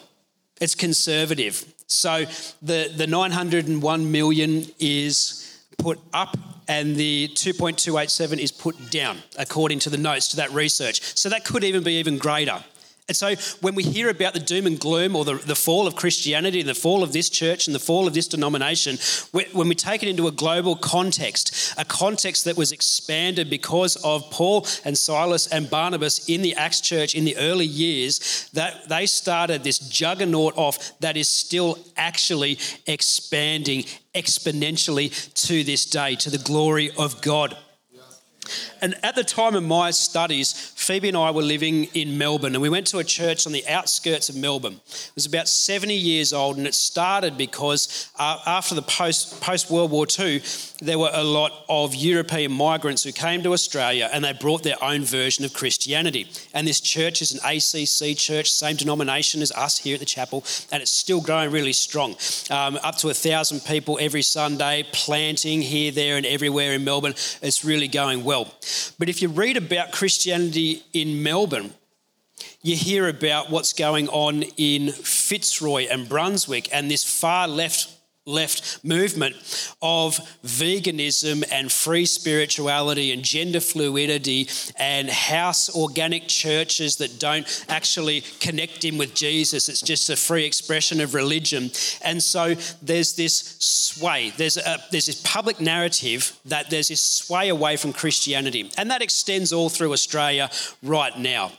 It's 0.61 0.74
conservative. 0.74 1.64
So 1.87 2.26
the, 2.62 2.92
the 2.94 3.06
901 3.06 4.12
million 4.12 4.66
is 4.78 5.62
put 5.78 5.98
up 6.12 6.37
and 6.68 6.96
the 6.96 7.29
2.287 7.35 8.38
is 8.38 8.52
put 8.52 8.90
down 8.90 9.18
according 9.38 9.79
to 9.81 9.90
the 9.90 9.96
notes 9.96 10.29
to 10.29 10.37
that 10.37 10.50
research. 10.52 11.00
So 11.16 11.29
that 11.29 11.44
could 11.44 11.64
even 11.64 11.83
be 11.83 11.98
even 11.98 12.18
greater. 12.18 12.64
And 13.08 13.16
so 13.16 13.36
when 13.60 13.76
we 13.76 13.84
hear 13.84 14.08
about 14.10 14.34
the 14.34 14.40
doom 14.40 14.66
and 14.66 14.80
gloom 14.80 15.14
or 15.14 15.24
the, 15.24 15.34
the 15.34 15.54
fall 15.54 15.86
of 15.86 15.94
Christianity 15.94 16.58
and 16.58 16.68
the 16.68 16.74
fall 16.74 17.04
of 17.04 17.12
this 17.12 17.30
church 17.30 17.68
and 17.68 17.74
the 17.74 17.80
fall 17.80 18.08
of 18.08 18.14
this 18.14 18.26
denomination, 18.26 18.98
when 19.30 19.68
we 19.68 19.76
take 19.76 20.02
it 20.02 20.08
into 20.08 20.26
a 20.26 20.32
global 20.32 20.74
context, 20.74 21.72
a 21.78 21.84
context 21.84 22.44
that 22.46 22.56
was 22.56 22.72
expanded 22.72 23.48
because 23.48 23.94
of 23.96 24.28
Paul 24.32 24.66
and 24.84 24.98
Silas 24.98 25.46
and 25.46 25.70
Barnabas 25.70 26.28
in 26.28 26.42
the 26.42 26.56
Acts 26.56 26.80
church 26.80 27.14
in 27.14 27.24
the 27.24 27.36
early 27.36 27.66
years, 27.66 28.50
that 28.54 28.88
they 28.88 29.06
started 29.06 29.62
this 29.62 29.78
juggernaut 29.78 30.54
off 30.56 30.98
that 30.98 31.16
is 31.16 31.28
still 31.28 31.78
actually 31.96 32.58
expanding 32.86 33.84
exponentially 34.16 35.32
to 35.46 35.62
this 35.62 35.84
day 35.84 36.16
to 36.16 36.30
the 36.30 36.38
glory 36.38 36.90
of 36.98 37.20
God. 37.20 37.56
And 38.80 38.94
at 39.02 39.14
the 39.14 39.24
time 39.24 39.54
of 39.54 39.62
my 39.64 39.90
studies, 39.90 40.52
Phoebe 40.52 41.09
and 41.09 41.16
I 41.16 41.30
were 41.30 41.42
living 41.42 41.85
in 41.94 42.18
Melbourne, 42.18 42.54
and 42.54 42.62
we 42.62 42.68
went 42.68 42.87
to 42.88 42.98
a 42.98 43.04
church 43.04 43.46
on 43.46 43.52
the 43.52 43.66
outskirts 43.66 44.28
of 44.28 44.37
Melbourne. 44.37 44.80
It 44.85 45.12
was 45.14 45.26
about 45.26 45.48
70 45.48 45.94
years 45.94 46.32
old, 46.32 46.56
and 46.59 46.66
it 46.66 46.74
started 46.74 47.37
because 47.37 48.11
uh, 48.18 48.38
after 48.46 48.74
the 48.74 48.82
post 48.82 49.70
World 49.70 49.90
War 49.90 50.06
II, 50.18 50.42
there 50.80 50.98
were 50.98 51.11
a 51.12 51.24
lot 51.24 51.64
of 51.68 51.94
European 51.94 52.52
migrants 52.52 53.02
who 53.02 53.12
came 53.12 53.42
to 53.42 53.52
Australia, 53.52 54.11
and 54.12 54.24
they 54.24 54.32
brought 54.32 54.62
their 54.62 54.82
own 54.82 55.04
version 55.04 55.44
of 55.44 55.54
Christianity. 55.54 56.28
And 56.52 56.66
this 56.66 56.80
church 56.80 57.22
is 57.22 57.32
an 57.32 57.40
ACC 57.44 58.16
church, 58.16 58.50
same 58.50 58.76
denomination 58.76 59.42
as 59.42 59.52
us 59.52 59.78
here 59.78 59.94
at 59.94 60.00
the 60.00 60.06
chapel, 60.06 60.44
and 60.70 60.82
it's 60.82 60.90
still 60.90 61.20
growing 61.20 61.50
really 61.50 61.72
strong. 61.72 62.16
Um, 62.50 62.78
up 62.82 62.96
to 62.98 63.09
a 63.09 63.14
thousand 63.14 63.61
people 63.61 63.98
every 64.00 64.22
Sunday, 64.22 64.87
planting 64.92 65.62
here, 65.62 65.90
there, 65.90 66.16
and 66.16 66.26
everywhere 66.26 66.74
in 66.74 66.85
Melbourne. 66.85 67.14
It's 67.42 67.64
really 67.64 67.88
going 67.88 68.24
well. 68.24 68.36
But 68.99 69.09
if 69.09 69.22
you 69.22 69.29
read 69.29 69.57
about 69.57 69.92
Christianity 69.92 70.83
in 70.92 71.22
Melbourne, 71.22 71.75
you 72.62 72.77
hear 72.77 73.09
about 73.09 73.51
what's 73.51 73.72
going 73.72 74.09
on 74.09 74.42
in 74.57 74.92
Fitzroy 74.92 75.87
and 75.90 76.09
Brunswick 76.09 76.68
and 76.72 76.90
this 76.90 77.05
far 77.05 77.49
left 77.49 77.95
left 78.26 78.84
movement 78.84 79.36
of 79.80 80.16
veganism 80.44 81.44
and 81.52 81.70
free 81.70 82.04
spirituality 82.04 83.12
and 83.12 83.22
gender 83.22 83.60
fluidity 83.60 84.48
and 84.76 85.08
house 85.08 85.74
organic 85.76 86.26
churches 86.26 86.96
that 86.96 87.20
don't 87.20 87.64
actually 87.68 88.22
connect 88.40 88.84
in 88.84 88.98
with 88.98 89.14
Jesus. 89.14 89.68
It's 89.68 89.80
just 89.80 90.10
a 90.10 90.16
free 90.16 90.44
expression 90.44 91.00
of 91.00 91.14
religion. 91.14 91.70
And 92.02 92.20
so 92.22 92.54
there's 92.82 93.14
this 93.14 93.56
sway, 93.60 94.32
there's, 94.36 94.56
a, 94.56 94.78
there's 94.90 95.06
this 95.06 95.22
public 95.22 95.60
narrative 95.60 96.38
that 96.46 96.68
there's 96.68 96.88
this 96.88 97.02
sway 97.02 97.48
away 97.48 97.76
from 97.76 97.92
Christianity. 97.92 98.70
And 98.76 98.90
that 98.90 99.02
extends 99.02 99.52
all 99.52 99.68
through 99.68 99.92
Australia 99.92 100.50
right 100.82 101.16
now. 101.16 101.52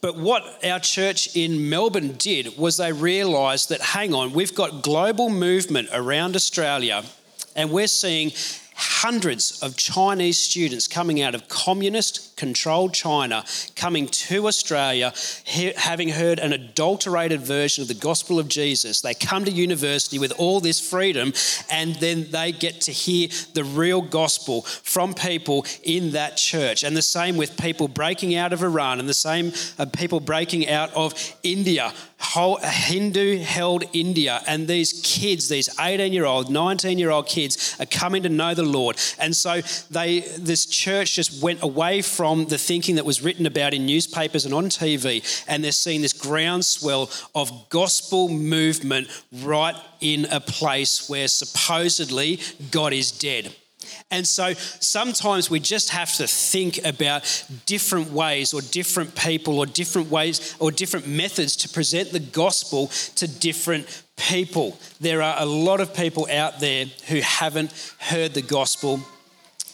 But 0.00 0.16
what 0.16 0.64
our 0.64 0.80
church 0.80 1.36
in 1.36 1.68
Melbourne 1.68 2.14
did 2.14 2.56
was 2.58 2.76
they 2.76 2.92
realised 2.92 3.68
that, 3.68 3.80
hang 3.80 4.14
on, 4.14 4.32
we've 4.32 4.54
got 4.54 4.82
global 4.82 5.28
movement 5.28 5.88
around 5.92 6.36
Australia, 6.36 7.04
and 7.56 7.70
we're 7.70 7.86
seeing 7.86 8.32
hundreds 8.80 9.62
of 9.62 9.76
Chinese 9.76 10.38
students 10.38 10.88
coming 10.88 11.20
out 11.20 11.34
of 11.34 11.48
communist 11.48 12.34
controlled 12.36 12.94
China 12.94 13.44
coming 13.76 14.08
to 14.08 14.46
Australia, 14.46 15.12
he- 15.44 15.74
having 15.76 16.08
heard 16.08 16.38
an 16.38 16.54
adulterated 16.54 17.42
version 17.42 17.82
of 17.82 17.88
the 17.88 17.94
gospel 17.94 18.38
of 18.38 18.48
Jesus. 18.48 19.02
They 19.02 19.12
come 19.12 19.44
to 19.44 19.50
university 19.50 20.18
with 20.18 20.32
all 20.38 20.60
this 20.60 20.80
freedom, 20.80 21.34
and 21.70 21.96
then 21.96 22.30
they 22.30 22.52
get 22.52 22.80
to 22.82 22.92
hear 22.92 23.28
the 23.52 23.64
real 23.64 24.00
gospel 24.00 24.62
from 24.62 25.12
people 25.12 25.66
in 25.82 26.12
that 26.12 26.38
church. 26.38 26.82
And 26.82 26.96
the 26.96 27.02
same 27.02 27.36
with 27.36 27.58
people 27.58 27.88
breaking 27.88 28.34
out 28.34 28.54
of 28.54 28.62
Iran, 28.62 28.98
and 28.98 29.08
the 29.08 29.14
same 29.14 29.52
uh, 29.78 29.84
people 29.84 30.20
breaking 30.20 30.68
out 30.68 30.92
of 30.94 31.12
India 31.42 31.92
Hindu 32.20 33.38
held 33.38 33.84
India, 33.92 34.42
and 34.46 34.68
these 34.68 35.00
kids, 35.02 35.48
these 35.48 35.68
18 35.80 36.12
year 36.12 36.24
old, 36.24 36.50
19 36.50 36.98
year 36.98 37.10
old 37.10 37.26
kids, 37.26 37.76
are 37.80 37.86
coming 37.86 38.22
to 38.22 38.28
know 38.28 38.54
the 38.54 38.62
Lord. 38.62 38.96
And 39.18 39.34
so 39.34 39.60
they, 39.90 40.20
this 40.38 40.66
church 40.66 41.16
just 41.16 41.42
went 41.42 41.62
away 41.62 42.02
from 42.02 42.46
the 42.46 42.58
thinking 42.58 42.96
that 42.96 43.04
was 43.04 43.22
written 43.22 43.46
about 43.46 43.74
in 43.74 43.86
newspapers 43.86 44.44
and 44.44 44.54
on 44.54 44.66
TV, 44.66 45.44
and 45.48 45.64
they're 45.64 45.72
seeing 45.72 46.02
this 46.02 46.12
groundswell 46.12 47.10
of 47.34 47.68
gospel 47.68 48.28
movement 48.28 49.08
right 49.42 49.74
in 50.00 50.26
a 50.26 50.40
place 50.40 51.08
where 51.08 51.28
supposedly 51.28 52.40
God 52.70 52.92
is 52.92 53.10
dead. 53.10 53.54
And 54.10 54.26
so 54.26 54.54
sometimes 54.54 55.50
we 55.50 55.60
just 55.60 55.90
have 55.90 56.12
to 56.14 56.26
think 56.26 56.84
about 56.84 57.44
different 57.66 58.10
ways 58.10 58.52
or 58.52 58.60
different 58.60 59.14
people 59.14 59.58
or 59.58 59.66
different 59.66 60.10
ways 60.10 60.56
or 60.58 60.72
different 60.72 61.06
methods 61.06 61.56
to 61.56 61.68
present 61.68 62.10
the 62.10 62.18
gospel 62.18 62.88
to 63.16 63.28
different 63.28 64.02
people. 64.16 64.76
There 65.00 65.22
are 65.22 65.36
a 65.38 65.46
lot 65.46 65.80
of 65.80 65.94
people 65.94 66.26
out 66.30 66.58
there 66.58 66.86
who 67.08 67.20
haven't 67.20 67.72
heard 67.98 68.34
the 68.34 68.42
gospel, 68.42 69.00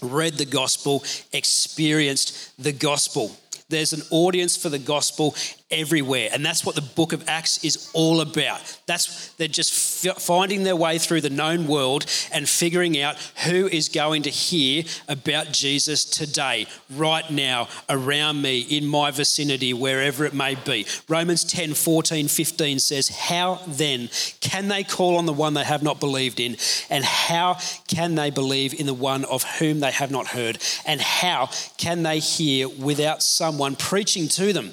read 0.02 0.34
the 0.34 0.44
gospel, 0.44 1.02
experienced 1.32 2.52
the 2.62 2.72
gospel. 2.72 3.34
There's 3.68 3.92
an 3.92 4.02
audience 4.10 4.56
for 4.56 4.68
the 4.68 4.78
gospel 4.78 5.34
everywhere. 5.70 6.28
And 6.32 6.46
that's 6.46 6.64
what 6.64 6.76
the 6.76 6.80
book 6.80 7.12
of 7.12 7.28
Acts 7.28 7.64
is 7.64 7.90
all 7.92 8.20
about. 8.20 8.80
That's 8.86 9.30
they're 9.32 9.48
just 9.48 10.06
f- 10.06 10.22
finding 10.22 10.62
their 10.62 10.76
way 10.76 10.98
through 10.98 11.22
the 11.22 11.30
known 11.30 11.66
world 11.66 12.06
and 12.32 12.48
figuring 12.48 13.00
out 13.00 13.16
who 13.44 13.66
is 13.66 13.88
going 13.88 14.22
to 14.22 14.30
hear 14.30 14.84
about 15.08 15.52
Jesus 15.52 16.04
today, 16.04 16.66
right 16.94 17.28
now, 17.30 17.68
around 17.88 18.40
me, 18.42 18.60
in 18.60 18.86
my 18.86 19.10
vicinity, 19.10 19.74
wherever 19.74 20.24
it 20.24 20.34
may 20.34 20.54
be. 20.54 20.86
Romans 21.08 21.42
10 21.44 21.74
14, 21.74 22.28
15 22.28 22.78
says, 22.78 23.08
How 23.08 23.60
then 23.66 24.08
can 24.40 24.68
they 24.68 24.84
call 24.84 25.16
on 25.16 25.26
the 25.26 25.32
one 25.32 25.54
they 25.54 25.64
have 25.64 25.82
not 25.82 25.98
believed 25.98 26.38
in? 26.38 26.56
And 26.90 27.04
how 27.04 27.58
can 27.88 28.14
they 28.14 28.30
believe 28.30 28.78
in 28.78 28.86
the 28.86 28.94
one 28.94 29.24
of 29.24 29.42
whom 29.58 29.80
they 29.80 29.90
have 29.90 30.12
not 30.12 30.28
heard? 30.28 30.58
And 30.86 31.00
how 31.00 31.50
can 31.76 32.04
they 32.04 32.20
hear 32.20 32.68
without 32.68 33.20
someone 33.22 33.74
preaching 33.74 34.28
to 34.28 34.52
them? 34.52 34.72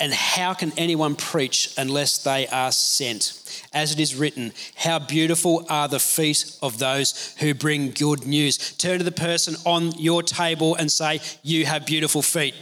And 0.00 0.14
how 0.14 0.54
can 0.54 0.72
anyone 0.78 1.14
preach 1.14 1.74
unless 1.76 2.16
they 2.18 2.46
are 2.48 2.72
sent? 2.72 3.36
As 3.72 3.92
it 3.92 4.00
is 4.00 4.14
written, 4.14 4.52
how 4.74 4.98
beautiful 4.98 5.66
are 5.68 5.88
the 5.88 6.00
feet 6.00 6.56
of 6.62 6.78
those 6.78 7.34
who 7.38 7.52
bring 7.52 7.90
good 7.90 8.26
news. 8.26 8.72
Turn 8.78 8.98
to 8.98 9.04
the 9.04 9.12
person 9.12 9.56
on 9.66 9.92
your 9.98 10.22
table 10.22 10.74
and 10.74 10.90
say, 10.90 11.20
You 11.42 11.66
have 11.66 11.84
beautiful 11.84 12.22
feet. 12.22 12.54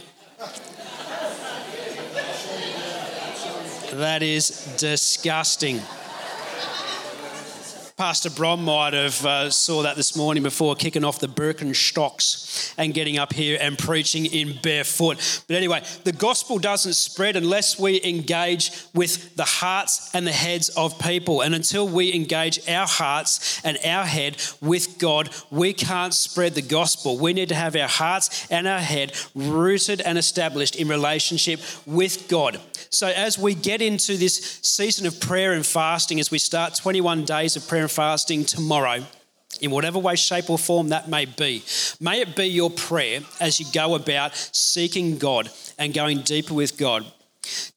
that 3.93 4.21
is 4.21 4.75
disgusting. 4.77 5.81
Pastor 7.99 8.29
Bron 8.29 8.63
might 8.63 8.93
have 8.93 9.25
uh, 9.25 9.49
saw 9.49 9.83
that 9.83 9.97
this 9.97 10.15
morning 10.15 10.41
before 10.41 10.73
kicking 10.73 11.03
off 11.03 11.19
the 11.19 11.27
Birkenstocks 11.27 12.73
and 12.77 12.93
getting 12.93 13.17
up 13.17 13.33
here 13.33 13.57
and 13.59 13.77
preaching 13.77 14.25
in 14.25 14.57
barefoot. 14.61 15.43
But 15.49 15.57
anyway, 15.57 15.83
the 16.05 16.13
gospel 16.13 16.59
doesn't 16.59 16.93
spread 16.93 17.35
unless 17.35 17.77
we 17.77 18.01
engage 18.05 18.71
with 18.95 19.35
the 19.35 19.43
hearts 19.43 20.15
and 20.15 20.25
the 20.25 20.31
heads 20.31 20.69
of 20.69 20.97
people. 20.97 21.41
And 21.41 21.53
until 21.53 21.89
we 21.89 22.13
engage 22.15 22.65
our 22.69 22.87
hearts 22.87 23.59
and 23.65 23.77
our 23.83 24.05
head 24.05 24.41
with 24.61 24.97
God, 24.97 25.29
we 25.51 25.73
can't 25.73 26.13
spread 26.13 26.55
the 26.55 26.61
gospel. 26.61 27.17
We 27.17 27.33
need 27.33 27.49
to 27.49 27.55
have 27.55 27.75
our 27.75 27.89
hearts 27.89 28.49
and 28.49 28.65
our 28.65 28.79
head 28.79 29.11
rooted 29.35 29.99
and 29.99 30.17
established 30.17 30.77
in 30.77 30.87
relationship 30.87 31.59
with 31.85 32.29
God. 32.29 32.61
So 32.91 33.07
as 33.07 33.37
we 33.37 33.53
get 33.53 33.81
into 33.81 34.17
this 34.17 34.59
season 34.61 35.05
of 35.05 35.19
prayer 35.19 35.51
and 35.53 35.65
fasting, 35.65 36.19
as 36.19 36.31
we 36.31 36.39
start 36.39 36.75
21 36.75 37.25
days 37.25 37.55
of 37.55 37.67
prayer 37.67 37.83
and 37.83 37.88
fasting 37.89 38.45
tomorrow, 38.45 39.03
in 39.61 39.71
whatever 39.71 39.99
way, 39.99 40.15
shape, 40.15 40.49
or 40.49 40.57
form 40.57 40.89
that 40.89 41.09
may 41.09 41.25
be. 41.25 41.63
May 41.99 42.21
it 42.21 42.35
be 42.35 42.45
your 42.45 42.69
prayer 42.69 43.21
as 43.39 43.59
you 43.59 43.65
go 43.73 43.95
about 43.95 44.35
seeking 44.35 45.17
God 45.17 45.49
and 45.77 45.93
going 45.93 46.21
deeper 46.21 46.53
with 46.53 46.77
God. 46.77 47.05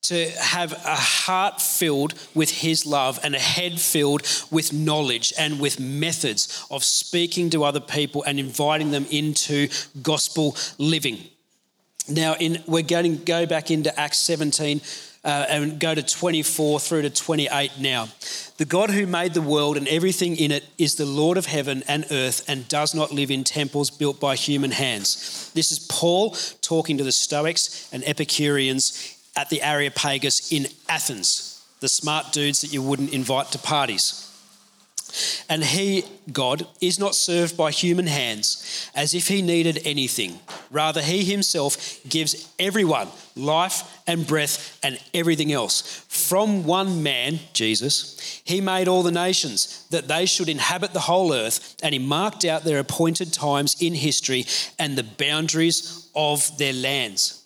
To 0.03 0.31
have 0.33 0.73
a 0.73 0.97
heart 0.97 1.61
filled 1.61 2.13
with 2.35 2.51
His 2.51 2.85
love 2.85 3.19
and 3.23 3.35
a 3.35 3.39
head 3.39 3.81
filled 3.81 4.23
with 4.51 4.73
knowledge 4.73 5.33
and 5.39 5.59
with 5.59 5.81
methods 5.81 6.67
of 6.71 6.85
speaking 6.85 7.49
to 7.51 7.65
other 7.65 7.81
people 7.81 8.23
and 8.25 8.39
inviting 8.39 8.91
them 8.91 9.07
into 9.11 9.69
gospel 10.03 10.57
living. 10.77 11.19
Now, 12.07 12.35
in, 12.35 12.63
we're 12.67 12.83
going 12.83 13.17
to 13.17 13.25
go 13.25 13.47
back 13.47 13.71
into 13.71 13.99
Acts 13.99 14.19
17 14.19 14.83
uh, 15.25 15.47
and 15.49 15.79
go 15.79 15.95
to 15.95 16.03
24 16.03 16.81
through 16.81 17.03
to 17.03 17.11
28 17.11 17.73
now. 17.79 18.09
The 18.57 18.65
God 18.65 18.91
who 18.91 19.07
made 19.07 19.35
the 19.35 19.43
world 19.43 19.77
and 19.77 19.87
everything 19.89 20.37
in 20.37 20.51
it 20.51 20.65
is 20.79 20.97
the 20.97 21.07
Lord 21.07 21.39
of 21.39 21.47
heaven 21.47 21.85
and 21.87 22.07
earth 22.11 22.45
and 22.49 22.69
does 22.69 22.95
not 22.95 23.13
live 23.13 23.31
in 23.31 23.45
temples 23.45 23.91
built 23.91 24.19
by 24.19 24.35
human 24.35 24.73
hands. 24.73 25.51
This 25.55 25.71
is 25.71 25.79
Paul 25.79 26.37
talking 26.61 26.99
to 26.99 27.05
the 27.05 27.13
Stoics 27.13 27.89
and 27.93 28.03
Epicureans 28.05 29.17
at 29.37 29.49
the 29.49 29.63
Areopagus 29.63 30.53
in 30.53 30.67
Athens, 30.89 31.65
the 31.81 31.89
smart 31.89 32.33
dudes 32.33 32.61
that 32.61 32.73
you 32.73 32.83
wouldn't 32.83 33.13
invite 33.13 33.53
to 33.53 33.59
parties. 33.59 34.32
And 35.49 35.65
he, 35.65 36.05
God, 36.33 36.67
is 36.81 36.99
not 36.99 37.15
served 37.15 37.57
by 37.57 37.71
human 37.71 38.07
hands 38.07 38.91
as 38.95 39.15
if 39.15 39.29
he 39.29 39.43
needed 39.43 39.81
anything. 39.85 40.39
Rather, 40.71 41.03
he 41.03 41.25
himself 41.25 42.01
gives 42.09 42.49
everyone 42.59 43.09
life 43.37 43.83
and 44.07 44.27
breath 44.27 44.79
and 44.83 44.99
everything 45.15 45.53
else. 45.53 46.05
From 46.09 46.65
one 46.65 47.03
man, 47.03 47.41
Jesus, 47.53 48.41
he 48.45 48.61
made 48.61 48.89
all 48.89 49.03
the 49.03 49.13
nations 49.13 49.87
that 49.91 50.09
they 50.09 50.27
should 50.27 50.49
inhabit 50.49 50.93
the 50.93 51.01
whole 51.01 51.33
earth, 51.33 51.77
and 51.83 51.93
he 51.93 51.99
marked 51.99 52.45
out 52.45 52.65
their 52.65 52.79
appointed 52.79 53.33
times 53.33 53.81
in 53.81 53.95
history 53.95 54.47
and 54.79 54.97
the 54.97 55.05
boundaries 55.05 56.11
of 56.15 56.57
their 56.59 56.73
lands 56.73 57.42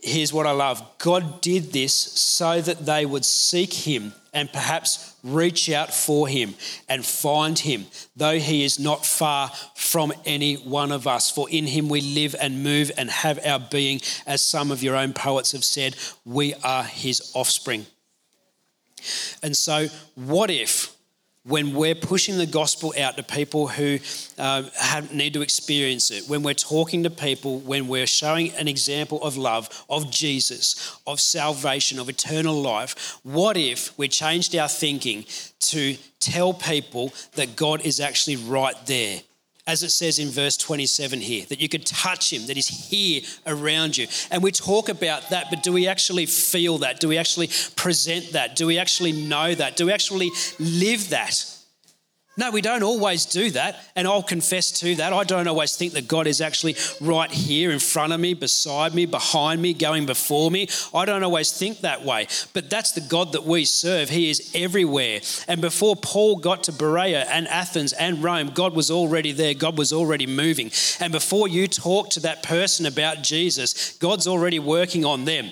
here's 0.00 0.32
what 0.32 0.46
I 0.46 0.52
love 0.52 0.82
God 0.98 1.40
did 1.40 1.72
this 1.72 1.92
so 1.94 2.60
that 2.60 2.86
they 2.86 3.04
would 3.04 3.24
seek 3.24 3.72
Him 3.72 4.12
and 4.32 4.52
perhaps 4.52 5.14
reach 5.24 5.70
out 5.70 5.92
for 5.92 6.28
Him 6.28 6.54
and 6.88 7.04
find 7.04 7.58
Him, 7.58 7.86
though 8.16 8.38
He 8.38 8.64
is 8.64 8.78
not 8.78 9.04
far 9.04 9.50
from 9.74 10.12
any 10.24 10.54
one 10.54 10.92
of 10.92 11.06
us. 11.06 11.30
For 11.30 11.48
in 11.50 11.66
Him 11.66 11.88
we 11.88 12.00
live 12.00 12.34
and 12.40 12.62
move 12.62 12.90
and 12.96 13.10
have 13.10 13.44
our 13.44 13.58
being, 13.58 14.00
as 14.26 14.42
some 14.42 14.70
of 14.70 14.82
your 14.82 14.96
own 14.96 15.12
poets 15.12 15.52
have 15.52 15.64
said, 15.64 15.96
we 16.24 16.54
are 16.62 16.84
His 16.84 17.32
offspring. 17.34 17.86
And 19.42 19.56
so, 19.56 19.86
what 20.14 20.50
if 20.50 20.94
when 21.48 21.74
we're 21.74 21.94
pushing 21.94 22.36
the 22.36 22.46
gospel 22.46 22.92
out 22.98 23.16
to 23.16 23.22
people 23.22 23.68
who 23.68 23.98
uh, 24.36 24.64
have, 24.78 25.12
need 25.12 25.32
to 25.32 25.40
experience 25.40 26.10
it, 26.10 26.28
when 26.28 26.42
we're 26.42 26.52
talking 26.52 27.02
to 27.04 27.10
people, 27.10 27.58
when 27.60 27.88
we're 27.88 28.06
showing 28.06 28.52
an 28.52 28.68
example 28.68 29.22
of 29.22 29.36
love, 29.36 29.84
of 29.88 30.10
Jesus, 30.10 31.00
of 31.06 31.20
salvation, 31.20 31.98
of 31.98 32.08
eternal 32.08 32.60
life, 32.60 33.18
what 33.22 33.56
if 33.56 33.96
we 33.98 34.08
changed 34.08 34.54
our 34.54 34.68
thinking 34.68 35.24
to 35.60 35.96
tell 36.20 36.52
people 36.52 37.12
that 37.34 37.56
God 37.56 37.80
is 37.80 37.98
actually 37.98 38.36
right 38.36 38.76
there? 38.86 39.20
As 39.68 39.82
it 39.82 39.90
says 39.90 40.18
in 40.18 40.30
verse 40.30 40.56
27 40.56 41.20
here, 41.20 41.44
that 41.50 41.60
you 41.60 41.68
could 41.68 41.84
touch 41.84 42.32
him, 42.32 42.46
that 42.46 42.56
he's 42.56 42.88
here 42.88 43.20
around 43.46 43.98
you. 43.98 44.08
And 44.30 44.42
we 44.42 44.50
talk 44.50 44.88
about 44.88 45.28
that, 45.28 45.48
but 45.50 45.62
do 45.62 45.74
we 45.74 45.86
actually 45.86 46.24
feel 46.24 46.78
that? 46.78 47.00
Do 47.00 47.08
we 47.08 47.18
actually 47.18 47.50
present 47.76 48.32
that? 48.32 48.56
Do 48.56 48.66
we 48.66 48.78
actually 48.78 49.12
know 49.12 49.54
that? 49.54 49.76
Do 49.76 49.86
we 49.86 49.92
actually 49.92 50.30
live 50.58 51.10
that? 51.10 51.57
No, 52.38 52.52
we 52.52 52.60
don't 52.60 52.84
always 52.84 53.24
do 53.24 53.50
that. 53.50 53.84
And 53.96 54.06
I'll 54.06 54.22
confess 54.22 54.70
to 54.80 54.94
that. 54.94 55.12
I 55.12 55.24
don't 55.24 55.48
always 55.48 55.74
think 55.74 55.92
that 55.94 56.06
God 56.06 56.28
is 56.28 56.40
actually 56.40 56.76
right 57.00 57.30
here 57.30 57.72
in 57.72 57.80
front 57.80 58.12
of 58.12 58.20
me, 58.20 58.32
beside 58.32 58.94
me, 58.94 59.06
behind 59.06 59.60
me, 59.60 59.74
going 59.74 60.06
before 60.06 60.48
me. 60.48 60.68
I 60.94 61.04
don't 61.04 61.24
always 61.24 61.50
think 61.50 61.80
that 61.80 62.04
way. 62.04 62.28
But 62.54 62.70
that's 62.70 62.92
the 62.92 63.00
God 63.00 63.32
that 63.32 63.42
we 63.42 63.64
serve. 63.64 64.08
He 64.10 64.30
is 64.30 64.52
everywhere. 64.54 65.18
And 65.48 65.60
before 65.60 65.96
Paul 65.96 66.36
got 66.36 66.62
to 66.64 66.72
Berea 66.72 67.24
and 67.24 67.48
Athens 67.48 67.92
and 67.92 68.22
Rome, 68.22 68.52
God 68.54 68.72
was 68.72 68.88
already 68.88 69.32
there. 69.32 69.54
God 69.54 69.76
was 69.76 69.92
already 69.92 70.28
moving. 70.28 70.70
And 71.00 71.12
before 71.12 71.48
you 71.48 71.66
talk 71.66 72.10
to 72.10 72.20
that 72.20 72.44
person 72.44 72.86
about 72.86 73.20
Jesus, 73.22 73.98
God's 73.98 74.28
already 74.28 74.60
working 74.60 75.04
on 75.04 75.24
them. 75.24 75.50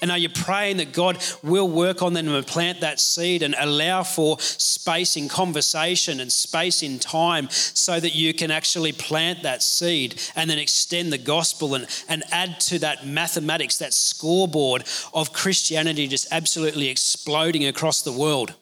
And 0.00 0.10
are 0.10 0.18
you 0.18 0.28
praying 0.28 0.78
that 0.78 0.92
God 0.92 1.18
will 1.42 1.68
work 1.68 2.02
on 2.02 2.12
them 2.12 2.28
and 2.28 2.46
plant 2.46 2.80
that 2.80 3.00
seed 3.00 3.42
and 3.42 3.54
allow 3.58 4.02
for 4.02 4.38
space 4.40 5.16
in 5.16 5.28
conversation 5.28 6.20
and 6.20 6.32
space 6.32 6.82
in 6.82 6.98
time 6.98 7.48
so 7.50 7.98
that 7.98 8.14
you 8.14 8.34
can 8.34 8.50
actually 8.50 8.92
plant 8.92 9.42
that 9.42 9.62
seed 9.62 10.20
and 10.36 10.48
then 10.48 10.58
extend 10.58 11.12
the 11.12 11.18
gospel 11.18 11.74
and, 11.74 11.86
and 12.08 12.22
add 12.30 12.60
to 12.60 12.78
that 12.78 13.06
mathematics, 13.06 13.78
that 13.78 13.94
scoreboard 13.94 14.84
of 15.12 15.32
Christianity 15.32 16.06
just 16.06 16.28
absolutely 16.30 16.88
exploding 16.88 17.66
across 17.66 18.02
the 18.02 18.12
world? 18.12 18.54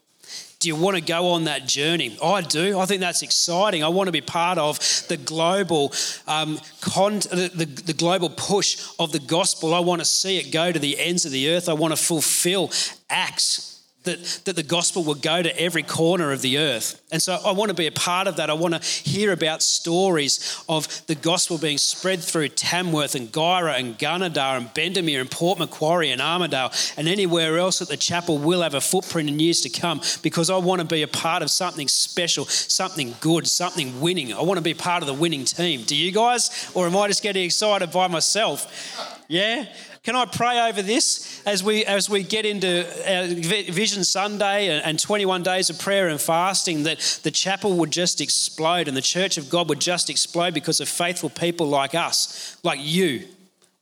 Do 0.59 0.69
you 0.69 0.77
want 0.77 0.97
to 0.97 1.03
go 1.03 1.31
on 1.31 1.45
that 1.45 1.67
journey? 1.67 2.17
I 2.23 2.41
do. 2.41 2.79
I 2.79 2.87
think 2.87 3.01
that's 3.01 3.23
exciting. 3.23 3.85
I 3.85 3.89
want 3.89 4.09
to 4.09 4.13
be 4.13 4.23
part 4.23 4.57
of 4.57 4.79
the 5.09 5.19
global 5.19 5.93
um, 6.27 6.59
con- 6.81 7.19
the, 7.19 7.51
the, 7.55 7.67
the 7.67 7.93
global 7.93 8.31
push 8.31 8.83
of 8.99 9.13
the 9.13 9.19
gospel. 9.19 9.75
I 9.75 9.81
want 9.81 10.01
to 10.01 10.07
see 10.07 10.39
it 10.39 10.51
go 10.53 10.73
to 10.73 10.79
the 10.79 10.99
ends 10.99 11.27
of 11.27 11.33
the 11.33 11.51
earth. 11.51 11.69
I 11.69 11.75
want 11.75 11.93
to 11.93 12.03
fulfill 12.03 12.71
acts 13.11 13.76
that, 14.07 14.41
that 14.45 14.57
the 14.57 14.63
gospel 14.63 15.05
will 15.05 15.15
go 15.15 15.43
to 15.43 15.61
every 15.61 15.83
corner 15.83 16.33
of 16.33 16.43
the 16.43 16.59
earth. 16.59 17.01
And 17.13 17.23
so 17.23 17.39
I 17.45 17.53
want 17.53 17.69
to 17.69 17.75
be 17.75 17.87
a 17.87 17.93
part 17.93 18.27
of 18.27 18.37
that. 18.37 18.51
I 18.51 18.55
want 18.55 18.75
to 18.75 18.81
hear 18.81 19.33
about 19.33 19.63
stories 19.63 20.65
of 20.69 21.07
the 21.07 21.15
gospel 21.15 21.59
being 21.59 21.79
spread 21.79 22.21
through 22.21 22.49
Tamworth 22.49 23.15
and 23.15 23.31
Guyra 23.31 23.79
and 23.79 23.99
Gunnedah 23.99 24.57
and 24.57 24.67
Bendemeer 24.69 25.21
and 25.21 25.31
Port 25.31 25.59
Macquarie 25.59 26.11
and 26.11 26.21
Armidale 26.21 26.95
and 26.97 27.07
anywhere 27.07 27.59
else 27.59 27.79
that 27.79 27.89
the 27.89 27.97
chapel 27.97 28.39
will 28.39 28.63
have 28.63 28.75
a 28.75 28.81
footprint 28.81 29.29
in 29.29 29.39
years 29.39 29.61
to 29.61 29.69
come 29.69 30.01
because 30.23 30.51
I 30.51 30.57
want 30.57 30.81
to 30.81 30.87
be 30.87 31.03
a 31.03 31.09
part 31.09 31.43
of 31.43 31.51
something 31.51 31.89
special, 31.89 32.47
something 32.47 33.15
good, 33.21 33.47
something 33.47 34.01
winning. 34.01 34.33
I 34.33 34.43
want 34.43 34.59
to 34.59 34.65
be 34.65 34.75
part 34.75 35.03
of 35.03 35.07
the 35.07 35.15
winning 35.15 35.45
team. 35.45 35.83
Do 35.83 35.95
you 35.95 36.13
guys? 36.13 36.71
Or 36.75 36.87
am 36.87 36.97
I 36.97 37.09
just 37.09 37.23
getting 37.23 37.45
excited 37.45 37.91
by 37.91 38.09
myself? 38.09 39.23
Yeah? 39.29 39.67
Can 40.07 40.15
I 40.15 40.25
pray 40.25 40.69
over 40.69 40.83
this 40.83 41.43
as 41.45 41.65
we 41.65 41.85
as 41.85 42.09
we 42.09 42.23
get 42.23 42.47
into 42.47 42.87
uh, 43.13 43.27
Vision 43.73 44.05
Sunday 44.05 44.69
and, 44.69 44.85
and 44.85 45.01
21 45.01 45.43
days 45.43 45.69
of 45.69 45.81
prayer 45.81 46.07
and 46.07 46.21
fasting 46.21 46.85
that 46.85 47.19
the 47.25 47.33
chapel 47.33 47.77
would 47.79 47.91
just 47.91 48.21
explode 48.21 48.87
and 48.87 48.97
the 48.97 49.03
church 49.03 49.37
of 49.37 49.51
God 49.51 49.69
would 49.69 49.81
just 49.81 50.09
explode 50.09 50.55
because 50.55 50.79
of 50.79 50.89
faithful 50.89 51.29
people 51.29 51.67
like 51.67 51.97
us, 51.97 52.57
like 52.63 52.79
you, 52.81 53.25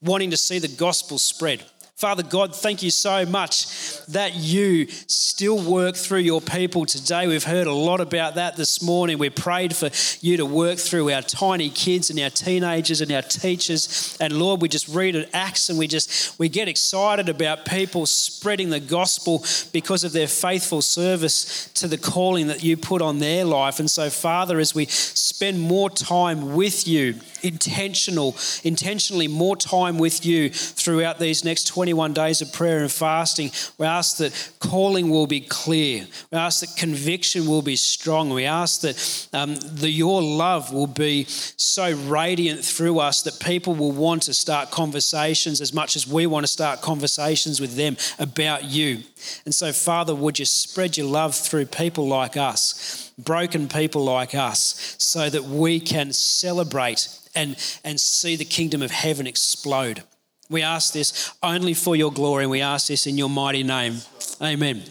wanting 0.00 0.30
to 0.30 0.38
see 0.38 0.58
the 0.58 0.66
gospel 0.66 1.18
spread. 1.18 1.62
Father 1.96 2.24
God, 2.24 2.56
thank 2.56 2.82
you 2.82 2.90
so 2.90 3.24
much 3.24 3.68
that 4.06 4.34
you 4.34 4.88
still 5.06 5.62
work 5.62 5.94
through 5.94 6.18
your 6.18 6.40
people 6.40 6.86
today. 6.86 7.28
We've 7.28 7.44
heard 7.44 7.68
a 7.68 7.72
lot 7.72 8.00
about 8.00 8.34
that 8.34 8.56
this 8.56 8.82
morning. 8.82 9.16
We 9.16 9.30
prayed 9.30 9.76
for 9.76 9.90
you 10.20 10.36
to 10.38 10.44
work 10.44 10.78
through 10.78 11.12
our 11.12 11.22
tiny 11.22 11.70
kids 11.70 12.10
and 12.10 12.18
our 12.18 12.30
teenagers 12.30 13.00
and 13.00 13.12
our 13.12 13.22
teachers. 13.22 14.18
And 14.20 14.32
Lord, 14.32 14.60
we 14.60 14.68
just 14.68 14.88
read 14.88 15.14
at 15.14 15.32
Acts 15.32 15.70
and 15.70 15.78
we 15.78 15.86
just 15.86 16.36
we 16.36 16.48
get 16.48 16.66
excited 16.66 17.28
about 17.28 17.64
people 17.64 18.06
spreading 18.06 18.70
the 18.70 18.80
gospel 18.80 19.44
because 19.72 20.02
of 20.02 20.10
their 20.10 20.26
faithful 20.28 20.82
service 20.82 21.70
to 21.74 21.86
the 21.86 21.96
calling 21.96 22.48
that 22.48 22.64
you 22.64 22.76
put 22.76 23.02
on 23.02 23.20
their 23.20 23.44
life. 23.44 23.78
And 23.78 23.88
so, 23.88 24.10
Father, 24.10 24.58
as 24.58 24.74
we 24.74 24.86
spend 24.86 25.60
more 25.60 25.90
time 25.90 26.56
with 26.56 26.88
you, 26.88 27.20
intentional, 27.44 28.36
intentionally 28.64 29.28
more 29.28 29.56
time 29.56 29.98
with 29.98 30.24
you 30.24 30.48
throughout 30.48 31.18
these 31.18 31.44
next 31.44 31.66
20 31.66 31.83
21 31.84 32.14
days 32.14 32.40
of 32.40 32.50
prayer 32.50 32.78
and 32.78 32.90
fasting, 32.90 33.50
we 33.76 33.84
ask 33.84 34.16
that 34.16 34.52
calling 34.58 35.10
will 35.10 35.26
be 35.26 35.42
clear. 35.42 36.06
We 36.30 36.38
ask 36.38 36.60
that 36.60 36.78
conviction 36.78 37.46
will 37.46 37.60
be 37.60 37.76
strong. 37.76 38.30
We 38.30 38.46
ask 38.46 38.80
that 38.80 39.28
um, 39.34 39.56
the, 39.56 39.90
your 39.90 40.22
love 40.22 40.72
will 40.72 40.86
be 40.86 41.24
so 41.24 41.92
radiant 41.92 42.64
through 42.64 43.00
us 43.00 43.20
that 43.24 43.38
people 43.38 43.74
will 43.74 43.92
want 43.92 44.22
to 44.22 44.32
start 44.32 44.70
conversations 44.70 45.60
as 45.60 45.74
much 45.74 45.94
as 45.94 46.06
we 46.06 46.26
want 46.26 46.44
to 46.44 46.50
start 46.50 46.80
conversations 46.80 47.60
with 47.60 47.76
them 47.76 47.98
about 48.18 48.64
you. 48.64 49.02
And 49.44 49.54
so, 49.54 49.70
Father, 49.70 50.14
would 50.14 50.38
you 50.38 50.46
spread 50.46 50.96
your 50.96 51.06
love 51.06 51.34
through 51.34 51.66
people 51.66 52.08
like 52.08 52.38
us, 52.38 53.12
broken 53.18 53.68
people 53.68 54.02
like 54.02 54.34
us, 54.34 54.96
so 54.96 55.28
that 55.28 55.44
we 55.44 55.80
can 55.80 56.14
celebrate 56.14 57.08
and, 57.34 57.56
and 57.84 58.00
see 58.00 58.36
the 58.36 58.46
kingdom 58.46 58.80
of 58.80 58.90
heaven 58.90 59.26
explode. 59.26 60.02
We 60.50 60.62
ask 60.62 60.92
this 60.92 61.32
only 61.42 61.74
for 61.74 61.96
your 61.96 62.12
glory, 62.12 62.44
and 62.44 62.50
we 62.50 62.60
ask 62.60 62.88
this 62.88 63.06
in 63.06 63.16
your 63.16 63.30
mighty 63.30 63.62
name. 63.62 63.96
Amen. 64.42 64.82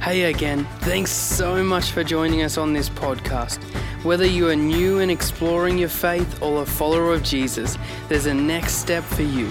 Hey 0.00 0.22
again, 0.24 0.66
thanks 0.80 1.12
so 1.12 1.62
much 1.62 1.92
for 1.92 2.02
joining 2.02 2.42
us 2.42 2.58
on 2.58 2.72
this 2.72 2.88
podcast. 2.88 3.62
Whether 4.02 4.26
you 4.26 4.48
are 4.48 4.56
new 4.56 4.98
and 4.98 5.12
exploring 5.12 5.78
your 5.78 5.88
faith 5.88 6.42
or 6.42 6.62
a 6.62 6.66
follower 6.66 7.14
of 7.14 7.22
Jesus, 7.22 7.78
there's 8.08 8.26
a 8.26 8.34
next 8.34 8.78
step 8.78 9.04
for 9.04 9.22
you. 9.22 9.48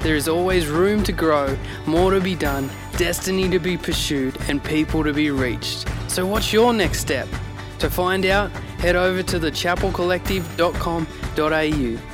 There 0.00 0.16
is 0.16 0.26
always 0.26 0.66
room 0.66 1.04
to 1.04 1.12
grow, 1.12 1.56
more 1.86 2.10
to 2.10 2.20
be 2.20 2.34
done, 2.34 2.68
destiny 2.96 3.48
to 3.50 3.60
be 3.60 3.76
pursued, 3.76 4.36
and 4.48 4.60
people 4.64 5.04
to 5.04 5.12
be 5.12 5.30
reached. 5.30 5.86
So, 6.08 6.26
what's 6.26 6.52
your 6.52 6.72
next 6.72 6.98
step? 6.98 7.28
To 7.78 7.88
find 7.88 8.26
out, 8.26 8.50
head 8.80 8.96
over 8.96 9.22
to 9.22 9.38
thechapelcollective.com.au. 9.38 12.13